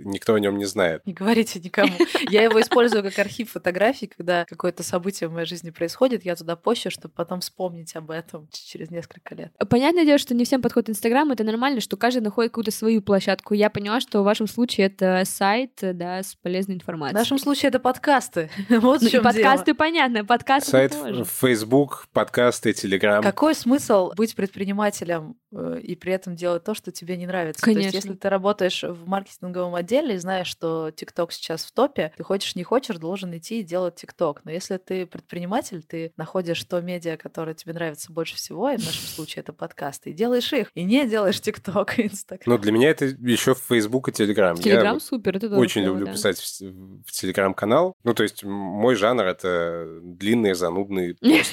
никто 0.05 0.35
о 0.35 0.41
нем 0.41 0.59
не 0.59 0.65
знает. 0.65 1.05
Не 1.07 1.13
говорите 1.13 1.61
никому. 1.61 1.93
Я 2.31 2.43
его 2.43 2.61
использую 2.61 3.03
как 3.03 3.19
архив 3.19 3.51
фотографий, 3.51 4.07
когда 4.07 4.45
какое-то 4.45 4.83
событие 4.83 5.29
в 5.29 5.33
моей 5.33 5.47
жизни 5.47 5.71
происходит, 5.71 6.25
я 6.25 6.37
туда 6.37 6.57
пощу, 6.57 6.91
чтобы 6.91 7.15
потом 7.15 7.41
вспомнить 7.41 7.95
об 7.97 8.11
этом 8.11 8.49
через 8.53 8.91
несколько 8.91 9.35
лет. 9.35 9.53
Понятное 9.69 10.05
дело, 10.05 10.19
что 10.19 10.35
не 10.35 10.45
всем 10.45 10.63
подходит 10.63 10.91
Инстаграм, 10.91 11.31
это 11.31 11.45
нормально, 11.45 11.81
что 11.81 11.97
каждый 11.97 12.21
находит 12.21 12.53
какую-то 12.53 12.71
свою 12.71 13.03
площадку. 13.03 13.55
Я 13.55 13.71
поняла, 13.71 14.01
что 14.01 14.21
в 14.21 14.25
вашем 14.25 14.47
случае 14.47 14.87
это 14.87 15.23
сайт, 15.25 15.73
да, 15.81 16.23
с 16.23 16.35
полезной 16.35 16.77
информацией. 16.77 17.17
В 17.17 17.19
нашем 17.19 17.39
случае 17.39 17.69
это 17.69 17.79
подкасты. 17.79 18.51
вот 18.69 19.03
ну, 19.03 19.09
в 19.09 19.11
чем 19.11 19.23
подкасты, 19.23 19.67
дело. 19.67 19.77
понятно, 19.77 20.25
подкасты 20.25 20.71
Сайт, 20.71 20.93
тоже. 20.93 21.25
Facebook, 21.25 22.07
подкасты, 22.13 22.71
Telegram. 22.71 23.23
Какой 23.23 23.55
смысл 23.55 24.13
быть 24.17 24.35
предпринимателем 24.35 25.37
э, 25.53 25.81
и 25.83 25.95
при 25.95 26.13
этом 26.13 26.37
делать 26.37 26.65
то, 26.65 26.75
что 26.75 26.93
тебе 26.93 27.17
не 27.17 27.27
нравится? 27.27 27.63
Конечно. 27.63 27.80
То 27.81 27.97
есть, 27.97 28.07
если 28.07 28.15
ты 28.15 28.29
работаешь 28.29 28.83
в 28.83 29.07
маркетинговом 29.07 29.75
отделе 29.75 30.15
и 30.15 30.19
знаешь, 30.19 30.47
что 30.47 30.89
TikTok 30.89 31.29
сейчас 31.31 31.65
в 31.65 31.73
топе, 31.73 32.13
ты 32.17 32.23
хочешь, 32.23 32.55
не 32.57 32.63
хочешь, 32.63 32.97
должен 32.97 33.37
идти 33.37 33.61
и 33.61 33.63
делать 33.63 34.03
TikTok. 34.03 34.39
Но 34.45 34.51
если 34.51 34.77
ты 34.77 35.07
предприниматель, 35.07 35.83
ты 35.83 36.13
находишь 36.17 36.63
то 36.65 36.81
медиа, 36.81 37.17
которое 37.17 37.55
тебе 37.55 37.73
нравится 37.73 38.13
больше 38.13 38.37
всего, 38.37 38.71
и 38.71 38.77
в 38.77 38.85
нашем 38.85 39.07
случае 39.15 39.43
это 39.43 39.53
подкасты, 39.53 40.11
и 40.11 40.13
делаешь 40.13 40.53
их, 40.53 40.71
и 40.75 40.83
не 40.85 41.09
делаешь 41.09 41.37
TikTok 41.37 41.95
и 41.97 42.03
Instagram. 42.09 42.43
Ну, 42.47 42.59
для 42.59 42.73
меня 42.73 42.91
это 42.91 43.07
еще 43.07 43.55
Facebook 43.55 44.09
и 44.09 44.13
Telegram. 44.13 44.55
Telegram 44.55 44.95
Я 44.95 45.01
супер, 45.01 45.37
это 45.37 45.57
очень 45.57 45.83
клево, 45.83 45.93
люблю 45.93 46.07
да. 46.07 46.13
писать 46.13 46.39
в, 46.39 47.07
в 47.07 47.11
Telegram-канал. 47.13 47.95
Ну, 48.05 48.15
то 48.15 48.23
есть 48.23 48.45
мой 48.45 48.95
жанр— 48.95 49.25
это 49.27 50.01
длинный, 50.03 50.55
занудный 50.55 51.15
пост. 51.21 51.53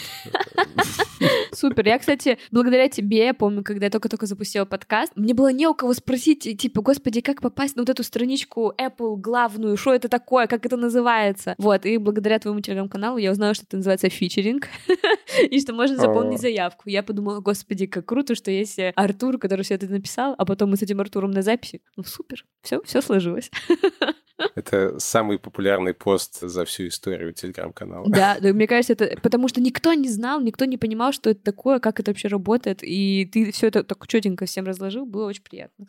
Супер. 1.57 1.87
Я, 1.87 1.97
кстати, 1.97 2.37
благодаря 2.51 2.87
тебе, 2.87 3.33
помню, 3.33 3.63
когда 3.63 3.87
я 3.87 3.89
только-только 3.89 4.27
запустила 4.27 4.65
подкаст, 4.65 5.13
мне 5.15 5.33
было 5.33 5.51
не 5.51 5.65
у 5.65 5.73
кого 5.73 5.95
спросить, 5.95 6.43
типа, 6.55 6.83
господи, 6.83 7.21
как 7.21 7.41
попасть 7.41 7.75
на 7.75 7.81
вот 7.81 7.89
эту 7.89 8.03
страничку 8.03 8.75
Apple 8.79 9.15
главную, 9.15 9.75
что 9.75 9.91
это 9.91 10.07
такое, 10.07 10.45
как 10.45 10.67
это 10.67 10.77
называется. 10.77 11.55
Вот, 11.57 11.87
и 11.87 11.97
благодаря 11.97 12.37
твоему 12.37 12.61
телеграм-каналу 12.61 13.17
я 13.17 13.31
узнала, 13.31 13.55
что 13.55 13.65
это 13.65 13.77
называется 13.77 14.07
фичеринг, 14.07 14.67
и 15.49 15.59
что 15.59 15.73
можно 15.73 15.97
заполнить 15.97 16.41
заявку. 16.41 16.89
Я 16.91 17.01
подумала, 17.01 17.39
господи, 17.39 17.87
как 17.87 18.05
круто, 18.05 18.35
что 18.35 18.51
есть 18.51 18.77
Артур, 18.93 19.39
который 19.39 19.63
все 19.63 19.73
это 19.73 19.87
написал, 19.87 20.35
а 20.37 20.45
потом 20.45 20.69
мы 20.69 20.77
с 20.77 20.83
этим 20.83 21.01
Артуром 21.01 21.31
на 21.31 21.41
записи. 21.41 21.81
Ну, 21.95 22.03
супер. 22.03 22.45
Все, 22.61 22.83
все 22.83 23.01
сложилось. 23.01 23.49
Это 24.55 24.99
самый 24.99 25.39
популярный 25.39 25.93
пост 25.93 26.39
за 26.41 26.65
всю 26.65 26.87
историю 26.87 27.33
Телеграм-канала. 27.33 28.07
Да, 28.09 28.37
да, 28.39 28.53
мне 28.53 28.67
кажется, 28.67 28.93
это 28.93 29.19
потому 29.21 29.47
что 29.47 29.61
никто 29.61 29.93
не 29.93 30.09
знал, 30.09 30.41
никто 30.41 30.65
не 30.65 30.77
понимал, 30.77 31.11
что 31.11 31.29
это 31.29 31.41
такое, 31.41 31.79
как 31.79 31.99
это 31.99 32.11
вообще 32.11 32.27
работает, 32.27 32.79
и 32.81 33.29
ты 33.31 33.51
все 33.51 33.67
это 33.67 33.83
так 33.83 34.07
четенько 34.07 34.45
всем 34.45 34.65
разложил, 34.65 35.05
было 35.05 35.27
очень 35.27 35.43
приятно. 35.43 35.85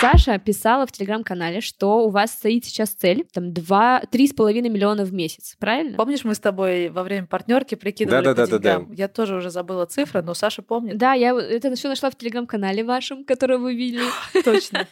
Саша 0.00 0.38
писала 0.38 0.86
в 0.86 0.92
телеграм-канале, 0.92 1.60
что 1.60 2.04
у 2.06 2.10
вас 2.10 2.32
стоит 2.32 2.64
сейчас 2.64 2.90
цель, 2.90 3.26
там, 3.32 3.52
два, 3.52 4.02
три 4.10 4.28
с 4.28 4.32
половиной 4.32 4.68
миллиона 4.68 5.04
в 5.04 5.12
месяц, 5.12 5.56
правильно? 5.58 5.96
Помнишь, 5.96 6.24
мы 6.24 6.34
с 6.34 6.38
тобой 6.38 6.88
во 6.88 7.02
время 7.02 7.26
партнерки 7.26 7.74
прикидывали 7.74 8.20
по 8.20 8.34
Да-да-да-да-да. 8.34 8.78
деньгам? 8.78 8.92
Я 8.92 9.08
тоже 9.08 9.34
уже 9.34 9.50
забыла 9.50 9.86
цифры, 9.86 10.22
но 10.22 10.34
Саша 10.34 10.62
помнит. 10.62 10.98
Да, 10.98 11.14
я 11.14 11.36
это 11.36 11.74
все 11.74 11.88
нашла 11.88 12.10
в 12.10 12.16
телеграм-канале 12.16 12.84
вашем, 12.84 13.24
который 13.24 13.58
вы 13.58 13.74
видели. 13.74 14.04
Точно. 14.44 14.86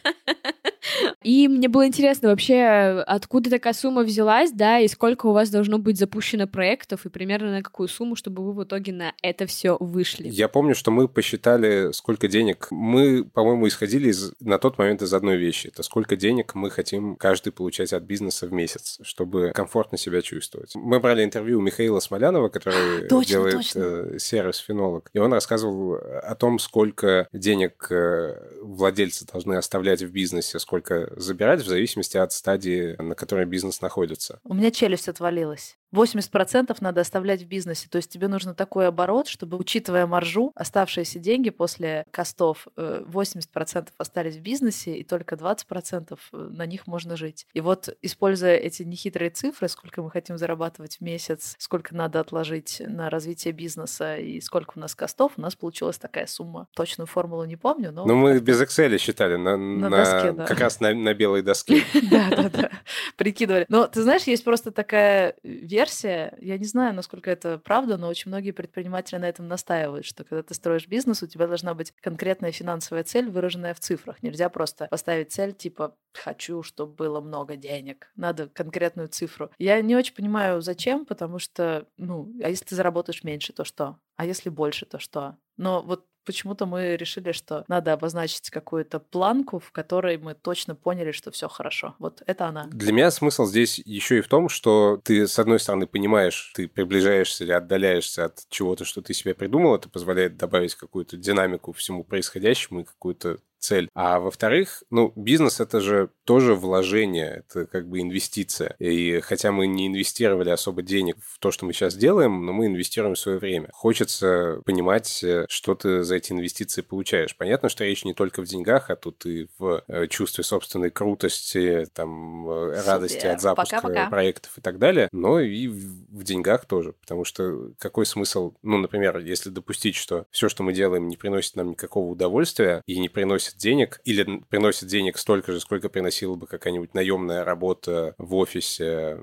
И 1.22 1.48
мне 1.48 1.68
было 1.68 1.86
интересно 1.86 2.28
вообще, 2.28 3.02
откуда 3.06 3.50
такая 3.50 3.72
сумма 3.72 4.02
взялась, 4.02 4.52
да, 4.52 4.78
и 4.78 4.88
сколько 4.88 5.26
у 5.26 5.32
вас 5.32 5.50
должно 5.50 5.78
быть 5.78 5.98
запущено 5.98 6.46
проектов, 6.46 7.06
и 7.06 7.08
примерно 7.08 7.50
на 7.50 7.62
какую 7.62 7.88
сумму, 7.88 8.16
чтобы 8.16 8.44
вы 8.44 8.52
в 8.52 8.64
итоге 8.64 8.92
на 8.92 9.12
это 9.22 9.46
все 9.46 9.76
вышли. 9.80 10.28
Я 10.28 10.48
помню, 10.48 10.74
что 10.74 10.90
мы 10.90 11.08
посчитали, 11.08 11.92
сколько 11.92 12.28
денег. 12.28 12.68
Мы, 12.70 13.24
по-моему, 13.24 13.66
исходили 13.68 14.10
из, 14.10 14.32
на 14.40 14.58
тот 14.58 14.78
момент 14.78 14.95
из 15.02 15.12
одной 15.14 15.36
вещи. 15.36 15.68
Это 15.68 15.82
сколько 15.82 16.16
денег 16.16 16.54
мы 16.54 16.70
хотим 16.70 17.16
каждый 17.16 17.52
получать 17.52 17.92
от 17.92 18.02
бизнеса 18.02 18.46
в 18.46 18.52
месяц, 18.52 18.98
чтобы 19.02 19.52
комфортно 19.54 19.98
себя 19.98 20.22
чувствовать. 20.22 20.72
Мы 20.74 21.00
брали 21.00 21.24
интервью 21.24 21.58
у 21.58 21.62
Михаила 21.62 22.00
Смолянова, 22.00 22.48
который 22.48 23.08
Точно, 23.08 23.30
делает 23.30 23.54
точно. 23.56 23.80
э, 23.80 24.18
сервис 24.18 24.58
«Фенолог». 24.58 25.10
И 25.12 25.18
он 25.18 25.32
рассказывал 25.32 25.94
о 25.94 26.34
том, 26.34 26.58
сколько 26.58 27.28
денег 27.32 27.86
э, 27.90 28.60
владельцы 28.62 29.26
должны 29.26 29.54
оставлять 29.54 30.02
в 30.02 30.10
бизнесе, 30.10 30.58
сколько 30.58 31.12
забирать 31.16 31.60
в 31.60 31.66
зависимости 31.66 32.16
от 32.16 32.32
стадии, 32.32 33.00
на 33.00 33.14
которой 33.14 33.46
бизнес 33.46 33.80
находится. 33.80 34.40
У 34.44 34.54
меня 34.54 34.70
челюсть 34.70 35.08
отвалилась. 35.08 35.76
80% 35.94 36.76
надо 36.80 37.00
оставлять 37.00 37.42
в 37.42 37.46
бизнесе. 37.46 37.88
То 37.88 37.96
есть 37.96 38.10
тебе 38.10 38.28
нужно 38.28 38.54
такой 38.54 38.88
оборот, 38.88 39.28
чтобы, 39.28 39.56
учитывая 39.56 40.06
маржу, 40.06 40.52
оставшиеся 40.54 41.18
деньги 41.18 41.50
после 41.50 42.04
костов, 42.10 42.66
э, 42.76 43.04
80% 43.06 43.88
остались 43.98 44.36
в 44.36 44.40
бизнесе, 44.40 44.96
и 44.96 45.04
только 45.04 45.36
20% 45.36 46.18
на 46.32 46.66
них 46.66 46.86
можно 46.86 47.16
жить. 47.16 47.46
И 47.52 47.60
вот, 47.60 47.88
используя 48.02 48.56
эти 48.56 48.82
нехитрые 48.82 49.30
цифры, 49.30 49.68
сколько 49.68 50.02
мы 50.02 50.10
хотим 50.10 50.38
зарабатывать 50.38 50.98
в 50.98 51.00
месяц, 51.00 51.54
сколько 51.58 51.94
надо 51.94 52.20
отложить 52.20 52.82
на 52.86 53.10
развитие 53.10 53.52
бизнеса 53.52 54.16
и 54.16 54.40
сколько 54.40 54.74
у 54.76 54.80
нас 54.80 54.94
костов, 54.94 55.32
у 55.36 55.40
нас 55.40 55.54
получилась 55.54 55.98
такая 55.98 56.26
сумма. 56.26 56.68
Точную 56.74 57.06
формулу 57.06 57.44
не 57.44 57.56
помню, 57.56 57.92
но... 57.92 58.04
Ну, 58.04 58.14
мы 58.16 58.38
без 58.40 58.60
Excel 58.60 58.96
считали, 58.98 59.36
на, 59.36 59.56
на- 59.56 59.90
доске, 59.90 60.32
да. 60.32 60.46
как 60.46 60.60
раз 60.60 60.80
на, 60.80 60.94
на 60.94 61.14
белой 61.14 61.42
доске. 61.42 61.82
Да, 62.10 62.28
да, 62.30 62.50
да. 62.50 62.70
Прикидывали. 63.16 63.66
Но 63.68 63.86
ты 63.88 64.02
знаешь, 64.02 64.24
есть 64.24 64.44
просто 64.44 64.70
такая 64.70 65.34
версия, 65.76 66.34
я 66.40 66.56
не 66.56 66.64
знаю, 66.64 66.94
насколько 66.94 67.30
это 67.30 67.58
правда, 67.58 67.98
но 67.98 68.08
очень 68.08 68.30
многие 68.30 68.52
предприниматели 68.52 69.18
на 69.18 69.28
этом 69.28 69.46
настаивают, 69.46 70.06
что 70.06 70.24
когда 70.24 70.42
ты 70.42 70.54
строишь 70.54 70.88
бизнес, 70.88 71.22
у 71.22 71.26
тебя 71.26 71.46
должна 71.46 71.74
быть 71.74 71.92
конкретная 72.00 72.50
финансовая 72.50 73.04
цель, 73.04 73.28
выраженная 73.28 73.74
в 73.74 73.80
цифрах. 73.80 74.22
Нельзя 74.22 74.48
просто 74.48 74.88
поставить 74.90 75.32
цель 75.32 75.52
типа 75.52 75.94
«хочу, 76.14 76.62
чтобы 76.62 76.94
было 76.94 77.20
много 77.20 77.56
денег». 77.56 78.10
Надо 78.16 78.48
конкретную 78.48 79.08
цифру. 79.08 79.50
Я 79.58 79.82
не 79.82 79.94
очень 79.94 80.14
понимаю, 80.14 80.62
зачем, 80.62 81.04
потому 81.04 81.38
что, 81.38 81.86
ну, 81.98 82.32
а 82.42 82.48
если 82.48 82.64
ты 82.64 82.74
заработаешь 82.74 83.22
меньше, 83.22 83.52
то 83.52 83.64
что? 83.64 83.98
А 84.16 84.24
если 84.24 84.48
больше, 84.48 84.86
то 84.86 84.98
что? 84.98 85.36
Но 85.58 85.82
вот 85.82 86.06
почему-то 86.26 86.66
мы 86.66 86.96
решили, 86.96 87.32
что 87.32 87.64
надо 87.68 87.92
обозначить 87.92 88.50
какую-то 88.50 88.98
планку, 89.00 89.58
в 89.58 89.72
которой 89.72 90.18
мы 90.18 90.34
точно 90.34 90.74
поняли, 90.74 91.12
что 91.12 91.30
все 91.30 91.48
хорошо. 91.48 91.94
Вот 91.98 92.22
это 92.26 92.46
она. 92.46 92.66
Для 92.66 92.92
меня 92.92 93.10
смысл 93.10 93.46
здесь 93.46 93.78
еще 93.78 94.18
и 94.18 94.20
в 94.20 94.28
том, 94.28 94.48
что 94.48 95.00
ты, 95.02 95.26
с 95.26 95.38
одной 95.38 95.60
стороны, 95.60 95.86
понимаешь, 95.86 96.52
ты 96.54 96.68
приближаешься 96.68 97.44
или 97.44 97.52
отдаляешься 97.52 98.26
от 98.26 98.44
чего-то, 98.50 98.84
что 98.84 99.00
ты 99.00 99.14
себе 99.14 99.34
придумал, 99.34 99.76
это 99.76 99.88
позволяет 99.88 100.36
добавить 100.36 100.74
какую-то 100.74 101.16
динамику 101.16 101.72
всему 101.72 102.04
происходящему 102.04 102.80
и 102.80 102.84
какую-то 102.84 103.38
цель. 103.58 103.88
А 103.94 104.18
во-вторых, 104.20 104.82
ну, 104.90 105.12
бизнес— 105.16 105.60
это 105.60 105.80
же 105.80 106.10
тоже 106.26 106.54
вложение, 106.54 107.44
это 107.48 107.66
как 107.66 107.88
бы 107.88 108.00
инвестиция. 108.00 108.74
И 108.78 109.20
хотя 109.20 109.52
мы 109.52 109.66
не 109.66 109.86
инвестировали 109.86 110.50
особо 110.50 110.82
денег 110.82 111.16
в 111.22 111.38
то, 111.38 111.50
что 111.50 111.64
мы 111.64 111.72
сейчас 111.72 111.94
делаем, 111.94 112.44
но 112.44 112.52
мы 112.52 112.66
инвестируем 112.66 113.16
свое 113.16 113.38
время. 113.38 113.70
Хочется 113.72 114.60
понимать, 114.64 115.22
э, 115.22 115.46
что 115.48 115.74
ты 115.74 116.02
за 116.02 116.16
эти 116.16 116.32
инвестиции 116.32 116.82
получаешь. 116.82 117.36
Понятно, 117.36 117.68
что 117.68 117.84
речь 117.84 118.04
не 118.04 118.12
только 118.12 118.42
в 118.42 118.46
деньгах, 118.46 118.90
а 118.90 118.96
тут 118.96 119.24
и 119.24 119.48
в 119.58 119.84
э, 119.86 120.08
чувстве 120.08 120.42
собственной 120.42 120.90
крутости, 120.90 121.86
там, 121.94 122.48
э, 122.50 122.82
радости 122.84 123.18
Супер. 123.18 123.30
от 123.30 123.40
запуска 123.40 123.76
Пока-пока. 123.76 124.10
проектов 124.10 124.58
и 124.58 124.60
так 124.60 124.78
далее, 124.78 125.08
но 125.12 125.38
и 125.40 125.68
в 125.68 126.24
деньгах 126.24 126.66
тоже. 126.66 126.92
Потому 126.92 127.24
что 127.24 127.70
какой 127.78 128.04
смысл, 128.04 128.54
ну, 128.62 128.78
например, 128.78 129.18
если 129.18 129.50
допустить, 129.50 129.94
что 129.94 130.26
все, 130.32 130.48
что 130.48 130.64
мы 130.64 130.72
делаем, 130.72 131.06
не 131.06 131.16
приносит 131.16 131.54
нам 131.54 131.70
никакого 131.70 132.10
удовольствия 132.10 132.82
и 132.86 132.98
не 132.98 133.08
приносит 133.08 133.56
денег, 133.58 134.00
или 134.04 134.42
приносит 134.48 134.88
денег 134.88 135.18
столько 135.18 135.52
же, 135.52 135.60
сколько 135.60 135.88
приносила 136.16 136.36
бы 136.36 136.46
какая-нибудь 136.46 136.94
наемная 136.94 137.44
работа 137.44 138.14
в 138.18 138.34
офисе, 138.34 139.18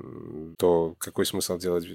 то 0.58 0.96
какой 0.98 1.26
смысл 1.26 1.58
делать, 1.58 1.86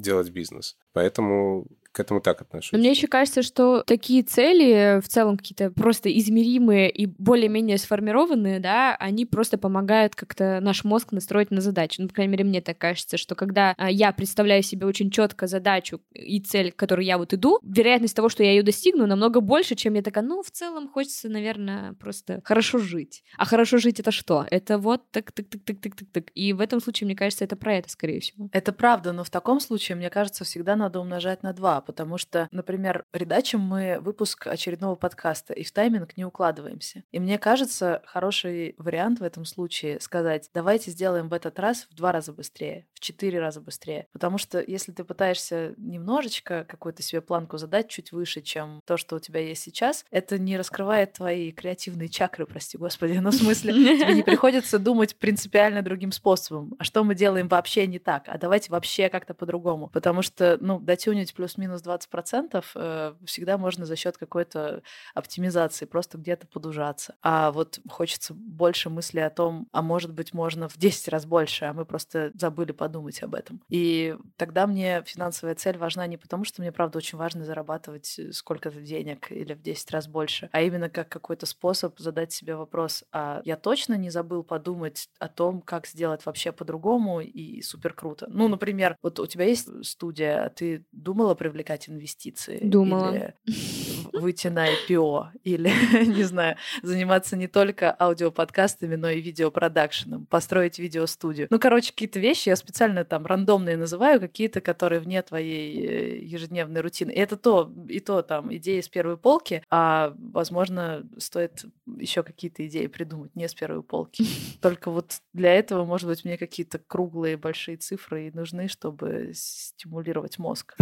делать 0.00 0.30
бизнес? 0.30 0.76
Поэтому 0.92 1.66
к 1.94 2.00
этому 2.00 2.20
так 2.20 2.42
отношусь. 2.42 2.72
Но 2.72 2.78
мне 2.78 2.90
еще 2.90 3.06
кажется, 3.06 3.42
что 3.42 3.84
такие 3.86 4.24
цели 4.24 5.00
в 5.00 5.08
целом 5.08 5.38
какие-то 5.38 5.70
просто 5.70 6.10
измеримые 6.10 6.90
и 6.90 7.06
более-менее 7.06 7.78
сформированные, 7.78 8.58
да, 8.58 8.96
они 8.96 9.24
просто 9.24 9.58
помогают 9.58 10.16
как-то 10.16 10.58
наш 10.60 10.82
мозг 10.82 11.12
настроить 11.12 11.52
на 11.52 11.60
задачу. 11.60 12.02
Ну, 12.02 12.08
по 12.08 12.14
крайней 12.14 12.32
мере, 12.32 12.44
мне 12.44 12.60
так 12.60 12.78
кажется, 12.78 13.16
что 13.16 13.36
когда 13.36 13.74
а, 13.78 13.90
я 13.90 14.12
представляю 14.12 14.64
себе 14.64 14.86
очень 14.86 15.10
четко 15.10 15.46
задачу 15.46 16.00
и 16.12 16.40
цель, 16.40 16.72
к 16.72 16.76
которой 16.76 17.06
я 17.06 17.16
вот 17.16 17.32
иду, 17.32 17.60
вероятность 17.62 18.16
того, 18.16 18.28
что 18.28 18.42
я 18.42 18.50
ее 18.50 18.64
достигну, 18.64 19.06
намного 19.06 19.40
больше, 19.40 19.76
чем 19.76 19.94
я 19.94 20.02
такая, 20.02 20.24
ну, 20.24 20.42
в 20.42 20.50
целом 20.50 20.88
хочется, 20.88 21.28
наверное, 21.28 21.92
просто 21.94 22.40
хорошо 22.44 22.78
жить. 22.78 23.22
А 23.38 23.44
хорошо 23.44 23.78
жить 23.78 24.00
это 24.00 24.10
что? 24.10 24.46
Это 24.50 24.78
вот 24.78 25.08
так, 25.12 25.30
так, 25.30 25.48
так, 25.48 25.62
так, 25.64 25.80
так, 25.80 25.94
так, 25.94 26.08
так. 26.12 26.24
И 26.34 26.52
в 26.52 26.60
этом 26.60 26.80
случае, 26.80 27.06
мне 27.06 27.14
кажется, 27.14 27.44
это 27.44 27.54
про 27.54 27.74
это, 27.76 27.88
скорее 27.88 28.18
всего. 28.18 28.48
Это 28.50 28.72
правда, 28.72 29.12
но 29.12 29.22
в 29.22 29.30
таком 29.30 29.60
случае, 29.60 29.94
мне 29.94 30.10
кажется, 30.10 30.42
всегда 30.44 30.74
надо 30.74 30.98
умножать 30.98 31.44
на 31.44 31.52
два, 31.52 31.83
потому 31.84 32.18
что, 32.18 32.48
например, 32.50 33.04
редачим 33.12 33.60
мы 33.60 33.98
выпуск 34.00 34.46
очередного 34.46 34.94
подкаста, 34.94 35.52
и 35.52 35.64
в 35.64 35.72
тайминг 35.72 36.16
не 36.16 36.24
укладываемся. 36.24 37.04
И 37.12 37.20
мне 37.20 37.38
кажется, 37.38 38.02
хороший 38.06 38.74
вариант 38.78 39.20
в 39.20 39.22
этом 39.22 39.44
случае 39.44 40.00
сказать, 40.00 40.50
давайте 40.54 40.90
сделаем 40.90 41.28
в 41.28 41.32
этот 41.34 41.58
раз 41.58 41.86
в 41.90 41.94
два 41.94 42.12
раза 42.12 42.32
быстрее, 42.32 42.86
в 42.94 43.00
четыре 43.00 43.40
раза 43.40 43.60
быстрее. 43.60 44.06
Потому 44.12 44.38
что 44.38 44.62
если 44.66 44.92
ты 44.92 45.04
пытаешься 45.04 45.74
немножечко 45.76 46.64
какую-то 46.64 47.02
себе 47.02 47.20
планку 47.20 47.58
задать 47.58 47.88
чуть 47.88 48.12
выше, 48.12 48.40
чем 48.40 48.80
то, 48.84 48.96
что 48.96 49.16
у 49.16 49.18
тебя 49.18 49.40
есть 49.40 49.62
сейчас, 49.62 50.04
это 50.10 50.38
не 50.38 50.56
раскрывает 50.56 51.14
твои 51.14 51.52
креативные 51.52 52.08
чакры, 52.08 52.46
прости 52.46 52.78
господи. 52.78 53.12
Ну, 53.14 53.30
в 53.30 53.34
смысле, 53.34 53.72
тебе 53.72 54.14
не 54.14 54.22
приходится 54.24 54.78
думать 54.78 55.16
принципиально 55.16 55.82
другим 55.82 56.12
способом. 56.12 56.74
А 56.78 56.84
что 56.84 57.04
мы 57.04 57.14
делаем 57.14 57.48
вообще 57.48 57.86
не 57.86 57.98
так? 57.98 58.24
А 58.26 58.38
давайте 58.38 58.70
вообще 58.70 59.08
как-то 59.08 59.34
по-другому. 59.34 59.88
Потому 59.88 60.22
что, 60.22 60.58
ну, 60.60 60.80
дотюнить 60.80 61.34
плюс-минус 61.34 61.73
20 61.82 62.08
процентов 62.08 62.72
э, 62.74 63.14
всегда 63.24 63.58
можно 63.58 63.84
за 63.86 63.96
счет 63.96 64.16
какой-то 64.18 64.82
оптимизации, 65.14 65.84
просто 65.84 66.18
где-то 66.18 66.46
подужаться. 66.46 67.14
А 67.22 67.52
вот 67.52 67.80
хочется 67.88 68.34
больше 68.34 68.90
мысли 68.90 69.20
о 69.20 69.30
том, 69.30 69.68
а 69.72 69.82
может 69.82 70.12
быть, 70.12 70.32
можно 70.32 70.68
в 70.68 70.76
10 70.76 71.08
раз 71.08 71.26
больше, 71.26 71.64
а 71.64 71.72
мы 71.72 71.84
просто 71.84 72.32
забыли 72.34 72.72
подумать 72.72 73.22
об 73.22 73.34
этом. 73.34 73.62
И 73.68 74.16
тогда 74.36 74.66
мне 74.66 75.02
финансовая 75.06 75.54
цель 75.54 75.78
важна 75.78 76.06
не 76.06 76.16
потому, 76.16 76.44
что 76.44 76.62
мне, 76.62 76.72
правда, 76.72 76.98
очень 76.98 77.18
важно 77.18 77.44
зарабатывать 77.44 78.18
э, 78.18 78.32
сколько-то 78.32 78.80
денег 78.80 79.30
или 79.30 79.54
в 79.54 79.62
10 79.62 79.90
раз 79.90 80.08
больше, 80.08 80.48
а 80.52 80.60
именно 80.62 80.88
как 80.88 81.08
какой-то 81.08 81.46
способ 81.46 81.98
задать 81.98 82.32
себе 82.32 82.56
вопрос, 82.56 83.04
а 83.12 83.40
я 83.44 83.56
точно 83.56 83.94
не 83.94 84.10
забыл 84.10 84.42
подумать 84.42 85.08
о 85.18 85.28
том, 85.28 85.60
как 85.60 85.86
сделать 85.86 86.24
вообще 86.26 86.52
по-другому 86.52 87.20
и 87.20 87.62
супер 87.62 87.92
круто. 87.94 88.26
Ну, 88.30 88.48
например, 88.48 88.96
вот 89.02 89.18
у 89.20 89.26
тебя 89.26 89.44
есть 89.44 89.68
студия, 89.84 90.44
а 90.44 90.48
ты 90.50 90.84
думала 90.92 91.34
привлекать 91.34 91.63
инвестиции 91.70 92.14
инвестиции. 92.24 92.58
Думала. 92.62 93.14
Или 93.14 93.34
выйти 94.12 94.48
на 94.48 94.66
IPO, 94.68 95.26
или, 95.44 95.70
не 96.06 96.22
знаю, 96.22 96.56
заниматься 96.82 97.36
не 97.36 97.48
только 97.48 97.94
аудиоподкастами, 97.98 98.94
но 98.94 99.10
и 99.10 99.20
видеопродакшеном, 99.20 100.26
построить 100.26 100.78
видеостудию. 100.78 101.48
Ну, 101.50 101.58
короче, 101.58 101.90
какие-то 101.90 102.20
вещи 102.20 102.48
я 102.48 102.56
специально 102.56 103.04
там 103.04 103.26
рандомные 103.26 103.76
называю, 103.76 104.20
какие-то, 104.20 104.60
которые 104.60 105.00
вне 105.00 105.22
твоей 105.22 105.86
э, 105.86 106.18
ежедневной 106.24 106.80
рутины. 106.80 107.10
И 107.10 107.18
это 107.18 107.36
то, 107.36 107.72
и 107.88 108.00
то 108.00 108.22
там 108.22 108.54
идеи 108.54 108.80
с 108.80 108.88
первой 108.88 109.16
полки, 109.16 109.62
а, 109.70 110.14
возможно, 110.18 111.06
стоит 111.18 111.64
еще 111.98 112.22
какие-то 112.22 112.66
идеи 112.66 112.86
придумать 112.86 113.34
не 113.34 113.48
с 113.48 113.54
первой 113.54 113.82
полки. 113.82 114.24
Только 114.60 114.90
вот 114.90 115.20
для 115.32 115.54
этого, 115.54 115.84
может 115.84 116.08
быть, 116.08 116.24
мне 116.24 116.36
какие-то 116.36 116.78
круглые 116.78 117.36
большие 117.36 117.76
цифры 117.76 118.28
и 118.28 118.30
нужны, 118.30 118.68
чтобы 118.68 119.32
стимулировать 119.34 120.38
мозг. 120.38 120.74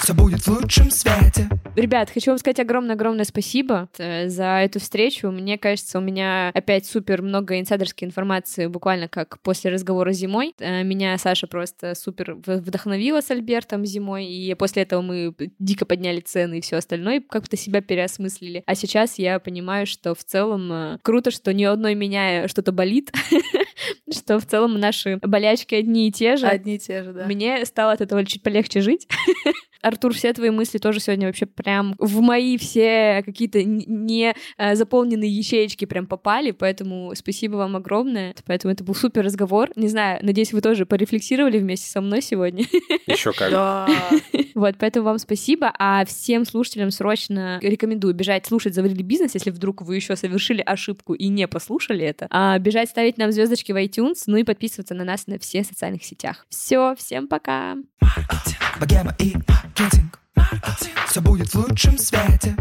Все 0.00 0.14
будет 0.14 0.40
в 0.40 0.48
лучшем 0.48 0.90
свете. 0.90 1.48
Ребят, 1.76 2.10
хочу 2.10 2.30
вам 2.30 2.38
сказать 2.38 2.60
огромное-огромное 2.60 3.24
спасибо 3.24 3.88
э, 3.98 4.28
за 4.28 4.60
эту 4.60 4.78
встречу. 4.78 5.30
Мне 5.30 5.58
кажется, 5.58 5.98
у 5.98 6.00
меня 6.00 6.50
опять 6.54 6.86
супер 6.86 7.22
много 7.22 7.58
инсайдерской 7.58 8.06
информации, 8.06 8.66
буквально 8.66 9.08
как 9.08 9.40
после 9.40 9.70
разговора 9.70 10.12
зимой. 10.12 10.54
Э, 10.60 10.84
меня 10.84 11.16
Саша 11.18 11.46
просто 11.46 11.94
супер 11.94 12.34
вдохновила 12.34 13.20
с 13.20 13.30
Альбертом 13.30 13.84
зимой, 13.84 14.26
и 14.26 14.54
после 14.54 14.82
этого 14.82 15.02
мы 15.02 15.34
дико 15.58 15.84
подняли 15.84 16.20
цены 16.20 16.58
и 16.58 16.60
все 16.60 16.76
остальное, 16.76 17.20
как-то 17.20 17.56
себя 17.56 17.80
переосмыслили. 17.80 18.62
А 18.66 18.74
сейчас 18.74 19.18
я 19.18 19.38
понимаю, 19.38 19.86
что 19.86 20.14
в 20.14 20.22
целом 20.22 20.33
э, 20.36 20.98
круто, 21.02 21.30
что 21.30 21.52
ни 21.52 21.64
одной 21.64 21.94
меня 21.94 22.48
что-то 22.48 22.72
болит, 22.72 23.12
что 24.12 24.38
в 24.38 24.46
целом 24.46 24.78
наши 24.78 25.18
болячки 25.22 25.74
одни 25.74 26.08
и 26.08 26.12
те 26.12 26.36
же. 26.36 26.46
Одни 26.46 26.76
и 26.76 26.78
те 26.78 27.02
же, 27.02 27.12
да. 27.12 27.26
Мне 27.26 27.64
стало 27.64 27.92
от 27.92 28.00
этого 28.00 28.24
чуть 28.24 28.42
полегче 28.42 28.80
жить. 28.80 29.08
Артур, 29.84 30.14
все 30.14 30.32
твои 30.32 30.50
мысли 30.50 30.78
тоже 30.78 30.98
сегодня 30.98 31.26
вообще 31.26 31.46
прям 31.46 31.94
в 31.98 32.20
мои 32.20 32.56
все 32.56 33.22
какие-то 33.24 33.62
не 33.62 34.34
э, 34.56 34.74
заполненные 34.74 35.30
ячеечки 35.30 35.84
прям 35.84 36.06
попали, 36.06 36.52
поэтому 36.52 37.12
спасибо 37.14 37.56
вам 37.56 37.76
огромное. 37.76 38.34
Поэтому 38.46 38.72
это 38.72 38.82
был 38.82 38.94
супер 38.94 39.24
разговор. 39.24 39.70
Не 39.76 39.88
знаю, 39.88 40.18
надеюсь, 40.22 40.52
вы 40.52 40.62
тоже 40.62 40.86
порефлексировали 40.86 41.58
вместе 41.58 41.90
со 41.90 42.00
мной 42.00 42.22
сегодня. 42.22 42.64
Еще 43.06 43.32
как. 43.32 43.50
Да. 43.50 43.88
Вот, 44.54 44.76
поэтому 44.78 45.04
вам 45.06 45.18
спасибо, 45.18 45.72
а 45.78 46.04
всем 46.04 46.44
слушателям 46.44 46.90
срочно 46.90 47.58
рекомендую 47.60 48.14
бежать 48.14 48.46
слушать 48.46 48.74
«Заварили 48.74 49.02
бизнес», 49.02 49.34
если 49.34 49.50
вдруг 49.50 49.82
вы 49.82 49.96
еще 49.96 50.14
совершили 50.14 50.62
ошибку 50.64 51.14
и 51.14 51.26
не 51.26 51.48
послушали 51.48 52.04
это. 52.06 52.28
А 52.30 52.56
бежать 52.58 52.88
ставить 52.88 53.18
нам 53.18 53.32
звездочки 53.32 53.72
в 53.72 53.76
iTunes, 53.76 54.22
ну 54.26 54.36
и 54.36 54.44
подписываться 54.44 54.94
на 54.94 55.04
нас 55.04 55.26
на 55.26 55.38
все 55.40 55.64
социальных 55.64 56.04
сетях. 56.04 56.46
Все, 56.48 56.94
всем 56.96 57.26
пока! 57.26 57.76
Богема 58.80 59.14
и 59.18 59.34
маркетинг. 59.74 60.18
Все 61.08 61.20
будет 61.20 61.48
в 61.48 61.54
лучшем 61.56 61.98
свете 61.98 62.56